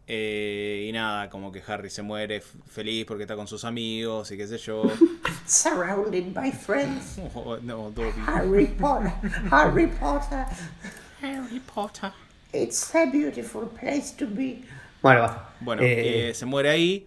[0.09, 4.37] Eh, y nada, como que Harry se muere feliz porque está con sus amigos y
[4.37, 4.85] qué sé yo.
[5.47, 7.19] Surrounded by friends.
[7.35, 8.12] Oh, no, Dobby.
[8.27, 9.12] Harry Potter.
[9.51, 10.45] Harry Potter.
[11.23, 12.12] Harry Potter.
[12.53, 14.62] It's a beautiful place to be.
[15.03, 15.31] Bueno.
[15.61, 17.07] Bueno, Eh, eh, se muere ahí.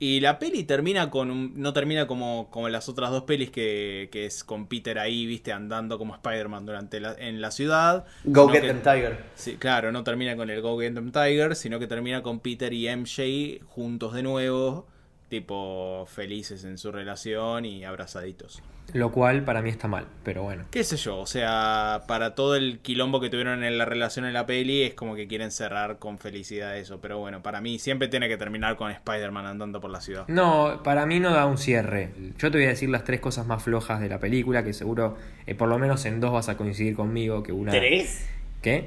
[0.00, 4.08] Y la peli termina con un, no termina como, como las otras dos pelis que,
[4.12, 8.06] que es con Peter ahí, viste, andando como Spider-Man durante la, en la ciudad.
[8.24, 9.24] Go get que- them, Tiger.
[9.34, 12.72] Sí, claro, no termina con el Go Get Them Tiger, sino que termina con Peter
[12.72, 14.86] y MJ juntos de nuevo,
[15.28, 18.62] tipo felices en su relación y abrazaditos.
[18.94, 20.64] Lo cual para mí está mal, pero bueno.
[20.70, 24.32] Qué sé yo, o sea, para todo el quilombo que tuvieron en la relación en
[24.32, 26.98] la peli, es como que quieren cerrar con felicidad eso.
[27.02, 30.24] Pero bueno, para mí siempre tiene que terminar con Spider-Man andando por la ciudad.
[30.28, 32.10] No, para mí no da un cierre.
[32.38, 35.18] Yo te voy a decir las tres cosas más flojas de la película, que seguro,
[35.46, 37.72] eh, por lo menos en dos vas a coincidir conmigo, que una...
[37.72, 38.26] ¿Tres?
[38.62, 38.86] ¿Qué?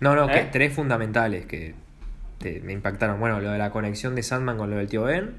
[0.00, 0.48] No, no, que ¿Eh?
[0.50, 1.74] tres fundamentales que
[2.38, 3.20] te- me impactaron.
[3.20, 5.34] Bueno, lo de la conexión de Sandman con lo del tío Ben,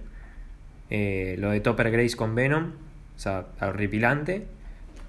[0.92, 2.74] eh, lo de Topper Grace con Venom,
[3.16, 4.46] o sea, horripilante,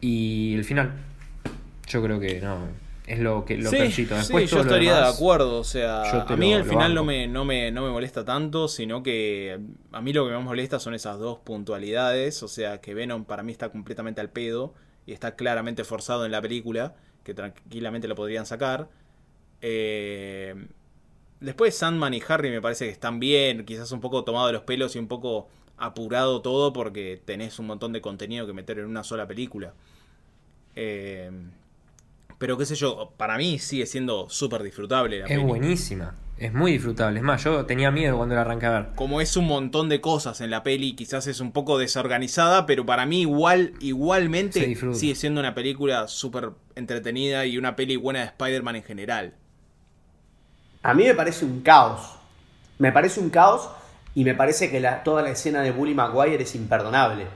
[0.01, 0.93] y el final.
[1.89, 2.69] Yo creo que no,
[3.07, 4.15] es lo que lo sí, percito.
[4.15, 5.59] Después sí, yo estaría demás- de acuerdo.
[5.59, 9.03] O sea, a mí lo final no me, no, me, no me molesta tanto, sino
[9.03, 9.59] que
[9.91, 12.43] a mí lo que más molesta son esas dos puntualidades.
[12.43, 14.73] O sea, que Venom para mí está completamente al pedo
[15.05, 16.95] y está claramente forzado en la película,
[17.25, 18.89] que tranquilamente lo podrían sacar.
[19.61, 20.55] Eh,
[21.41, 24.63] después Sandman y Harry me parece que están bien, quizás un poco tomado de los
[24.63, 25.49] pelos y un poco
[25.83, 29.75] apurado todo porque tenés un montón de contenido que meter en una sola película.
[30.77, 31.31] Eh,
[32.39, 36.73] pero qué sé yo, para mí sigue siendo súper disfrutable la Es buenísima, es muy
[36.73, 37.19] disfrutable.
[37.19, 38.87] Es más, yo tenía miedo cuando la arranqué a ver.
[38.95, 42.87] Como es un montón de cosas en la peli, quizás es un poco desorganizada, pero
[42.87, 48.27] para mí igual, igualmente sigue siendo una película súper entretenida y una peli buena de
[48.27, 49.35] Spider-Man en general.
[50.83, 52.17] A mí me parece un caos.
[52.79, 53.69] Me parece un caos
[54.15, 57.27] y me parece que la- toda la escena de Bully Maguire es imperdonable.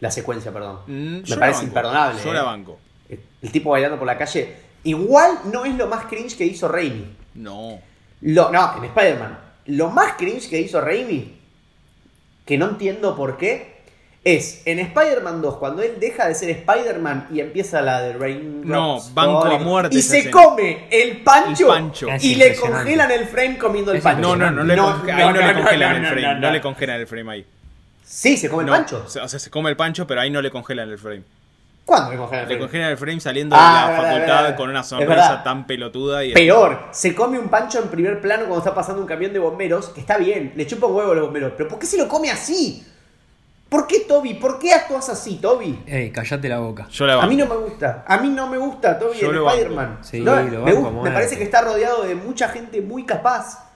[0.00, 0.80] La secuencia, perdón.
[0.86, 2.20] Mm, me parece banco, imperdonable.
[2.24, 2.34] Yo eh.
[2.34, 2.78] la banco.
[3.08, 4.56] El tipo bailando por la calle.
[4.84, 7.06] Igual no es lo más cringe que hizo Raimi.
[7.34, 7.78] No.
[8.22, 9.38] Lo, no, en Spider-Man.
[9.66, 11.36] Lo más cringe que hizo Raimi,
[12.44, 13.71] que no entiendo por qué,
[14.24, 18.62] es en Spider-Man 2, cuando él deja de ser Spider-Man y empieza la de Rain
[18.64, 20.30] No, banco a muerte Y se escena.
[20.30, 22.06] come el pancho, El pancho.
[22.20, 24.20] Y le congelan el frame comiendo el pancho.
[24.20, 26.08] No, no, no, le No, conge- no, ahí no, le no, congelan no, el no,
[26.08, 26.22] frame.
[26.22, 26.50] no, No, no.
[26.52, 27.46] le congelan el frame ahí.
[28.04, 29.02] Sí, se come No, el pancho.
[29.06, 31.22] O sea, o sea, se come el pancho, pero ahí no le congelan el frame.
[31.84, 32.60] ¿Cuándo le congelan el Le frame?
[32.68, 34.56] congelan el frame saliendo Ah, de la verdad, facultad verdad.
[34.56, 38.58] con una sonrisa tan pelotuda y Peor, se come un pancho en primer plano cuando
[38.58, 41.24] está pasando un camión de bomberos, que está bien, le chupa un huevo a los
[41.24, 42.86] bomberos, pero ¿por qué se lo come así?
[43.72, 44.34] ¿Por qué, Toby?
[44.34, 45.82] ¿Por qué actúas así, Toby?
[45.86, 46.86] Ey, callate la boca.
[46.90, 49.36] Yo la A mí no me gusta, a mí no me gusta Toby Yo en.
[49.48, 49.98] Spider-Man.
[50.02, 50.74] Sí, No, lo me,
[51.04, 53.70] me parece que está rodeado de mucha gente muy capaz.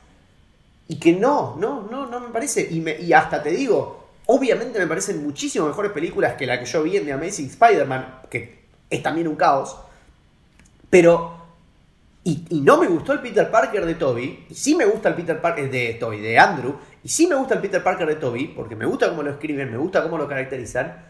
[0.86, 2.68] Y que no, no, no, no me parece.
[2.70, 6.66] Y, me- y hasta te digo, obviamente me parecen muchísimo mejores películas que la que
[6.66, 9.78] yo vi en The Amazing Spider-Man, que es también un caos.
[10.90, 11.34] Pero.
[12.22, 14.46] Y, y no me gustó el Peter Parker de Toby.
[14.50, 16.74] Y sí me gusta el Peter Parker de Toby, de Andrew.
[17.06, 19.70] Y sí me gusta el Peter Parker de Toby, porque me gusta cómo lo escriben,
[19.70, 21.04] me gusta cómo lo caracterizan.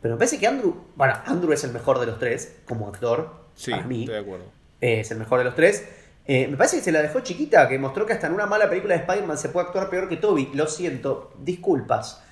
[0.00, 0.76] Pero me parece que Andrew.
[0.94, 3.34] Bueno, Andrew es el mejor de los tres, como actor.
[3.56, 4.02] Sí, para mí.
[4.02, 4.44] estoy de acuerdo.
[4.80, 5.84] Eh, es el mejor de los tres.
[6.26, 8.68] Eh, me parece que se la dejó chiquita, que mostró que hasta en una mala
[8.68, 10.50] película de Spider-Man se puede actuar peor que Toby.
[10.54, 12.22] Lo siento, disculpas.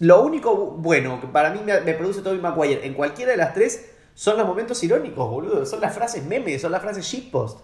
[0.00, 3.36] Lo único bu- bueno que para mí me, me produce Toby Maguire en cualquiera de
[3.36, 5.64] las tres son los momentos irónicos, boludo.
[5.66, 7.60] Son las frases memes, son las frases shitpost.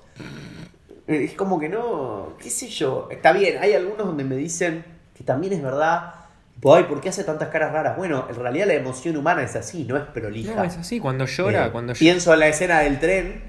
[1.06, 3.08] Eh, Es como que no, qué sé yo.
[3.10, 6.14] Está bien, hay algunos donde me dicen que también es verdad.
[6.64, 7.96] Ay, ¿por qué hace tantas caras raras?
[7.96, 10.54] Bueno, en realidad la emoción humana es así, no es prolija.
[10.54, 11.98] No, es así, cuando llora, Eh, cuando llora.
[11.98, 13.42] Pienso en la escena del tren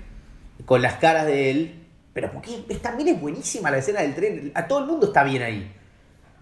[0.65, 1.81] con las caras de él.
[2.13, 4.51] Pero porque es- también es buenísima la escena del tren.
[4.55, 5.71] A todo el mundo está bien ahí.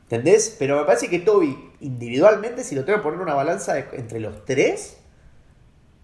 [0.03, 0.55] ¿Entendés?
[0.59, 3.85] Pero me parece que Toby, individualmente, si lo tengo que poner en una balanza de-
[3.93, 4.97] entre los tres,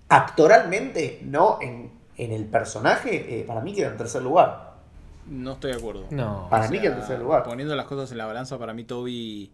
[0.07, 4.68] actoralmente, no en, en el personaje, eh, para mí queda en tercer lugar.
[5.29, 6.07] No estoy de acuerdo.
[6.09, 6.47] No.
[6.49, 7.43] Para mí queda en tercer lugar.
[7.43, 9.51] Poniendo las cosas en la balanza, para mí Toby...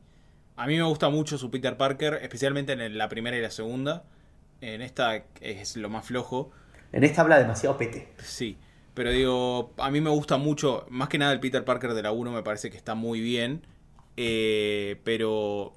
[0.58, 4.04] A mí me gusta mucho su Peter Parker, especialmente en la primera y la segunda.
[4.62, 6.52] En esta es lo más flojo.
[6.94, 8.08] En esta habla demasiado pete.
[8.20, 8.58] Sí,
[8.94, 12.14] pero digo, a mí me gusta mucho, más que nada el Peter Parker de la
[12.14, 13.68] 1 me parece que está muy bien,
[14.18, 15.74] eh, pero...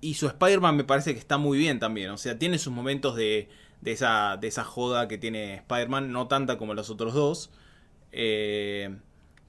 [0.00, 3.16] Y su Spider-Man me parece que está muy bien también, o sea, tiene sus momentos
[3.16, 3.48] de,
[3.82, 7.50] de, esa, de esa joda que tiene Spider-Man, no tanta como los otros dos,
[8.12, 8.96] eh,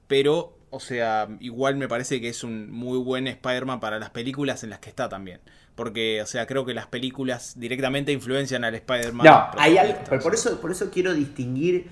[0.06, 4.64] pero, o sea, igual me parece que es un muy buen Spider-Man para las películas
[4.64, 5.40] en las que está también.
[5.74, 9.26] Porque, o sea, creo que las películas directamente influencian al Spider-Man.
[9.26, 11.90] No, hay algo, pero por eso, por eso quiero distinguir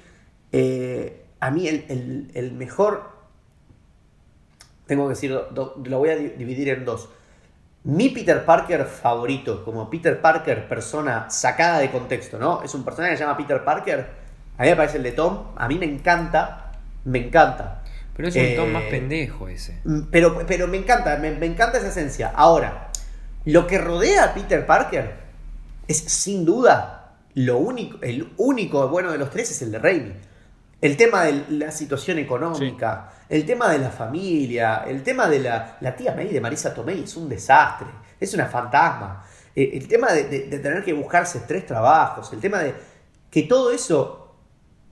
[0.53, 3.11] eh, a mí el, el- el mejor,
[4.87, 7.09] tengo que decir, do- lo voy a di- dividir en dos.
[7.85, 12.63] Mi Peter Parker favorito, como Peter Parker persona sacada de contexto, ¿no?
[12.63, 14.09] Es un personaje que se llama Peter Parker,
[14.59, 16.73] a mí me parece el de Tom, a mí me encanta,
[17.07, 17.84] me encanta.
[18.17, 19.81] Pero es un Tom Eh, más pendejo ese.
[19.85, 22.33] Mm, Pero, pero me encanta, me, me encanta esa esencia.
[22.35, 22.91] Ahora,
[23.45, 25.15] lo que rodea a Peter Parker
[25.89, 30.13] es sin duda lo único, el único bueno de los tres es el de Raimi.
[30.81, 35.79] El tema de la situación económica, el tema de la familia, el tema de la,
[35.81, 37.87] la tía May de Marisa Tomei es un desastre,
[38.21, 39.25] es una fantasma.
[39.57, 42.75] Eh, el tema de, de- de tener que buscarse tres trabajos, el tema de
[43.31, 44.37] que todo eso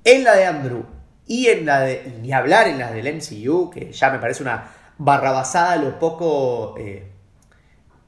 [0.02, 0.84] en la de Andrew
[1.26, 2.18] y en la de.
[2.20, 6.74] ni hablar en la del MCU, que ya me parece una barrabasada lo poco.
[6.78, 7.12] eh,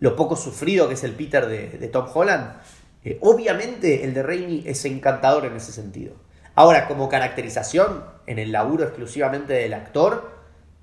[0.01, 2.61] lo poco sufrido que es el Peter de, Tom Holland.
[3.05, 6.15] eh, obviamente el de Raimi es encantador en ese sentido.
[6.55, 10.31] Ahora, como caracterización, en el laburo exclusivamente del actor,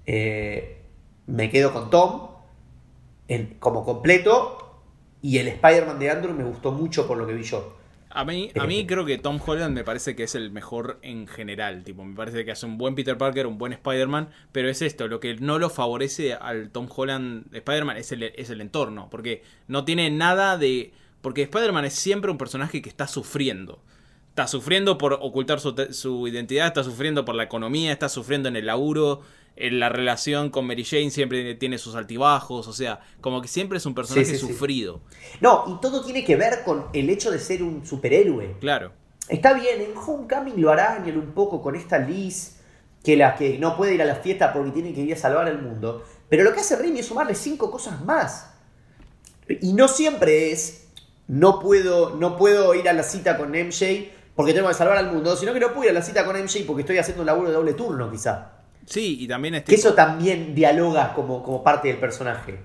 [0.07, 0.81] eh,
[1.27, 2.29] me quedo con Tom
[3.59, 4.57] como completo.
[5.21, 7.77] Y el Spider-Man de Andrew me gustó mucho por lo que vi yo.
[8.13, 11.27] A mí, a mí creo que Tom Holland me parece que es el mejor en
[11.27, 11.83] general.
[11.83, 14.29] Tipo, me parece que hace un buen Peter Parker, un buen Spider-Man.
[14.51, 18.23] Pero es esto, lo que no lo favorece al Tom Holland de Spider-Man es el,
[18.23, 19.09] es el entorno.
[19.09, 20.93] Porque no tiene nada de.
[21.21, 23.81] Porque Spider-Man es siempre un personaje que está sufriendo.
[24.29, 28.55] Está sufriendo por ocultar su, su identidad, está sufriendo por la economía, está sufriendo en
[28.55, 29.21] el laburo.
[29.55, 32.67] En la relación con Mary Jane siempre tiene sus altibajos.
[32.67, 34.47] O sea, como que siempre es un personaje sí, sí.
[34.47, 35.01] sufrido.
[35.39, 38.55] No, y todo tiene que ver con el hecho de ser un superhéroe.
[38.59, 38.93] Claro.
[39.27, 42.57] Está bien, en Homecoming lo arañan un poco con esta Liz,
[43.03, 45.47] que la que no puede ir a la fiesta porque tiene que ir a salvar
[45.47, 46.03] el mundo.
[46.27, 48.51] Pero lo que hace Raimi es sumarle cinco cosas más.
[49.47, 50.87] Y no siempre es,
[51.27, 55.11] no puedo, no puedo ir a la cita con MJ porque tengo que salvar al
[55.11, 57.27] mundo, sino que no puedo ir a la cita con MJ porque estoy haciendo un
[57.27, 58.60] laburo de doble turno, quizá.
[58.85, 62.59] Sí, y también Que eso también dialoga como, como parte del personaje.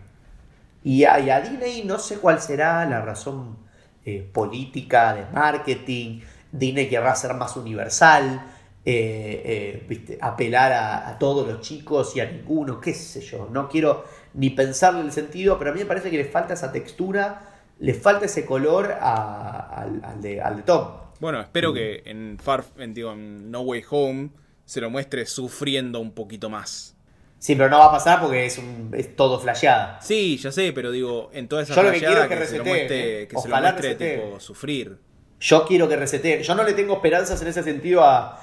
[0.84, 3.56] Y a, y a Disney no sé cuál será la razón
[4.04, 6.20] eh, política, de marketing.
[6.52, 8.40] Disney querrá ser más universal,
[8.84, 10.18] eh, eh, ¿viste?
[10.20, 13.48] apelar a, a todos los chicos y a ninguno, qué sé yo.
[13.50, 16.70] No quiero ni pensarle el sentido, pero a mí me parece que le falta esa
[16.72, 17.42] textura,
[17.80, 20.88] le falta ese color a- al, al de, al de Tom.
[21.18, 21.42] Bueno, Mm.
[21.42, 24.30] espero que en Far, en, digo, en No Way Home
[24.66, 26.92] se lo muestre sufriendo un poquito más.
[27.38, 30.00] Sí, pero no va a pasar porque es, un, es todo flasheada.
[30.02, 32.58] Sí, ya sé, pero digo, en toda esa Yo lo que quiero es que se
[32.58, 33.28] lo muestre, ¿eh?
[33.28, 34.98] que se lo muestre tipo sufrir.
[35.40, 36.42] Yo quiero que reseteen.
[36.42, 38.42] Yo no le tengo esperanzas en ese sentido a,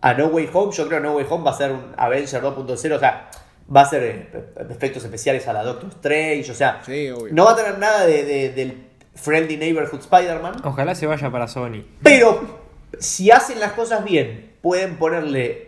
[0.00, 0.72] a No Way Home.
[0.76, 2.70] Yo creo que No Way Home va a ser un Avenger 2.0.
[2.96, 3.30] O sea,
[3.74, 6.50] va a ser eh, efectos especiales a la Doctor Strange.
[6.52, 7.32] O sea, Sí, obvio.
[7.32, 10.56] no va a tener nada de, de- del Friendly Neighborhood Spider-Man.
[10.64, 11.82] Ojalá se vaya para Sony.
[12.02, 12.60] Pero
[12.98, 15.63] si hacen las cosas bien, pueden ponerle.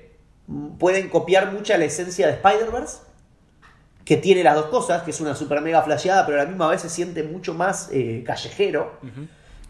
[0.78, 2.98] Pueden copiar mucha la esencia de Spider-Verse.
[4.04, 6.68] Que tiene las dos cosas, que es una super mega flasheada, pero a la misma
[6.68, 9.00] vez se siente mucho más eh, callejero.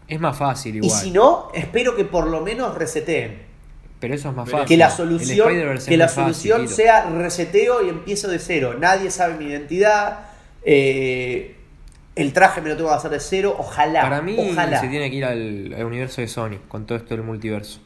[0.07, 0.91] Es más fácil Y igual.
[1.01, 3.41] si no, espero que por lo menos reseteen.
[3.99, 4.67] pero eso es más fácil.
[4.67, 5.47] Que la solución,
[5.87, 8.75] que la fácil, solución sea reseteo y empiezo de cero.
[8.77, 10.19] Nadie sabe mi identidad.
[10.63, 11.55] eh,
[12.15, 13.55] el traje me lo tengo que hacer de cero.
[13.57, 14.01] Ojalá.
[14.01, 14.79] Para mí ojalá.
[14.79, 17.79] se tiene que ir al, al universo de Sony con todo esto del multiverso.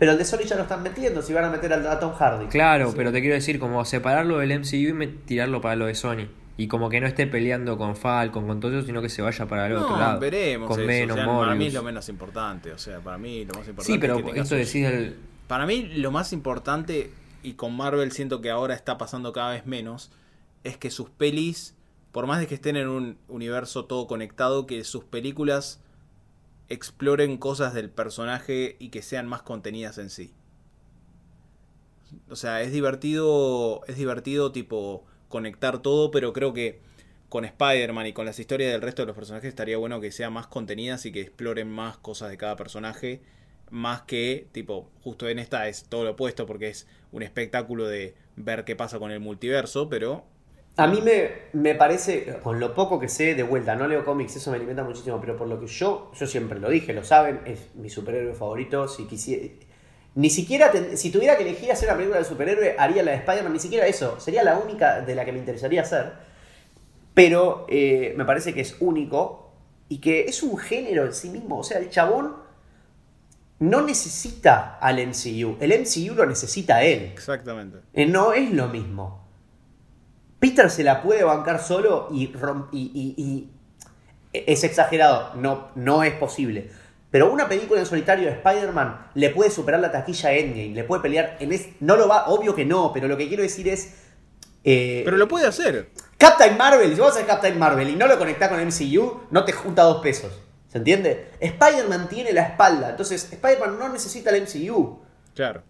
[0.00, 1.20] Pero el de Sony ya lo están metiendo.
[1.20, 2.46] Si van a meter al a Tom Hardy.
[2.46, 6.26] Claro, pero te quiero decir, como separarlo del MCU y tirarlo para lo de Sony.
[6.56, 9.46] Y como que no esté peleando con Falcon, con todo eso, sino que se vaya
[9.46, 10.18] para el otro No, lado.
[10.18, 10.68] veremos.
[10.68, 12.72] Con eso, Venom, o sea, para mí es lo menos importante.
[12.72, 15.16] O sea, para mí lo más importante Sí, pero es que esto decís el...
[15.46, 17.10] Para mí lo más importante,
[17.42, 20.10] y con Marvel siento que ahora está pasando cada vez menos,
[20.64, 21.74] es que sus pelis,
[22.10, 25.80] por más de que estén en un universo todo conectado, que sus películas
[26.70, 30.32] exploren cosas del personaje y que sean más contenidas en sí.
[32.30, 36.80] O sea, es divertido, es divertido tipo conectar todo, pero creo que
[37.28, 40.32] con Spider-Man y con las historias del resto de los personajes estaría bueno que sean
[40.32, 43.20] más contenidas y que exploren más cosas de cada personaje,
[43.70, 48.14] más que tipo, justo en esta es todo lo opuesto porque es un espectáculo de
[48.36, 50.24] ver qué pasa con el multiverso, pero
[50.82, 54.36] A mí me, me parece, con lo poco que sé de vuelta, no leo cómics,
[54.36, 57.40] eso me alimenta muchísimo, pero por lo que yo, yo siempre lo dije, lo saben,
[57.44, 58.88] es mi superhéroe favorito.
[58.88, 59.44] Si quisiera,
[60.14, 63.18] ni siquiera, ten- si tuviera que elegir hacer una película de superhéroe, haría la de
[63.18, 66.12] Spider-Man, ni siquiera eso, sería la única de la que me interesaría hacer.
[67.12, 69.52] Pero eh, me parece que es único
[69.88, 71.58] y que es un género en sí mismo.
[71.58, 72.36] O sea, el chabón
[73.58, 77.10] no necesita al MCU, el MCU lo necesita a él.
[77.12, 77.78] exactamente.
[77.92, 79.19] Eh, No es lo mismo.
[80.40, 82.32] Peter se la puede bancar solo y, y-
[82.72, 83.50] y- y-
[84.32, 86.70] es exagerado, no, no es posible.
[87.10, 91.02] Pero una película en solitario de Spider-Man le puede superar la taquilla Endgame, le puede
[91.02, 93.94] pelear en es, no lo va, obvio que no, pero lo que quiero decir es
[94.62, 95.90] eh, Pero lo puede hacer.
[96.18, 99.52] Captain Marvel, si vos haces Captain Marvel y no lo conectás con MCU, no te
[99.52, 100.32] junta dos pesos.
[100.68, 101.30] ¿Se entiende?
[101.40, 105.00] Spider-Man tiene la espalda, entonces Spider-Man no necesita el MCU.
[105.34, 105.62] Claro.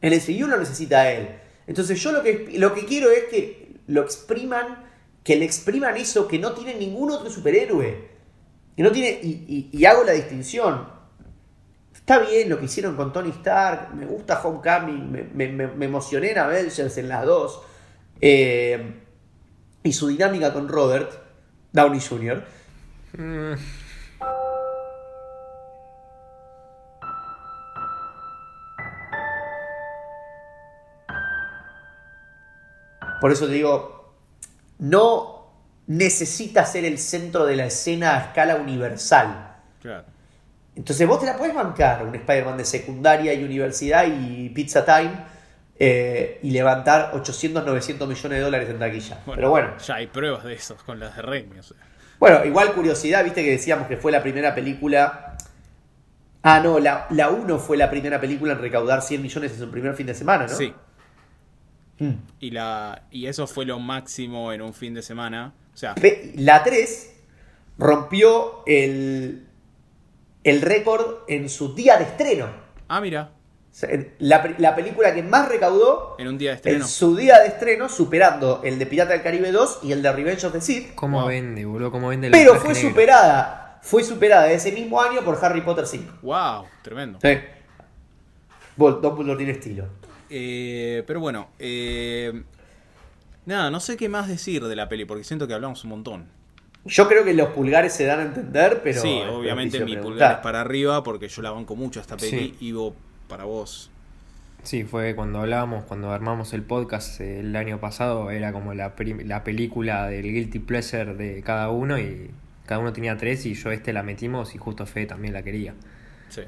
[0.00, 1.28] El MCU lo necesita a él.
[1.68, 4.86] Entonces yo lo que, lo que quiero es que lo expriman,
[5.24, 8.08] que le expriman eso que no tiene ningún otro superhéroe.
[8.76, 10.88] Que no tiene, y, hago la distinción.
[11.92, 16.96] Está bien lo que hicieron con Tony Stark, me gusta Homecoming, me, emocioné en Avengers
[16.96, 17.60] en las dos.
[18.20, 18.94] Eh,
[19.82, 21.12] y su dinámica con Robert
[21.72, 22.44] Downey Jr.
[33.20, 34.14] Por eso te digo,
[34.78, 35.38] no
[35.86, 39.56] necesita ser el centro de la escena a escala universal.
[39.80, 40.04] Claro.
[40.76, 45.10] Entonces vos te la puedes bancar, un Spider-Man de secundaria y universidad y pizza time,
[45.80, 49.18] eh, y levantar 800, 900 millones de dólares en taquilla.
[49.34, 51.58] Pero bueno, Ya hay pruebas de esos con las de Raimi.
[51.58, 51.76] o sea.
[52.20, 55.36] bueno, igual curiosidad, viste que decíamos que fue la primera película...
[56.42, 59.70] Ah, no, la, la 1 fue la primera película en recaudar 100 millones en su
[59.70, 60.54] primer fin de semana, ¿no?
[60.54, 60.72] Sí.
[61.98, 62.12] Mm.
[62.40, 65.52] Y, la, y eso fue lo máximo en un fin de semana.
[65.74, 65.94] O sea,
[66.36, 67.14] La 3
[67.78, 69.46] rompió el,
[70.44, 72.46] el récord en su día de estreno.
[72.88, 73.30] ah, mira,
[74.18, 76.86] La, la película que más recaudó en un día de en estreno.
[76.88, 80.44] su día de estreno, superando el de Pirata del Caribe 2 y el de Revenge
[80.46, 80.94] of the Sith.
[80.96, 81.28] ¿Cómo Wow.
[81.28, 81.90] vende, boludo?
[81.92, 82.88] ¿Cómo vende el Pero fue negro?
[82.90, 83.78] superada.
[83.82, 86.14] Fue superada ese mismo año por Harry Potter 5.
[86.22, 86.64] ¡Wow!
[86.82, 87.18] Tremendo.
[87.22, 87.38] Sí.
[88.76, 89.86] Dumbledore tiene estilo.
[90.30, 92.42] Eh, pero bueno, eh,
[93.46, 96.26] nada, no sé qué más decir de la peli porque siento que hablamos un montón.
[96.84, 99.00] Yo creo que los pulgares se dan a entender, pero.
[99.00, 100.02] sí, obviamente mi preguntar.
[100.02, 102.30] pulgar es para arriba porque yo la banco mucho a esta peli.
[102.30, 102.56] Sí.
[102.60, 102.94] Y vos,
[103.28, 103.90] para vos.
[104.62, 108.94] Sí, fue cuando hablábamos, cuando armamos el podcast eh, el año pasado, era como la,
[109.24, 112.30] la película del guilty pleasure de cada uno y
[112.66, 115.74] cada uno tenía tres y yo este la metimos y justo Fede también la quería.
[116.28, 116.42] Sí.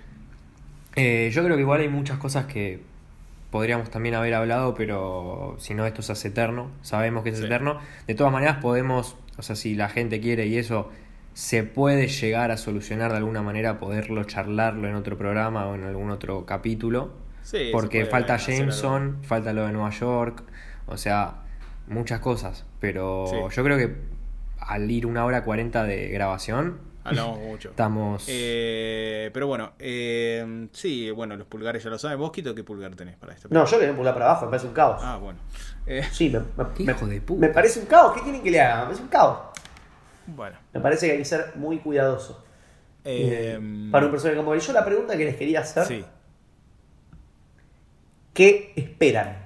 [0.96, 2.80] Eh, yo creo que igual hay muchas cosas que
[3.50, 7.44] podríamos también haber hablado, pero si no esto se hace eterno, sabemos que es Sí.
[7.44, 7.78] eterno.
[8.06, 10.90] De todas maneras podemos, o sea, si la gente quiere y eso,
[11.32, 15.84] se puede llegar a solucionar de alguna manera, poderlo charlarlo en otro programa o en
[15.84, 17.12] algún otro capítulo.
[17.42, 20.42] Sí, porque falta Jameson, falta lo de Nueva York,
[20.86, 21.42] o sea,
[21.88, 22.66] muchas cosas.
[22.80, 23.36] Pero Sí.
[23.56, 23.94] yo creo que
[24.58, 27.70] al ir una hora cuarenta de grabación, Hablamos mucho.
[27.70, 28.24] estamos...
[28.28, 32.18] Eh, pero bueno, eh, sí, bueno, los pulgares ya lo saben.
[32.18, 34.44] ¿Vos, Quito, qué pulgar tenés para esta No, yo le doy un pulgar para abajo,
[34.44, 35.00] me parece un caos.
[35.02, 35.38] Ah, bueno.
[35.86, 37.40] Eh, Sí, me, me- Hijo me- de puta.
[37.40, 38.12] me parece un caos.
[38.14, 38.76] ¿Qué quieren que le haga?
[38.80, 39.38] Me parece un caos.
[40.26, 40.56] bueno.
[40.74, 42.44] Me parece que hay que ser muy cuidadoso.
[43.04, 44.60] Eh, Eh, para un personaje como él.
[44.60, 46.04] Yo la pregunta que les quería hacer, sí.
[48.34, 49.38] ¿qué esperan?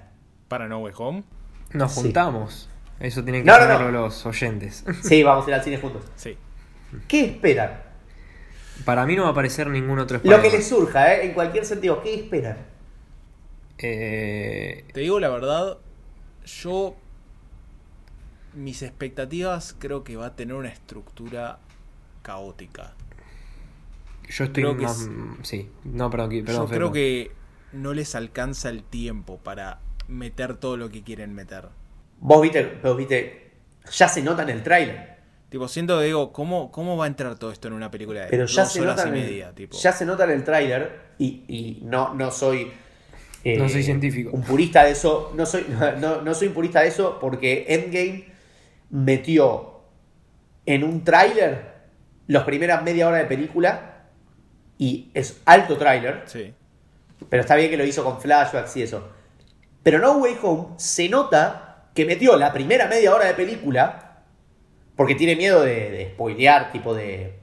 [0.48, 1.24] Para No Way Home.
[1.72, 2.02] Nos Sí.
[2.02, 2.68] juntamos.
[3.00, 3.90] Eso tienen que No, no.
[3.90, 4.84] los oyentes.
[5.02, 6.02] Sí, vamos a ir al cine juntos.
[6.16, 6.36] Sí.
[7.08, 7.82] ¿Qué esperan?
[8.84, 10.52] Para mí no va a aparecer ningún otro Lo que Spider-Man.
[10.52, 11.26] les surja, ¿eh?
[11.26, 12.68] en cualquier sentido, ¿qué esperan?
[13.78, 15.78] Eh, Te digo la verdad,
[16.44, 17.02] yo.
[18.52, 21.58] Mis expectativas creo que va a tener una estructura
[22.22, 22.94] caótica.
[24.28, 25.08] yo estoy creo que más...
[25.42, 27.32] Sí, no, perdón, perdón Yo creo que
[27.72, 31.68] no les alcanza el tiempo para meter todo lo que quieren meter.
[32.20, 33.52] Vos viste, pero viste,
[33.90, 35.13] ya se nota en el tráiler.
[35.54, 38.26] Tipo, siento que digo, ¿cómo, ¿cómo va a entrar todo esto en una película de
[38.26, 39.52] Pero ya dos se horas nota y en el, media?
[39.52, 39.76] Tipo.
[39.76, 42.72] ya se nota en el tráiler y, y no, no soy
[43.44, 44.30] eh, No soy científico.
[44.32, 45.64] un purista de eso no soy
[46.00, 48.24] no, no soy un purista de eso porque Endgame
[48.90, 49.82] metió
[50.66, 51.66] en un tráiler
[52.26, 54.06] las primeras media hora de película
[54.76, 56.52] y es alto tráiler Sí.
[57.28, 59.08] pero está bien que lo hizo con flashbacks y eso
[59.84, 64.03] pero No Way Home se nota que metió la primera media hora de película
[64.96, 67.38] porque tiene miedo de, de spoilear, tipo de.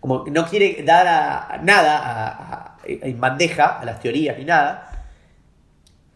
[0.00, 4.44] Como que no quiere dar a, nada a- a- en bandeja a las teorías ni
[4.44, 4.84] nada.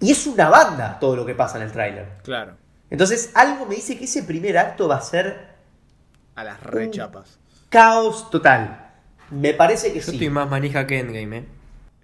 [0.01, 2.07] Y es una banda todo lo que pasa en el tráiler.
[2.25, 2.57] Claro.
[2.91, 5.49] Entonces, algo me dice que ese primer acto va a ser
[6.35, 7.39] A las rechapas.
[7.69, 8.91] caos total.
[9.31, 10.13] Me parece que Yo sí.
[10.13, 11.45] estoy más manija que Endgame, ¿eh?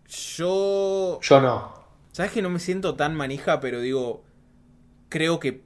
[0.08, 1.18] Yo.
[1.20, 1.74] Yo no.
[2.12, 3.60] ¿Sabes que no me siento tan manija?
[3.60, 4.24] Pero digo.
[5.08, 5.62] Creo que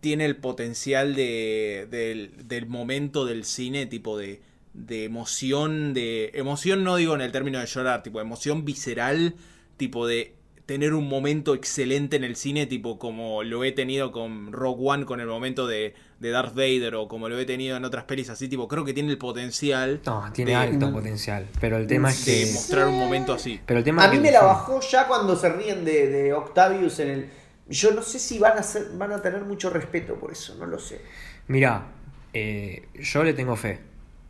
[0.00, 4.40] tiene el potencial de, del, del momento del cine, tipo de,
[4.74, 6.30] de emoción, de.
[6.34, 9.34] Emoción no digo en el término de llorar, tipo emoción visceral,
[9.76, 10.34] tipo de
[10.66, 15.04] tener un momento excelente en el cine, tipo como lo he tenido con Rogue One,
[15.04, 18.30] con el momento de, de Darth Vader, o como lo he tenido en otras pelis
[18.30, 21.46] así, tipo, creo que tiene el potencial No, tiene de, alto potencial.
[21.60, 22.52] Pero el tema es de que.
[22.52, 23.60] mostrar un momento así.
[23.64, 26.32] Pero el tema A mí que- me la bajó ya cuando se ríen de, de
[26.32, 27.30] Octavius en el.
[27.68, 30.66] Yo no sé si van a ser, van a tener mucho respeto por eso, no
[30.66, 31.00] lo sé.
[31.48, 31.86] Mirá,
[32.32, 33.80] eh, yo le tengo fe.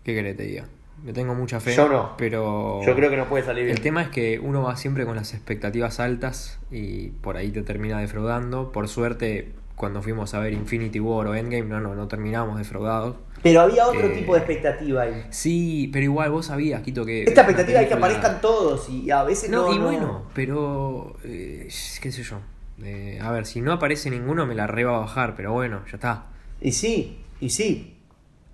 [0.05, 0.65] ¿Qué querés que te diga?
[1.05, 1.75] Le tengo mucha fe.
[1.75, 2.15] Yo no.
[2.17, 2.81] Pero.
[2.87, 3.77] Yo creo que no puede salir bien.
[3.77, 7.63] El tema es que uno va siempre con las expectativas altas y por ahí te
[7.63, 8.73] termina defraudando.
[8.73, 13.17] Por suerte, cuando fuimos a ver Infinity War o Endgame, no, no, no terminamos defraudados.
[13.43, 15.27] Pero había otro Eh, tipo de expectativa ahí.
[15.31, 17.25] Sí, pero igual vos sabías, Quito, que.
[17.25, 19.67] Esta expectativa es que aparezcan todos y a veces no.
[19.67, 19.85] No, y no.
[19.85, 21.17] bueno, pero.
[21.25, 21.69] eh,
[22.01, 22.39] qué sé yo.
[22.83, 25.95] Eh, a ver, si no aparece ninguno, me la reba a bajar, pero bueno, ya
[25.97, 26.27] está.
[26.61, 27.99] Y sí, y sí.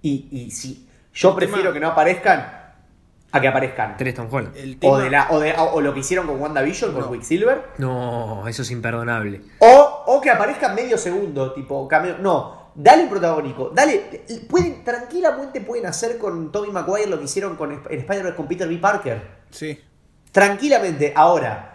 [0.02, 0.88] Y, y sí.
[1.14, 2.60] Yo El prefiero tema- que no aparezcan
[3.34, 3.96] a que aparezcan.
[3.96, 4.56] Tres Tom Holland.
[4.56, 7.10] El tema, O, de la, o, de- o lo que hicieron con WandaVision, con No.
[7.12, 7.64] Quicksilver.
[7.78, 9.40] No, eso es imperdonable.
[9.58, 12.18] O, o que aparezcan medio segundo, tipo cameo.
[12.18, 13.70] No, dale protagónico.
[13.74, 14.24] Dale.
[14.50, 18.68] Pueden, tranquilamente pueden hacer con Tommy Maguire lo que hicieron con en Spider-Man con Peter
[18.68, 18.76] B.
[18.78, 19.22] Parker.
[19.50, 19.78] Sí.
[20.30, 21.12] Tranquilamente.
[21.16, 21.71] Ahora,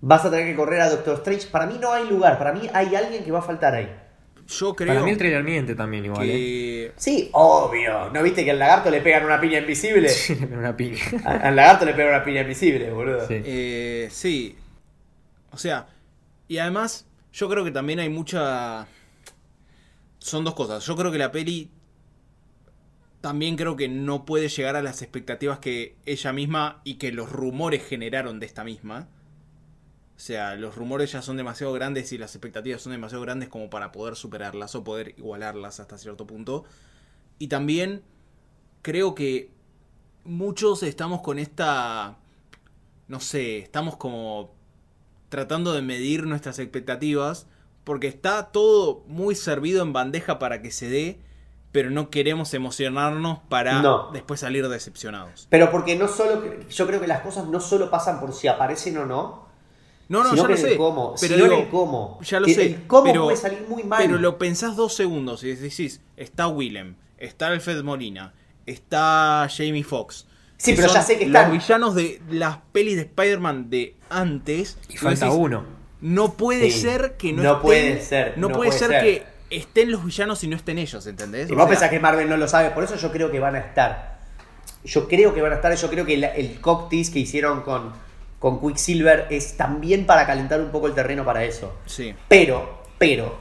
[0.00, 1.48] vas a tener que correr a Doctor Strange.
[1.48, 2.38] Para mí no hay lugar.
[2.38, 3.88] Para mí hay alguien que va a faltar ahí.
[4.48, 6.92] Yo creo Para mí el trailer miente también igual, ¿eh?
[6.96, 8.08] Sí, obvio.
[8.10, 10.08] ¿No viste que al lagarto le pegan una piña invisible?
[10.08, 11.02] Sí, le pego una piña.
[11.42, 13.26] Al lagarto le pegan una piña invisible, boludo.
[13.28, 13.42] Sí.
[13.44, 14.56] Eh, sí.
[15.50, 15.88] O sea,
[16.48, 18.86] y además, yo creo que también hay mucha.
[20.18, 20.82] Son dos cosas.
[20.86, 21.70] Yo creo que la peli.
[23.20, 27.30] También creo que no puede llegar a las expectativas que ella misma y que los
[27.30, 29.08] rumores generaron de esta misma.
[30.18, 33.70] O sea, los rumores ya son demasiado grandes y las expectativas son demasiado grandes como
[33.70, 36.64] para poder superarlas o poder igualarlas hasta cierto punto.
[37.38, 38.02] Y también
[38.82, 39.52] creo que
[40.24, 42.16] muchos estamos con esta
[43.06, 44.52] no sé, estamos como
[45.28, 47.46] tratando de medir nuestras expectativas
[47.84, 51.20] porque está todo muy servido en bandeja para que se dé,
[51.72, 54.10] pero no queremos emocionarnos para No.
[54.12, 55.46] después salir decepcionados.
[55.48, 56.42] Pero porque no solo.
[56.68, 59.47] Yo creo que las cosas no solo pasan por si aparecen o no.
[60.08, 60.76] No, no, ya lo sé.
[60.76, 61.14] cómo.
[61.20, 62.18] Pero el cómo.
[62.22, 62.66] ya lo El- sé.
[62.66, 64.02] El cómo pero, puede salir muy mal.
[64.02, 68.32] Pero lo pensás dos segundos y decís, está Willem, está Alfred Molina,
[68.66, 70.26] está Jamie Foxx.
[70.56, 71.52] Sí, pero ya sé que Los están.
[71.58, 74.76] villanos de las pelis de Spider-Man de antes.
[74.88, 75.64] Y falta decís, uno.
[76.00, 76.80] No puede Sí.
[76.80, 79.02] ser que no, No estén- puede ser, No, no puede, puede ser, ser.
[79.04, 79.26] que
[79.56, 81.48] estén los villanos y no estén ellos, ¿entendés?
[81.48, 83.38] Y O vos sea, pensás que Marvel no lo sabe, por eso yo creo que
[83.40, 84.18] van a estar.
[84.84, 87.92] Yo creo que van a estar, yo creo que la- el cocktail que hicieron con,
[88.38, 91.74] con Quicksilver es también para calentar un poco el terreno para eso.
[91.86, 93.36] Sí, Pero, pero,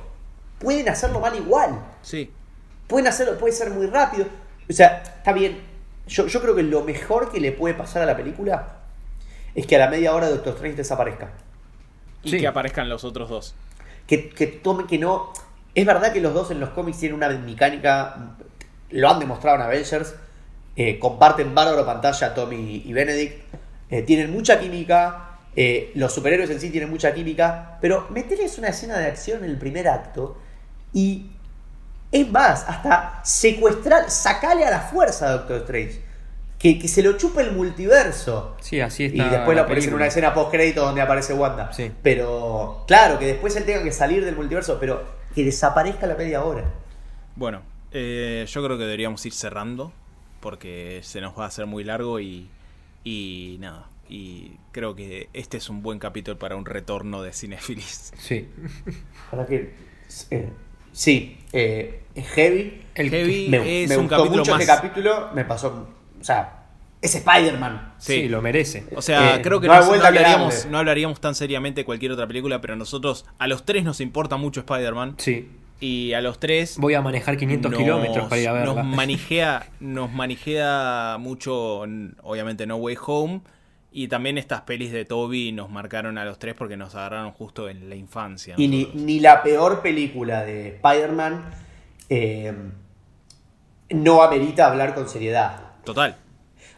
[0.60, 1.80] pueden hacerlo mal igual.
[2.02, 2.32] sí.
[2.88, 4.26] Pueden hacerlo, puede ser muy rápido.
[4.70, 5.60] O sea, está bien.
[6.08, 8.78] Yo, yo creo que lo mejor que le puede pasar a la película
[9.54, 11.32] es que a la media hora Doctor Strange desaparezca.
[12.24, 12.40] Y Sí.
[12.40, 13.56] que aparezcan los otros dos.
[14.08, 15.34] que, que tome, que no.
[15.76, 18.38] Es verdad que los dos en los cómics tienen una mecánica.
[18.92, 20.16] Lo han demostrado en Avengers.
[20.78, 23.44] eh, comparten bárbaro pantalla Tommy y Benedict.
[23.90, 25.24] Eh, tienen mucha química.
[25.56, 27.78] eh, los superhéroes en sí tienen mucha química.
[27.82, 30.38] Pero meterles una escena de acción en el primer acto.
[30.94, 31.32] Y.
[32.12, 34.10] Es más, hasta secuestrar.
[34.10, 36.02] Sacale a la fuerza a Doctor Strange.
[36.58, 38.56] Que, que se lo chupe el multiverso.
[38.62, 39.30] Sí, así Y está.
[39.30, 41.72] después lo la aparece en una escena post crédito donde aparece Wanda.
[41.72, 41.92] Sí.
[42.02, 45.04] Pero, claro, que después él tenga que salir del multiverso, pero
[45.36, 46.64] que desaparezca a la media hora.
[47.36, 47.62] Bueno,
[47.92, 49.92] eh, yo creo que deberíamos ir cerrando
[50.40, 52.50] porque se nos va a hacer muy largo y,
[53.12, 53.90] y nada.
[54.10, 58.14] Y creo que este es un buen capítulo para un retorno de Cinefilis.
[58.18, 58.48] Sí.
[59.32, 59.74] Para que.
[60.32, 60.50] eh,
[60.92, 62.82] sí, eh, es heavy.
[62.96, 64.62] El Heavy Me, es me un gustó capítulo mucho más.
[64.62, 65.30] este capítulo.
[65.36, 65.88] Me pasó.
[66.20, 66.64] O sea,
[67.02, 67.94] es Spider-Man.
[68.00, 68.28] Sí, Sí.
[68.30, 68.86] lo merece.
[68.96, 72.60] O sea, Eh, creo que no hablaríamos, no hablaríamos tan seriamente de cualquier otra película,
[72.62, 75.16] pero a nosotros, a los tres nos importa mucho Spider-Man.
[75.18, 75.48] Sí.
[75.80, 78.74] Y a los tres Voy a manejar 500 nos- kilómetros para ir a verla.
[78.74, 81.82] Nos manijea, nos manijea mucho,
[82.24, 83.42] obviamente, No Way Home.
[83.92, 87.70] Y también estas pelis de Toby nos marcaron a los tres porque nos agarraron justo
[87.70, 88.54] en la infancia.
[88.58, 91.46] Y ni, ni la peor película de Spider-Man
[92.10, 92.54] eh,
[93.90, 95.62] no amerita hablar con seriedad.
[95.84, 96.16] Total.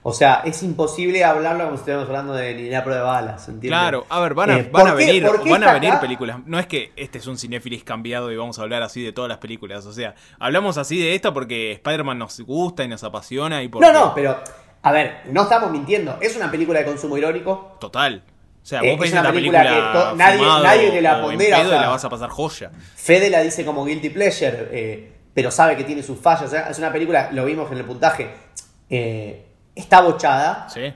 [0.02, 3.48] O sea, es imposible hablarlo como si estuviéramos hablando de ni la prueba de balas,
[3.50, 3.70] ¿entiendes?
[3.80, 5.90] Claro, a ver, van a, Eh, van a ¿por qué- venir, qué van a venir
[5.92, 6.00] acá?
[6.00, 6.38] películas.
[6.46, 9.28] No es que este es un cinéfilis cambiado y vamos a hablar así de todas
[9.28, 9.86] las películas.
[9.86, 13.88] O sea, hablamos así de esta porque Spider-Man nos gusta y nos apasiona y porque.
[13.88, 14.38] No, no, pero,
[14.82, 16.18] a ver, no estamos mintiendo.
[16.22, 17.76] Es una película de consumo irónico.
[17.82, 18.24] Total.
[18.62, 21.22] O sea, Eh, vos ves es una esta película película, que nadie- nadie te la
[21.22, 21.82] pondera, o sea.
[21.82, 22.72] la vas a pasar joya.
[22.96, 26.44] Fede la dice como guilty pleasure, eh, pero sabe que tiene sus fallas.
[26.44, 28.30] O sea, es una película, lo vimos en el puntaje,
[28.90, 29.46] eh,
[29.80, 30.94] está bochada, Sí.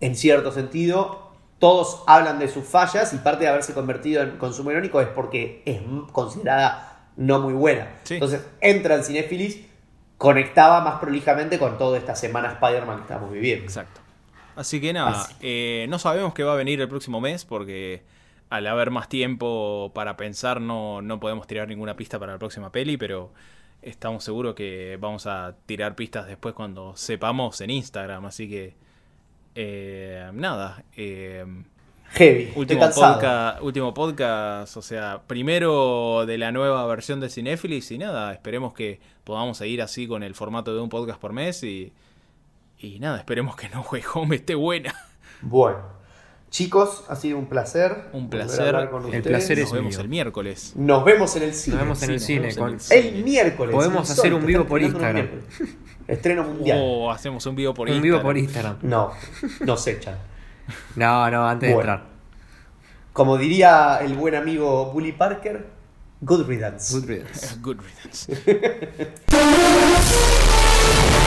[0.00, 1.22] en cierto sentido.
[1.58, 5.62] Todos hablan de sus fallas y parte de haberse convertido en consumo irónico es porque
[5.64, 5.80] es
[6.12, 7.88] considerada no muy buena.
[8.02, 8.14] Sí.
[8.14, 9.60] Entonces entra en Cinefilis,
[10.18, 13.64] conectaba más prolijamente con toda esta semana Spider-Man que estamos viviendo.
[13.64, 14.00] Exacto.
[14.56, 15.34] Así que nada, Así.
[15.40, 18.02] eh, no sabemos qué va a venir el próximo mes porque
[18.50, 22.70] al haber más tiempo para pensar no, no podemos tirar ninguna pista para la próxima
[22.70, 23.32] peli, pero
[23.84, 28.24] estamos seguros que vamos a tirar pistas después cuando sepamos en Instagram.
[28.26, 28.74] Así que,
[29.54, 30.84] eh, nada.
[30.96, 31.44] Eh,
[32.10, 32.52] Heavy.
[32.54, 38.32] último, podcast, último podcast, o sea, primero de la nueva versión de Cinefilis y nada,
[38.32, 41.92] esperemos que podamos seguir así con el formato de un podcast por mes y,
[42.78, 44.94] y nada, esperemos que No Way Home esté buena.
[45.42, 45.93] Bueno.
[46.58, 48.04] Chicos, ha sido un placer.
[48.12, 48.66] Un placer.
[48.76, 49.26] hablar con El ustedes.
[49.26, 50.00] placer Nos es vemos mío.
[50.02, 50.72] el miércoles.
[50.76, 51.74] Nos vemos en el cine.
[51.74, 52.48] Nos vemos en el Sí, cine.
[52.50, 52.80] en el
[53.16, 53.74] El miércoles.
[53.74, 55.28] Podemos hacer un vivo por un Instagram.
[56.06, 56.78] Estreno mundial.
[56.80, 58.02] O hacemos un vivo por un Instagram.
[58.18, 58.76] vivo por Instagram.
[58.82, 59.10] No,
[59.66, 60.16] nos echan.
[60.94, 62.04] No, no, antes de entrar.
[63.12, 65.66] Como diría el buen amigo Bully Parker,
[66.20, 66.94] good riddance.
[66.94, 67.56] Good riddance.
[67.62, 68.28] Good riddance.